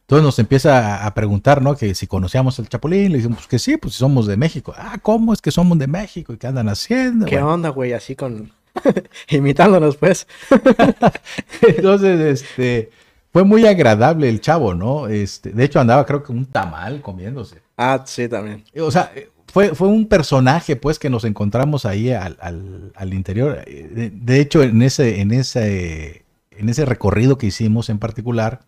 Entonces 0.02 0.22
nos 0.22 0.38
empieza 0.38 1.04
a, 1.04 1.14
preguntar, 1.14 1.62
¿no? 1.62 1.74
Que 1.74 1.96
si 1.96 2.06
conocíamos 2.06 2.60
al 2.60 2.68
Chapulín, 2.68 3.10
le 3.10 3.16
dijimos 3.16 3.38
pues 3.38 3.48
que 3.48 3.58
sí, 3.58 3.76
pues 3.76 3.94
somos 3.94 4.28
de 4.28 4.36
México. 4.36 4.72
Ah, 4.78 4.98
¿cómo 5.02 5.32
es 5.32 5.42
que 5.42 5.50
somos 5.50 5.76
de 5.76 5.88
México? 5.88 6.32
¿Y 6.32 6.36
qué 6.36 6.46
andan 6.46 6.68
haciendo? 6.68 7.26
¿Qué 7.26 7.42
onda, 7.42 7.70
güey? 7.70 7.92
Así 7.92 8.14
con... 8.14 8.52
imitándonos, 9.30 9.96
pues. 9.96 10.28
Entonces, 11.60 12.40
este... 12.40 12.92
Fue 13.32 13.42
muy 13.42 13.66
agradable 13.66 14.28
el 14.28 14.40
chavo, 14.40 14.74
¿no? 14.74 15.08
Este, 15.08 15.50
de 15.50 15.64
hecho 15.64 15.80
andaba 15.80 16.06
creo 16.06 16.22
que 16.22 16.30
un 16.30 16.46
tamal 16.46 17.00
comiéndose. 17.00 17.62
Ah, 17.76 18.00
sí, 18.06 18.28
también. 18.28 18.62
O 18.78 18.92
sea, 18.92 19.10
fue, 19.54 19.72
fue 19.76 19.86
un 19.86 20.06
personaje, 20.08 20.74
pues, 20.74 20.98
que 20.98 21.08
nos 21.08 21.22
encontramos 21.22 21.86
ahí 21.86 22.10
al, 22.10 22.36
al, 22.40 23.14
interior. 23.14 23.64
De, 23.64 24.40
hecho, 24.40 24.64
en 24.64 24.82
ese, 24.82 25.20
en, 25.20 25.30
ese, 25.30 26.24
en 26.50 26.68
ese 26.68 26.84
recorrido 26.84 27.38
que 27.38 27.46
hicimos 27.46 27.88
en 27.88 28.00
particular, 28.00 28.66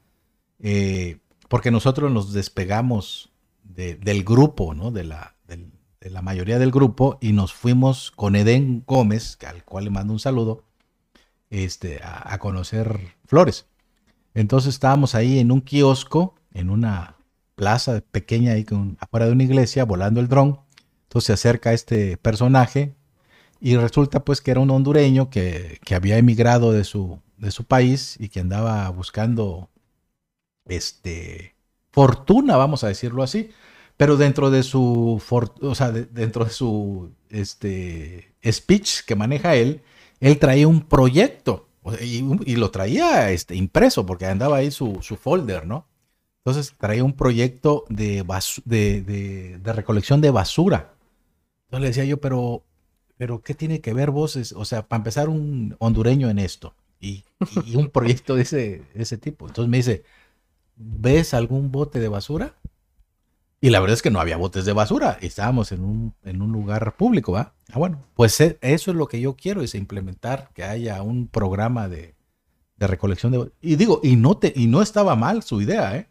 eh, 0.61 1.19
porque 1.49 1.73
nosotros 1.73 2.13
nos 2.13 2.33
despegamos 2.33 3.33
del 3.65 4.23
grupo, 4.23 4.75
¿no? 4.75 4.93
De 4.93 5.03
la, 5.03 5.35
de 5.49 6.09
la 6.09 6.23
mayoría 6.23 6.61
del 6.61 6.71
grupo, 6.71 7.19
y 7.21 7.33
nos 7.33 7.53
fuimos 7.53 8.13
con 8.13 8.37
Edén 8.37 8.85
Gómez, 8.87 9.39
al 9.45 9.65
cual 9.65 9.87
le 9.87 9.91
mando 9.91 10.13
un 10.13 10.21
saludo, 10.21 10.63
este, 11.51 12.01
a, 12.01 12.33
a 12.33 12.39
conocer 12.39 13.17
flores. 13.25 13.67
Entonces 14.35 14.75
estábamos 14.75 15.17
ahí 15.17 15.41
en 15.41 15.51
un 15.51 15.63
kiosco, 15.63 16.37
en 16.55 16.71
una 16.71 17.17
plaza 17.57 18.05
pequeña 18.13 18.53
ahí 18.53 18.65
con, 18.65 18.97
afuera 19.01 19.27
de 19.27 19.33
una 19.33 19.43
iglesia, 19.43 19.85
volando 19.85 20.21
el 20.21 20.29
dron 20.29 20.65
se 21.21 21.33
acerca 21.33 21.73
este 21.73 22.17
personaje 22.17 22.95
y 23.61 23.77
resulta 23.77 24.25
pues 24.25 24.41
que 24.41 24.51
era 24.51 24.61
un 24.61 24.71
hondureño 24.71 25.31
que, 25.31 25.81
había 25.95 26.19
emigrado 26.19 26.73
de 26.73 26.85
su, 26.85 27.21
de 27.39 27.51
su 27.51 27.65
país 27.65 28.17
y 28.19 28.29
que 28.29 28.41
andaba 28.41 28.89
buscando 28.91 29.71
este, 30.67 31.55
fortuna, 31.91 32.57
vamos 32.57 32.85
a 32.85 32.89
decirlo 32.89 33.23
así, 33.23 33.51
pero 33.97 34.17
dentro 34.17 34.51
de 34.51 34.63
su, 34.63 35.23
o 35.61 35.75
sea, 35.75 35.91
dentro 35.91 36.45
de 36.45 36.51
su 36.51 37.13
este, 37.31 38.35
speech 38.45 39.05
que 39.07 39.17
maneja 39.17 39.55
él, 39.57 39.83
él 40.21 40.39
traía 40.39 40.69
un 40.69 40.83
proyecto 40.83 41.69
y, 42.01 42.57
lo 42.57 42.71
traía 42.71 43.31
este, 43.31 43.55
impreso 43.55 44.05
porque 44.05 44.27
andaba 44.27 44.59
ahí 44.59 44.71
su, 44.71 44.99
su 45.03 45.17
folder, 45.17 45.67
¿no? 45.67 45.87
Entonces 46.45 46.75
traía 46.79 47.05
un 47.05 47.15
proyecto 47.15 47.85
de, 47.89 48.25
de, 48.65 49.59
de 49.59 49.73
recolección 49.73 50.21
de 50.21 50.31
basura 50.31 50.96
entonces 51.67 51.81
le 51.81 51.87
decía 51.89 52.05
yo, 52.05 52.21
pero, 52.21 52.65
pero 53.17 53.43
¿qué 53.43 53.55
tiene 53.55 53.81
que 53.81 53.93
ver 53.93 54.11
vos? 54.11 54.37
o 54.55 54.65
sea, 54.65 54.87
para 54.87 54.99
empezar 54.99 55.29
un 55.29 55.77
hondureño 55.79 56.31
en 56.31 56.39
esto 56.39 56.75
y, 57.01 57.25
un 57.75 57.91
proyecto 57.91 58.37
de 58.37 58.43
ese, 58.95 59.19
tipo. 59.19 59.47
Entonces 59.47 59.71
me 59.71 59.79
dice, 59.79 60.05
¿ves 60.77 61.35
algún 61.35 61.73
bote 61.73 62.01
de 62.01 62.09
basura? 62.09 62.55
Y 63.61 63.71
la 63.71 63.81
verdad 63.81 63.95
es 63.95 64.03
que 64.03 64.11
no 64.11 64.21
había 64.21 64.37
botes 64.37 64.65
de 64.65 64.73
basura. 64.73 65.19
Estábamos 65.21 65.73
en 65.73 65.83
un, 65.83 66.15
en 66.25 66.43
un 66.43 66.53
lugar 66.53 66.95
público, 66.97 67.33
¿va? 67.33 67.55
Ah, 67.73 67.79
bueno, 67.79 68.05
pues 68.15 68.41
e, 68.41 68.59
eso 68.61 68.91
es 68.91 68.97
lo 68.97 69.09
que 69.09 69.21
yo 69.21 69.35
quiero, 69.35 69.63
es 69.63 69.75
implementar 69.75 70.51
que 70.55 70.63
haya 70.63 71.03
un 71.03 71.27
programa 71.27 71.89
de, 71.89 72.15
de 72.77 72.87
recolección 72.87 73.33
de... 73.33 73.51
Y 73.61 73.77
digo, 73.77 74.01
y 74.03 74.17
no, 74.17 74.37
te, 74.37 74.53
y 74.55 74.67
no 74.67 74.83
estaba 74.83 75.17
mal 75.17 75.43
su 75.43 75.61
idea, 75.61 75.97
¿eh? 75.97 76.09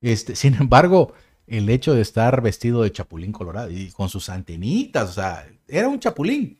Este, 0.00 0.36
sin 0.36 0.54
embargo, 0.54 1.12
el 1.50 1.68
hecho 1.68 1.94
de 1.94 2.00
estar 2.00 2.40
vestido 2.42 2.82
de 2.82 2.92
chapulín 2.92 3.32
colorado 3.32 3.70
y 3.70 3.90
con 3.90 4.08
sus 4.08 4.28
antenitas, 4.28 5.10
o 5.10 5.12
sea, 5.14 5.46
era 5.68 5.88
un 5.88 5.98
chapulín. 5.98 6.58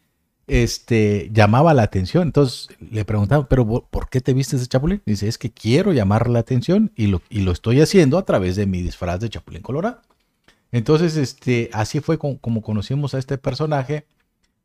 Este 0.49 1.30
llamaba 1.32 1.72
la 1.74 1.84
atención. 1.84 2.24
Entonces 2.24 2.68
le 2.80 3.05
preguntaba, 3.05 3.49
¿pero 3.49 3.86
por 3.88 4.09
qué 4.09 4.20
te 4.20 4.34
vistes 4.34 4.61
de 4.61 4.66
chapulín? 4.66 5.01
Dice, 5.07 5.28
es 5.28 5.38
que 5.38 5.53
quiero 5.53 5.93
llamar 5.93 6.28
la 6.28 6.41
atención 6.41 6.91
y 6.97 7.07
lo, 7.07 7.22
y 7.30 7.43
lo 7.43 7.53
estoy 7.53 7.80
haciendo 7.80 8.18
a 8.18 8.24
través 8.24 8.57
de 8.57 8.66
mi 8.66 8.82
disfraz 8.82 9.20
de 9.20 9.30
chapulín 9.30 9.62
colorado. 9.62 10.03
Entonces, 10.72 11.16
este, 11.16 11.70
así 11.72 12.01
fue 12.01 12.18
como 12.18 12.62
conocimos 12.62 13.14
a 13.14 13.18
este 13.18 13.38
personaje. 13.38 14.07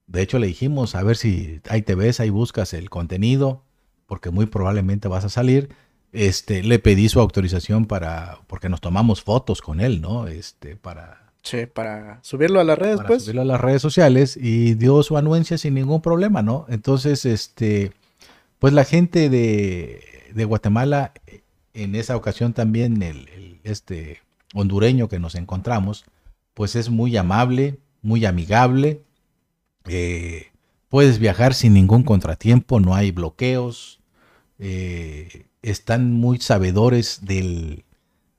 De 0.08 0.24
hecho, 0.24 0.40
le 0.40 0.48
dijimos, 0.48 0.96
a 0.96 1.04
ver 1.04 1.18
si 1.18 1.62
ahí 1.70 1.84
te 1.84 1.94
ves, 1.94 2.20
ahí 2.20 2.32
buscas 2.32 2.74
el 2.74 2.90
contenido, 2.90 3.64
porque 4.08 4.32
muy 4.32 4.48
probablemente 4.48 5.08
vas 5.08 5.26
a 5.26 5.30
salir 5.30 5.70
este, 6.16 6.64
le 6.64 6.80
pedí 6.80 7.10
su 7.10 7.20
autorización 7.20 7.86
para, 7.86 8.40
porque 8.48 8.70
nos 8.70 8.82
tomamos 8.82 9.22
fotos 9.22 9.62
con 9.62 9.82
él, 9.82 10.02
¿no? 10.02 10.28
Este, 10.28 10.76
para... 10.76 11.32
Sí, 11.44 11.68
para 11.68 12.20
subirlo 12.24 12.60
a 12.60 12.64
las 12.64 12.80
redes, 12.80 12.98
para 12.98 13.08
pues. 13.08 13.24
subirlo 13.24 13.42
a 13.42 13.46
las 13.46 13.62
redes 13.62 13.82
sociales 13.82 14.36
y 14.36 14.74
dio 14.74 15.04
su 15.04 15.16
anuencia 15.16 15.60
sin 15.60 15.76
ningún 15.76 16.02
problema, 16.02 16.42
¿no? 16.42 16.66
Entonces, 16.70 17.24
este, 17.26 17.92
pues 18.58 18.74
la 18.74 18.84
gente 18.84 19.30
de, 19.30 20.02
de 20.34 20.46
Guatemala, 20.46 21.14
en 21.74 21.94
esa 21.94 22.16
ocasión 22.16 22.54
también 22.54 23.04
el, 23.04 23.60
este 23.64 24.22
hondureño 24.54 25.08
que 25.08 25.20
nos 25.20 25.36
encontramos, 25.36 26.06
pues 26.54 26.76
es 26.76 26.90
muy 26.90 27.16
amable, 27.18 27.80
muy 28.02 28.26
amigable, 28.26 29.02
eh, 29.86 30.48
puedes 30.90 31.20
viajar 31.20 31.54
sin 31.54 31.74
ningún 31.74 32.04
contratiempo, 32.04 32.80
no 32.80 32.96
hay 32.96 33.12
bloqueos, 33.12 34.00
eh, 34.58 35.46
están 35.66 36.14
muy 36.14 36.40
sabedores 36.40 37.26
del, 37.26 37.86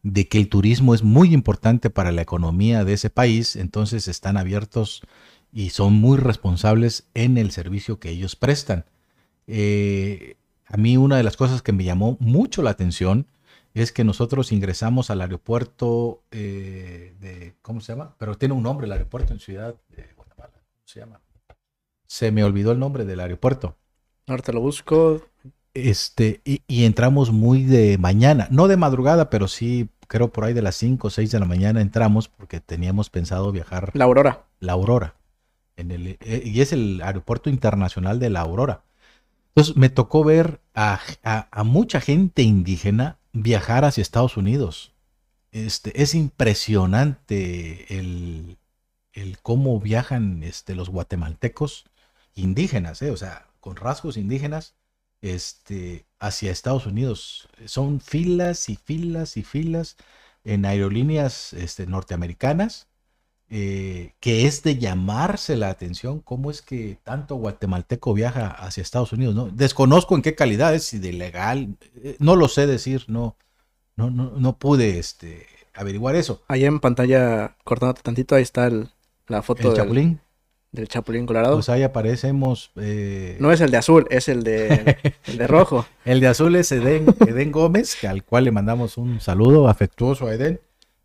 de 0.03 0.29
que 0.29 0.39
el 0.39 0.49
turismo 0.49 0.95
es 0.95 1.03
muy 1.03 1.35
importante 1.35 1.91
para 1.91 2.13
la 2.13 2.23
economía 2.23 2.85
de 2.85 2.93
ese 2.93 3.11
país, 3.11 3.57
entonces 3.57 4.07
están 4.07 4.37
abiertos 4.37 5.03
y 5.53 5.71
son 5.71 5.95
muy 5.95 6.19
responsables 6.19 7.09
en 7.15 7.37
el 7.37 7.51
servicio 7.51 7.99
que 7.99 8.11
ellos 8.11 8.37
prestan. 8.37 8.85
Eh, 9.49 10.37
a 10.67 10.77
mí 10.77 10.97
una 10.97 11.17
de 11.17 11.25
las 11.25 11.37
cosas 11.37 11.63
que 11.63 11.73
me 11.73 11.83
llamó 11.83 12.17
mucho 12.21 12.63
la 12.63 12.71
atención 12.71 13.27
es 13.75 13.91
que 13.91 14.05
nosotros 14.05 14.53
ingresamos 14.53 15.11
al 15.11 15.21
aeropuerto 15.21 16.23
eh, 16.31 17.15
de, 17.21 17.55
¿cómo 17.61 17.81
se 17.81 17.93
llama? 17.93 18.15
Pero 18.19 18.39
tiene 18.39 18.55
un 18.55 18.63
nombre 18.63 18.87
el 18.87 18.93
aeropuerto 18.93 19.33
en 19.33 19.41
Ciudad 19.41 19.75
de 19.89 20.07
Guatemala. 20.15 20.53
¿Cómo 20.53 20.87
se 20.87 21.01
llama? 21.01 21.21
Se 22.07 22.31
me 22.31 22.45
olvidó 22.45 22.71
el 22.71 22.79
nombre 22.79 23.05
del 23.05 23.19
aeropuerto. 23.19 23.77
Ahorita 24.29 24.53
lo 24.53 24.61
busco. 24.61 25.23
Este, 25.77 26.41
y, 26.45 26.85
entramos 26.85 27.33
muy 27.33 27.63
de 27.63 27.99
mañana, 27.99 28.49
no 28.51 28.67
de 28.67 28.79
madrugada, 28.79 29.29
pero 29.29 29.47
sí, 29.47 29.91
creo 30.09 30.33
por 30.33 30.45
ahí 30.45 30.55
de 30.55 30.63
las 30.63 30.75
5 30.77 31.07
o 31.07 31.11
6 31.11 31.31
de 31.31 31.39
la 31.39 31.45
mañana 31.45 31.83
entramos 31.83 32.29
porque 32.29 32.61
teníamos 32.61 33.11
pensado 33.11 33.53
viajar. 33.53 33.91
La 33.93 34.07
Aurora. 34.07 34.47
La 34.59 34.73
Aurora. 34.73 35.17
En 35.77 35.91
el, 35.91 36.17
eh, 36.21 36.43
y 36.47 36.63
es 36.63 36.73
el 36.73 37.03
aeropuerto 37.03 37.51
internacional 37.51 38.19
de 38.19 38.31
La 38.31 38.41
Aurora. 38.41 38.85
Entonces 39.49 39.77
me 39.77 39.91
tocó 39.91 40.25
ver 40.25 40.63
a, 40.75 40.99
mucha 41.63 42.01
gente 42.01 42.41
indígena 42.41 43.19
viajar 43.35 43.85
hacia 43.85 44.01
Estados 44.01 44.39
Unidos. 44.39 44.95
Este, 45.53 46.01
es 46.01 46.15
impresionante 46.15 47.99
el, 47.99 48.57
el 49.13 49.39
cómo 49.43 49.79
viajan 49.79 50.43
este, 50.43 50.75
los 50.75 50.89
guatemaltecos 50.89 51.85
indígenas, 52.35 53.03
eh, 53.03 53.11
o 53.11 53.17
sea, 53.19 53.49
con 53.61 53.77
rasgos 53.77 54.17
indígenas 54.17 54.75
este, 55.23 56.07
hacia 56.19 56.53
Estados 56.53 56.87
Unidos. 56.87 57.49
Son 57.67 58.01
filas 58.01 58.69
y 58.69 58.77
filas 58.77 59.37
y 59.37 59.43
filas 59.43 59.97
en 60.45 60.65
aerolíneas 60.65 61.53
este, 61.53 61.87
norteamericanas, 61.87 62.89
eh, 63.49 64.15
que 64.21 64.47
es 64.47 64.63
de 64.63 64.77
llamarse 64.77 65.57
la 65.57 65.71
atención 65.71 66.21
cómo 66.21 66.51
es 66.51 66.63
que 66.63 66.99
tanto 67.05 67.37
guatemalteco 67.37 68.13
viaja 68.13 68.49
hacia 68.49 68.83
Estados 68.83 69.13
Unidos. 69.13 69.35
¿no? 69.35 69.47
Desconozco 69.47 70.15
en 70.17 70.23
qué 70.23 70.35
calidad 70.35 70.75
es, 70.75 70.85
si 70.85 70.99
de 70.99 71.13
legal, 71.13 71.77
eh, 71.97 72.17
no 72.19 72.37
lo 72.37 72.49
sé 72.49 72.67
decir, 72.67 73.05
no, 73.09 73.37
no, 73.97 74.11
no, 74.11 74.33
no 74.33 74.59
pude 74.59 74.99
este, 74.99 75.47
averiguar 75.75 76.17
eso. 76.17 76.43
Ahí 76.49 76.65
en 76.65 76.81
pantalla, 76.81 77.57
cortando 77.65 77.95
tantito, 77.95 78.35
ahí 78.35 78.43
está 78.43 78.71
la 79.29 79.43
foto 79.43 79.69
del, 79.69 79.77
Chapulín 79.77 80.21
del 80.73 80.89
Chapulín 80.89 81.27
Colorado. 81.27 81.55
Pues 81.57 81.69
ahí 81.69 81.83
aparecemos. 81.83 82.71
Eh, 82.77 83.37
no 83.41 83.53
es 83.53 83.61
el 83.61 83.71
de 83.71 83.77
azul, 83.77 84.07
es 84.11 84.29
el 84.29 84.43
de, 84.43 84.97
el 85.27 85.39
de 85.39 85.47
rojo. 85.47 85.87
el 86.05 86.21
de 86.21 86.29
azul 86.29 86.55
es 86.57 86.71
Eden, 86.73 87.07
Eden 87.27 87.53
Gómez, 87.53 88.03
al 88.05 88.25
cual 88.25 88.45
le 88.45 88.53
mandamos 88.53 88.99
un 88.99 89.21
saludo 89.21 89.69
afectuoso 89.69 90.27
a 90.27 90.35
Eden. 90.35 90.61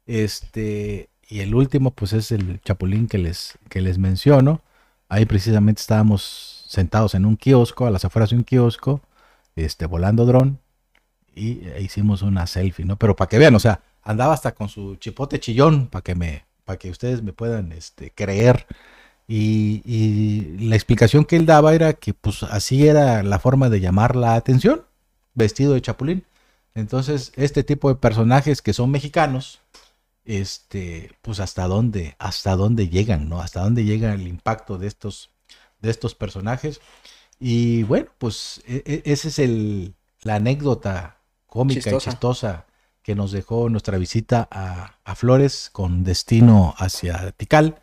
Este, 0.05 1.09
y 1.27 1.39
el 1.39 1.55
último, 1.55 1.91
pues 1.91 2.13
es 2.13 2.31
el 2.31 2.59
Chapulín 2.61 3.07
que 3.07 3.17
les, 3.17 3.57
que 3.69 3.81
les 3.81 3.97
menciono. 3.97 4.61
Ahí 5.07 5.25
precisamente 5.25 5.81
estábamos 5.81 6.65
sentados 6.67 7.15
en 7.15 7.25
un 7.25 7.35
kiosco, 7.35 7.85
a 7.85 7.91
las 7.91 8.05
afueras 8.05 8.29
de 8.29 8.37
un 8.37 8.43
kiosco, 8.43 9.01
este, 9.55 9.85
volando 9.85 10.25
dron, 10.25 10.59
y 11.35 11.67
hicimos 11.79 12.21
una 12.21 12.47
selfie, 12.47 12.85
¿no? 12.85 12.97
Pero 12.97 13.15
para 13.15 13.27
que 13.27 13.37
vean, 13.37 13.55
o 13.55 13.59
sea, 13.59 13.81
andaba 14.03 14.33
hasta 14.33 14.53
con 14.53 14.69
su 14.69 14.95
chipote 14.95 15.39
chillón, 15.39 15.87
para 15.87 16.01
que 16.01 16.15
me, 16.15 16.45
para 16.65 16.79
que 16.79 16.89
ustedes 16.89 17.21
me 17.23 17.33
puedan 17.33 17.71
este, 17.71 18.11
creer 18.11 18.65
y, 19.27 20.57
la 20.59 20.75
explicación 20.75 21.25
que 21.25 21.37
él 21.37 21.45
daba 21.45 21.73
era 21.73 21.93
que 21.93 22.13
pues 22.13 22.43
así 22.43 22.87
era 22.87 23.23
la 23.23 23.39
forma 23.39 23.69
de 23.69 23.79
llamar 23.79 24.15
la 24.15 24.35
atención, 24.35 24.85
vestido 25.33 25.73
de 25.73 25.81
chapulín. 25.81 26.25
Entonces, 26.75 27.31
este 27.35 27.63
tipo 27.63 27.89
de 27.89 27.95
personajes 27.95 28.61
que 28.61 28.73
son 28.73 28.91
mexicanos, 28.91 29.59
este, 30.25 31.11
pues 31.21 31.39
hasta 31.39 31.67
dónde, 31.67 32.15
hasta 32.19 32.55
dónde 32.55 32.89
llegan, 32.89 33.29
¿no? 33.29 33.41
Hasta 33.41 33.61
dónde 33.61 33.83
llega 33.83 34.13
el 34.13 34.27
impacto 34.27 34.77
de 34.77 34.87
estos 34.87 35.31
de 35.81 35.89
estos 35.89 36.15
personajes. 36.15 36.79
Y 37.39 37.83
bueno, 37.83 38.09
pues 38.17 38.61
e, 38.67 38.83
e, 38.85 39.11
esa 39.11 39.27
es 39.27 39.39
el, 39.39 39.95
la 40.21 40.35
anécdota 40.35 41.17
cómica 41.47 41.91
y 41.91 41.97
chistosa 41.97 42.65
que 43.03 43.15
nos 43.15 43.31
dejó 43.31 43.67
nuestra 43.69 43.97
visita 43.97 44.47
a, 44.51 44.97
a, 45.03 45.15
Flores 45.15 45.69
con 45.71 46.03
destino 46.03 46.75
hacia 46.77 47.31
Tikal. 47.31 47.81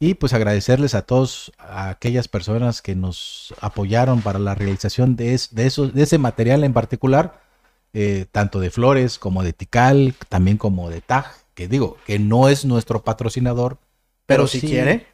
Y 0.00 0.14
pues 0.14 0.32
agradecerles 0.32 0.94
a 0.94 1.02
todos, 1.02 1.52
a 1.58 1.90
aquellas 1.90 2.28
personas 2.28 2.82
que 2.82 2.94
nos 2.94 3.52
apoyaron 3.60 4.22
para 4.22 4.38
la 4.38 4.54
realización 4.54 5.16
de, 5.16 5.40
de, 5.50 5.66
eso, 5.66 5.88
de 5.88 6.02
ese 6.02 6.18
material 6.18 6.62
en 6.62 6.72
particular, 6.72 7.40
eh, 7.92 8.26
tanto 8.30 8.60
de 8.60 8.70
Flores 8.70 9.18
como 9.18 9.42
de 9.42 9.52
Tikal, 9.52 10.14
también 10.28 10.56
como 10.56 10.88
de 10.88 11.00
TAG, 11.00 11.26
que 11.54 11.66
digo, 11.66 11.96
que 12.06 12.20
no 12.20 12.48
es 12.48 12.64
nuestro 12.64 13.02
patrocinador. 13.02 13.78
Pero, 14.26 14.46
si 14.46 14.60
quiere. 14.60 15.06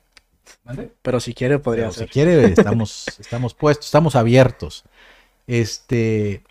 Pero 1.00 1.20
si 1.20 1.32
quiere, 1.32 1.58
podría 1.58 1.90
ser. 1.90 2.06
Si 2.06 2.12
quiere, 2.12 2.44
estamos, 2.44 3.06
estamos 3.18 3.54
puestos, 3.54 3.86
estamos 3.86 4.16
abiertos. 4.16 4.84
Este, 5.46 6.42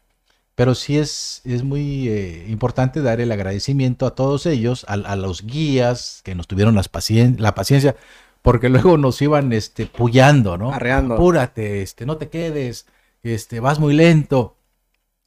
pero 0.56 0.76
sí 0.76 0.98
es, 0.98 1.42
es 1.46 1.64
muy 1.64 2.08
eh, 2.08 2.46
importante 2.48 3.02
dar 3.02 3.20
el 3.22 3.32
agradecimiento 3.32 4.06
a 4.06 4.16
todos 4.16 4.46
ellos, 4.46 4.86
a, 4.88 5.16
los 5.16 5.44
guías 5.44 6.22
que 6.24 6.36
nos 6.36 6.48
tuvieron 6.48 6.76
las 6.76 6.90
la 7.38 7.56
paciencia, 7.56 7.96
porque 8.42 8.70
luego 8.70 8.98
nos 8.98 9.22
iban 9.22 9.52
este, 9.54 9.88
puyando, 9.88 10.58
¿no? 10.58 10.72
Arreando. 10.72 11.16
Apúrate, 11.16 11.82
este, 11.82 12.06
no 12.06 12.18
te 12.18 12.30
quedes, 12.30 12.86
este, 13.24 13.60
vas 13.60 13.80
muy 13.80 13.94
lento. 13.94 14.58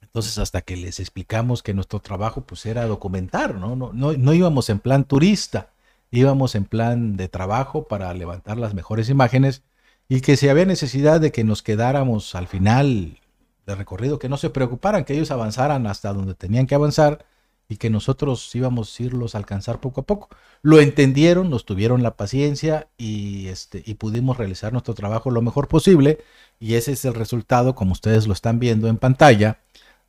Entonces, 0.01 0.39
hasta 0.39 0.63
que 0.63 0.77
les 0.77 1.01
explicamos 1.01 1.63
que 1.63 1.75
nuestro 1.75 2.01
trabajo 2.01 2.43
pues 2.43 2.65
era 2.65 2.87
documentar, 2.87 3.55
¿no? 3.57 3.77
No, 3.77 3.93
no, 3.93 4.13
no 4.13 4.33
íbamos 4.33 4.71
en 4.71 4.79
plan 4.79 5.05
turista, 5.05 5.71
íbamos 6.11 6.55
en 6.55 6.65
plan 6.65 7.17
de 7.17 7.29
trabajo 7.29 7.89
para 7.89 8.15
levantar 8.15 8.59
las 8.59 8.75
mejores 8.75 9.11
imágenes 9.11 9.63
y 10.09 10.21
que 10.21 10.37
si 10.37 10.49
había 10.49 10.65
necesidad 10.65 11.21
de 11.21 11.33
que 11.33 11.45
nos 11.45 11.63
quedáramos 11.63 12.35
al 12.35 12.47
final 12.47 13.19
de 13.67 13.75
recorrido, 13.75 14.19
que 14.19 14.29
no 14.29 14.37
se 14.37 14.51
preocuparan, 14.51 15.05
que 15.05 15.15
ellos 15.15 15.31
avanzaran 15.31 15.87
hasta 15.87 16.13
donde 16.13 16.35
tenían 16.35 16.67
que 16.67 16.75
avanzar 16.75 17.27
y 17.69 17.79
que 17.79 17.91
nosotros 17.91 18.55
íbamos 18.55 18.99
a 18.99 19.03
irlos 19.03 19.35
a 19.35 19.39
alcanzar 19.39 19.81
poco 19.81 20.03
a 20.03 20.05
poco. 20.05 20.29
Lo 20.63 20.81
entendieron, 20.81 21.51
nos 21.51 21.65
tuvieron 21.65 22.03
la 22.03 22.17
paciencia 22.17 22.89
y, 22.97 23.49
este, 23.49 23.83
y 23.85 23.95
pudimos 23.95 24.37
realizar 24.37 24.73
nuestro 24.73 24.95
trabajo 24.95 25.31
lo 25.31 25.43
mejor 25.43 25.67
posible 25.67 26.19
y 26.61 26.75
ese 26.75 26.93
es 26.93 27.05
el 27.05 27.15
resultado, 27.15 27.75
como 27.75 27.93
ustedes 27.93 28.29
lo 28.29 28.33
están 28.33 28.61
viendo 28.61 28.89
en 28.89 28.99
pantalla, 28.99 29.59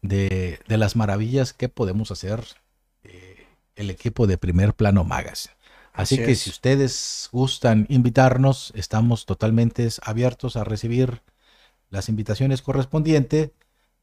de, 0.03 0.60
las 0.68 0.95
maravillas 0.95 1.53
que 1.53 1.70
podemos 1.70 2.12
hacer 2.12 2.43
eh, 3.03 3.47
el 3.76 3.89
equipo 3.89 4.28
de 4.28 4.38
primer 4.38 4.74
plano 4.74 5.03
Magas. 5.03 5.49
Así, 5.93 6.18
que 6.18 6.36
si 6.36 6.51
ustedes 6.51 7.28
gustan 7.32 7.88
invitarnos, 7.89 8.72
estamos 8.76 9.26
totalmente 9.26 9.89
abiertos 10.03 10.55
a 10.55 10.64
recibir 10.64 11.24
las 11.90 12.10
invitaciones 12.10 12.62
correspondientes. 12.62 13.52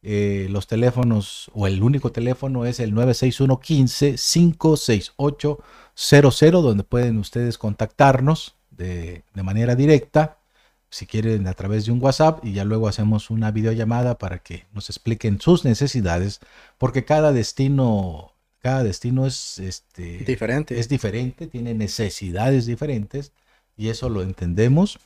Eh, 0.07 0.49
los 0.51 0.67
teléfonos 0.67 1.51
o 1.55 1.67
el 1.67 1.83
único 1.83 2.13
teléfono 2.13 2.67
es 2.67 2.79
el 2.79 2.93
961 2.93 3.59
15 3.59 4.17
568 4.17 5.59
00 5.95 6.63
donde 6.63 6.85
pueden 6.85 7.17
ustedes 7.17 7.57
contactarnos 7.57 8.55
de, 8.71 9.25
de, 9.33 9.43
manera 9.43 9.77
directa 9.77 10.37
si 10.91 11.07
quieren 11.07 11.47
a 11.47 11.55
través 11.55 11.87
de 11.87 11.93
un 11.93 12.03
WhatsApp 12.03 12.45
y 12.45 12.53
ya 12.53 12.65
luego 12.65 12.87
hacemos 12.87 13.31
una 13.31 13.51
videollamada 13.51 14.19
para 14.19 14.41
que 14.41 14.67
nos 14.75 14.91
expliquen 14.91 15.41
sus 15.41 15.65
necesidades 15.65 16.41
porque 16.77 17.07
cada 17.07 17.33
destino 17.33 18.35
cada 18.61 18.85
destino 18.85 19.27
es 19.27 19.59
este 19.59 20.19
diferente 20.19 20.79
es 20.79 20.91
diferente 20.91 21.47
tiene 21.47 21.73
necesidades 21.73 22.67
diferentes 22.67 23.33
y 23.75 23.89
eso 23.89 24.11
lo 24.11 24.21
entendemos 24.21 24.99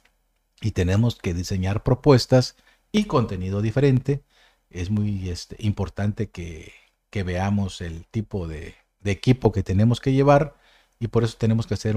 y 0.60 0.72
tenemos 0.72 1.14
que 1.14 1.34
diseñar 1.34 1.84
propuestas 1.84 2.56
y 2.92 3.04
contenido 3.04 3.62
diferente. 3.62 4.22
Es 4.70 4.90
muy 4.90 5.30
este, 5.30 5.56
importante 5.60 6.30
que, 6.30 6.72
veamos 7.24 7.80
el 7.80 8.06
tipo 8.06 8.46
de, 8.46 8.76
equipo 9.04 9.50
que 9.52 9.62
tenemos 9.62 10.00
que 10.00 10.12
llevar 10.12 10.54
y 11.00 11.08
por 11.08 11.24
eso 11.24 11.36
tenemos 11.38 11.66
que 11.66 11.74
hacer 11.74 11.96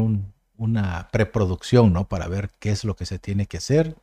una 0.57 1.09
preproducción, 1.11 1.93
¿no? 1.93 2.07
Para 2.07 2.27
ver 2.27 2.49
qué 2.59 2.71
es 2.71 2.83
lo 2.85 2.95
que 2.95 3.05
se 3.05 3.19
tiene 3.19 3.45
que 3.47 3.57
hacer, 3.57 3.97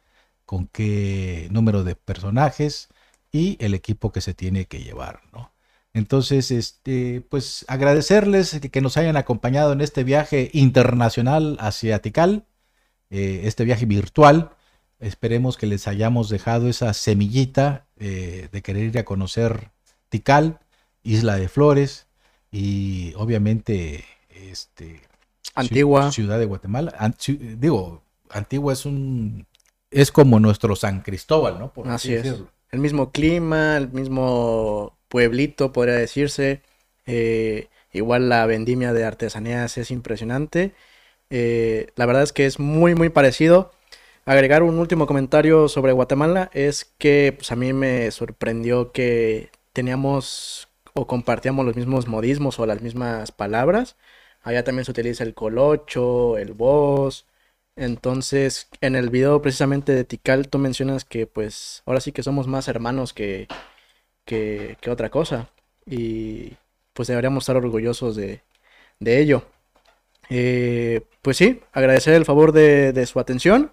con 0.45 0.69
qué 0.69 1.49
número 1.51 1.85
de 1.85 1.97
personajes 1.97 2.89
y 3.33 3.57
el 3.61 3.75
equipo 3.75 4.13
que 4.13 4.21
se 4.21 4.35
tiene 4.35 4.67
que 4.67 4.81
llevar, 4.83 5.23
¿no? 5.33 5.53
Entonces, 5.95 6.51
este, 6.51 7.23
pues 7.29 7.65
agradecerles 7.69 8.61
que, 8.61 8.81
nos 8.81 8.97
hayan 8.97 9.17
acompañado 9.17 9.73
en 9.73 9.81
este 9.81 10.05
viaje 10.05 10.51
internacional 10.53 11.57
hacia 11.61 12.01
Tikal, 12.01 12.47
eh, 13.11 13.43
este 13.45 13.65
viaje 13.65 13.87
virtual. 13.87 14.53
Esperemos 15.01 15.57
que 15.57 15.67
les 15.67 15.87
hayamos 15.87 16.29
dejado 16.29 16.69
esa 16.69 16.93
semillita 16.93 17.87
eh, 17.99 18.49
de 18.51 18.63
querer 18.63 18.85
ir 18.85 18.99
a 18.99 19.05
conocer 19.05 19.71
Tikal, 20.09 20.59
Isla 21.03 21.37
de 21.37 21.49
Flores 21.49 22.07
y 22.51 23.13
obviamente 23.17 24.05
este 24.31 25.01
Antigua 25.55 26.11
ciudad 26.11 26.39
de 26.39 26.47
Guatemala. 26.47 27.15
digo, 27.29 28.03
Antigua 28.31 28.73
es 28.73 28.87
un 28.87 29.47
es 29.91 30.11
como 30.11 30.41
nuestro 30.41 30.75
San 30.77 31.01
Cristóbal, 31.01 31.59
¿no? 31.59 31.73
Por 31.73 31.89
así, 31.89 32.15
es. 32.15 32.35
El 32.71 32.81
mismo 32.81 33.11
clima, 33.13 33.77
el 33.77 33.91
mismo 33.91 34.99
pueblito, 35.09 35.73
podría 35.73 35.95
decirse. 35.95 36.61
Eh, 37.07 37.69
igual 37.93 38.29
la 38.29 38.45
vendimia 38.45 38.93
de 38.93 39.05
artesanías 39.05 39.79
es 39.79 39.91
impresionante. 39.91 40.75
Eh, 41.31 41.89
la 41.97 42.05
verdad 42.05 42.23
es 42.23 42.33
que 42.33 42.47
es 42.47 42.59
muy, 42.59 42.95
muy 42.95 43.09
parecido 43.09 43.71
agregar 44.29 44.63
un 44.63 44.79
último 44.79 45.07
comentario 45.07 45.69
sobre 45.69 45.93
Guatemala 45.93 46.51
es 46.53 46.85
que 46.99 47.33
pues, 47.37 47.51
a 47.51 47.57
mí 47.57 47.73
me 47.73 48.11
sorprendió 48.11 48.93
que 48.93 49.51
teníamos 49.73 50.69
o 50.93 51.07
compartíamos 51.07 51.65
los 51.65 51.77
mismos 51.77 52.07
modismos 52.09 52.59
o 52.59 52.67
las 52.67 52.83
mismas 52.83 53.33
palabras. 53.33 53.97
Allá 54.43 54.65
también 54.65 54.85
se 54.85 54.91
utiliza 54.91 55.25
el 55.25 55.33
colocho, 55.35 56.37
el 56.37 56.53
voz. 56.53 57.27
Entonces, 57.75 58.69
en 58.83 58.97
el 58.97 59.09
video 59.09 59.41
precisamente 59.41 59.93
de 59.93 60.05
Tikal, 60.05 60.49
tú 60.49 60.59
mencionas 60.59 61.05
que 61.07 61.27
pues 61.27 61.83
ahora 61.87 62.01
sí 62.01 62.13
que 62.13 62.23
somos 62.23 62.47
más 62.49 62.69
hermanos 62.69 63.15
que, 63.15 63.49
que, 64.27 64.77
otra 64.91 65.09
cosa. 65.11 65.49
Y 65.87 66.53
pues 66.93 67.09
deberíamos 67.09 67.45
estar 67.45 67.57
orgullosos 67.57 68.15
de, 68.17 68.43
ello. 69.01 69.45
Eh, 70.31 71.03
pues 71.23 71.39
sí, 71.39 71.61
agradecer 71.73 72.15
el 72.15 72.27
favor 72.27 72.53
de, 72.53 72.93
de 72.93 73.07
su 73.07 73.21
atención. 73.21 73.73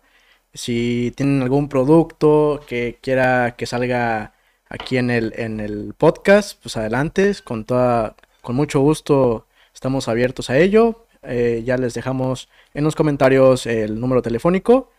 Si 0.56 1.12
tienen 1.18 1.42
algún 1.42 1.68
producto 1.70 2.64
que 2.66 2.98
quiera 3.02 3.56
que 3.58 3.66
salga 3.66 4.34
aquí 4.70 4.98
en 4.98 5.12
el, 5.12 5.34
en 5.36 5.60
el 5.60 5.94
podcast, 5.98 6.62
pues 6.62 6.78
adelante, 6.78 7.34
con, 7.44 7.66
toda, 7.66 8.16
con 8.42 8.56
mucho 8.56 8.80
gusto 8.80 9.48
estamos 9.74 10.08
abiertos 10.08 10.50
a 10.50 10.58
ello. 10.58 11.06
Eh, 11.24 11.64
ya 11.66 11.78
les 11.78 11.94
dejamos 11.94 12.50
en 12.74 12.86
los 12.86 12.96
comentarios 12.96 13.66
el 13.66 14.00
número 14.00 14.22
telefónico. 14.22 14.92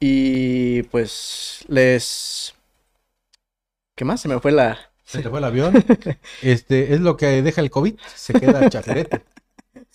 Y 0.00 0.82
pues 0.84 1.64
les... 1.68 2.54
¿Qué 3.94 4.04
más? 4.04 4.20
Se 4.20 4.28
me 4.28 4.40
fue 4.40 4.52
la... 4.52 4.78
Se 5.04 5.22
te 5.22 5.30
fue 5.30 5.38
el 5.38 5.44
avión. 5.44 5.84
este 6.42 6.92
es 6.92 7.00
lo 7.00 7.16
que 7.16 7.40
deja 7.42 7.60
el 7.60 7.70
COVID. 7.70 7.94
Se 8.16 8.34
queda 8.34 8.68
chacarete. 8.68 9.22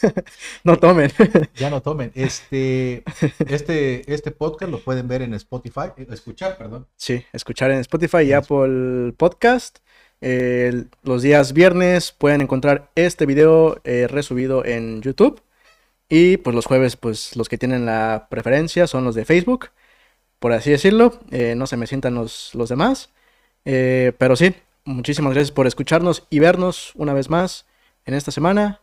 no 0.64 0.78
tomen. 0.78 1.12
ya 1.56 1.70
no 1.70 1.82
tomen. 1.82 2.12
Este, 2.16 3.04
este, 3.48 4.14
este 4.14 4.32
podcast 4.32 4.72
lo 4.72 4.80
pueden 4.80 5.08
ver 5.08 5.22
en 5.22 5.34
Spotify, 5.34 5.92
eh, 5.98 6.08
escuchar, 6.12 6.58
perdón. 6.58 6.88
Sí, 6.96 7.24
escuchar 7.34 7.72
en 7.72 7.80
Spotify 7.80 8.24
y 8.24 8.34
Apple 8.34 9.14
Podcast. 9.18 9.80
los 10.22 11.22
días 11.22 11.54
viernes 11.54 12.12
pueden 12.12 12.42
encontrar 12.42 12.90
este 12.96 13.26
video 13.26 13.80
eh, 13.84 14.08
resubido 14.10 14.66
en 14.66 15.02
YouTube. 15.02 15.42
Y 16.10 16.38
pues 16.38 16.56
los 16.56 16.66
jueves, 16.66 16.98
pues 16.98 17.36
los 17.38 17.48
que 17.48 17.58
tienen 17.58 17.86
la 17.86 18.28
preferencia 18.30 18.86
son 18.86 19.06
los 19.06 19.16
de 19.16 19.24
Facebook, 19.24 19.70
por 20.40 20.52
así 20.52 20.70
decirlo. 20.70 21.20
Eh, 21.32 21.56
no 21.56 21.68
se 21.68 21.78
me 21.78 21.88
sientan 21.88 22.16
los, 22.16 22.54
los 22.54 22.70
demás. 22.70 23.10
pero 23.64 24.36
sí, 24.36 24.54
muchísimas 24.84 25.34
gracias 25.34 25.52
por 25.52 25.68
escucharnos 25.68 26.28
y 26.30 26.40
vernos 26.40 26.92
una 26.96 27.14
vez 27.14 27.30
más 27.30 27.66
en 28.06 28.14
esta 28.14 28.32
semana. 28.32 28.82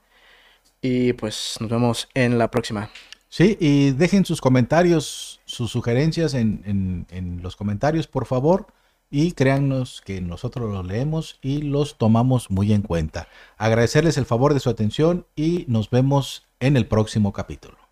Y 0.80 1.12
pues 1.14 1.56
nos 1.60 1.70
vemos 1.70 2.08
en 2.14 2.38
la 2.38 2.50
próxima. 2.50 2.90
Sí, 3.28 3.56
y 3.60 3.90
dejen 3.90 4.24
sus 4.24 4.40
comentarios, 4.40 5.40
sus 5.44 5.70
sugerencias 5.70 6.34
en, 6.34 7.06
en, 7.10 7.42
los 7.42 7.56
comentarios, 7.56 8.06
por 8.06 8.26
favor. 8.26 8.68
Y 9.10 9.32
créannos 9.32 10.02
que 10.02 10.20
nosotros 10.20 10.70
los 10.70 10.86
leemos 10.86 11.38
y 11.40 11.62
los 11.62 11.96
tomamos 11.96 12.50
muy 12.50 12.72
en 12.72 12.82
cuenta. 12.82 13.28
Agradecerles 13.56 14.18
el 14.18 14.26
favor 14.26 14.52
de 14.52 14.60
su 14.60 14.68
atención 14.68 15.26
y 15.34 15.64
nos 15.66 15.88
vemos 15.88 16.46
en 16.60 16.76
el 16.76 16.86
próximo 16.86 17.32
capítulo. 17.32 17.87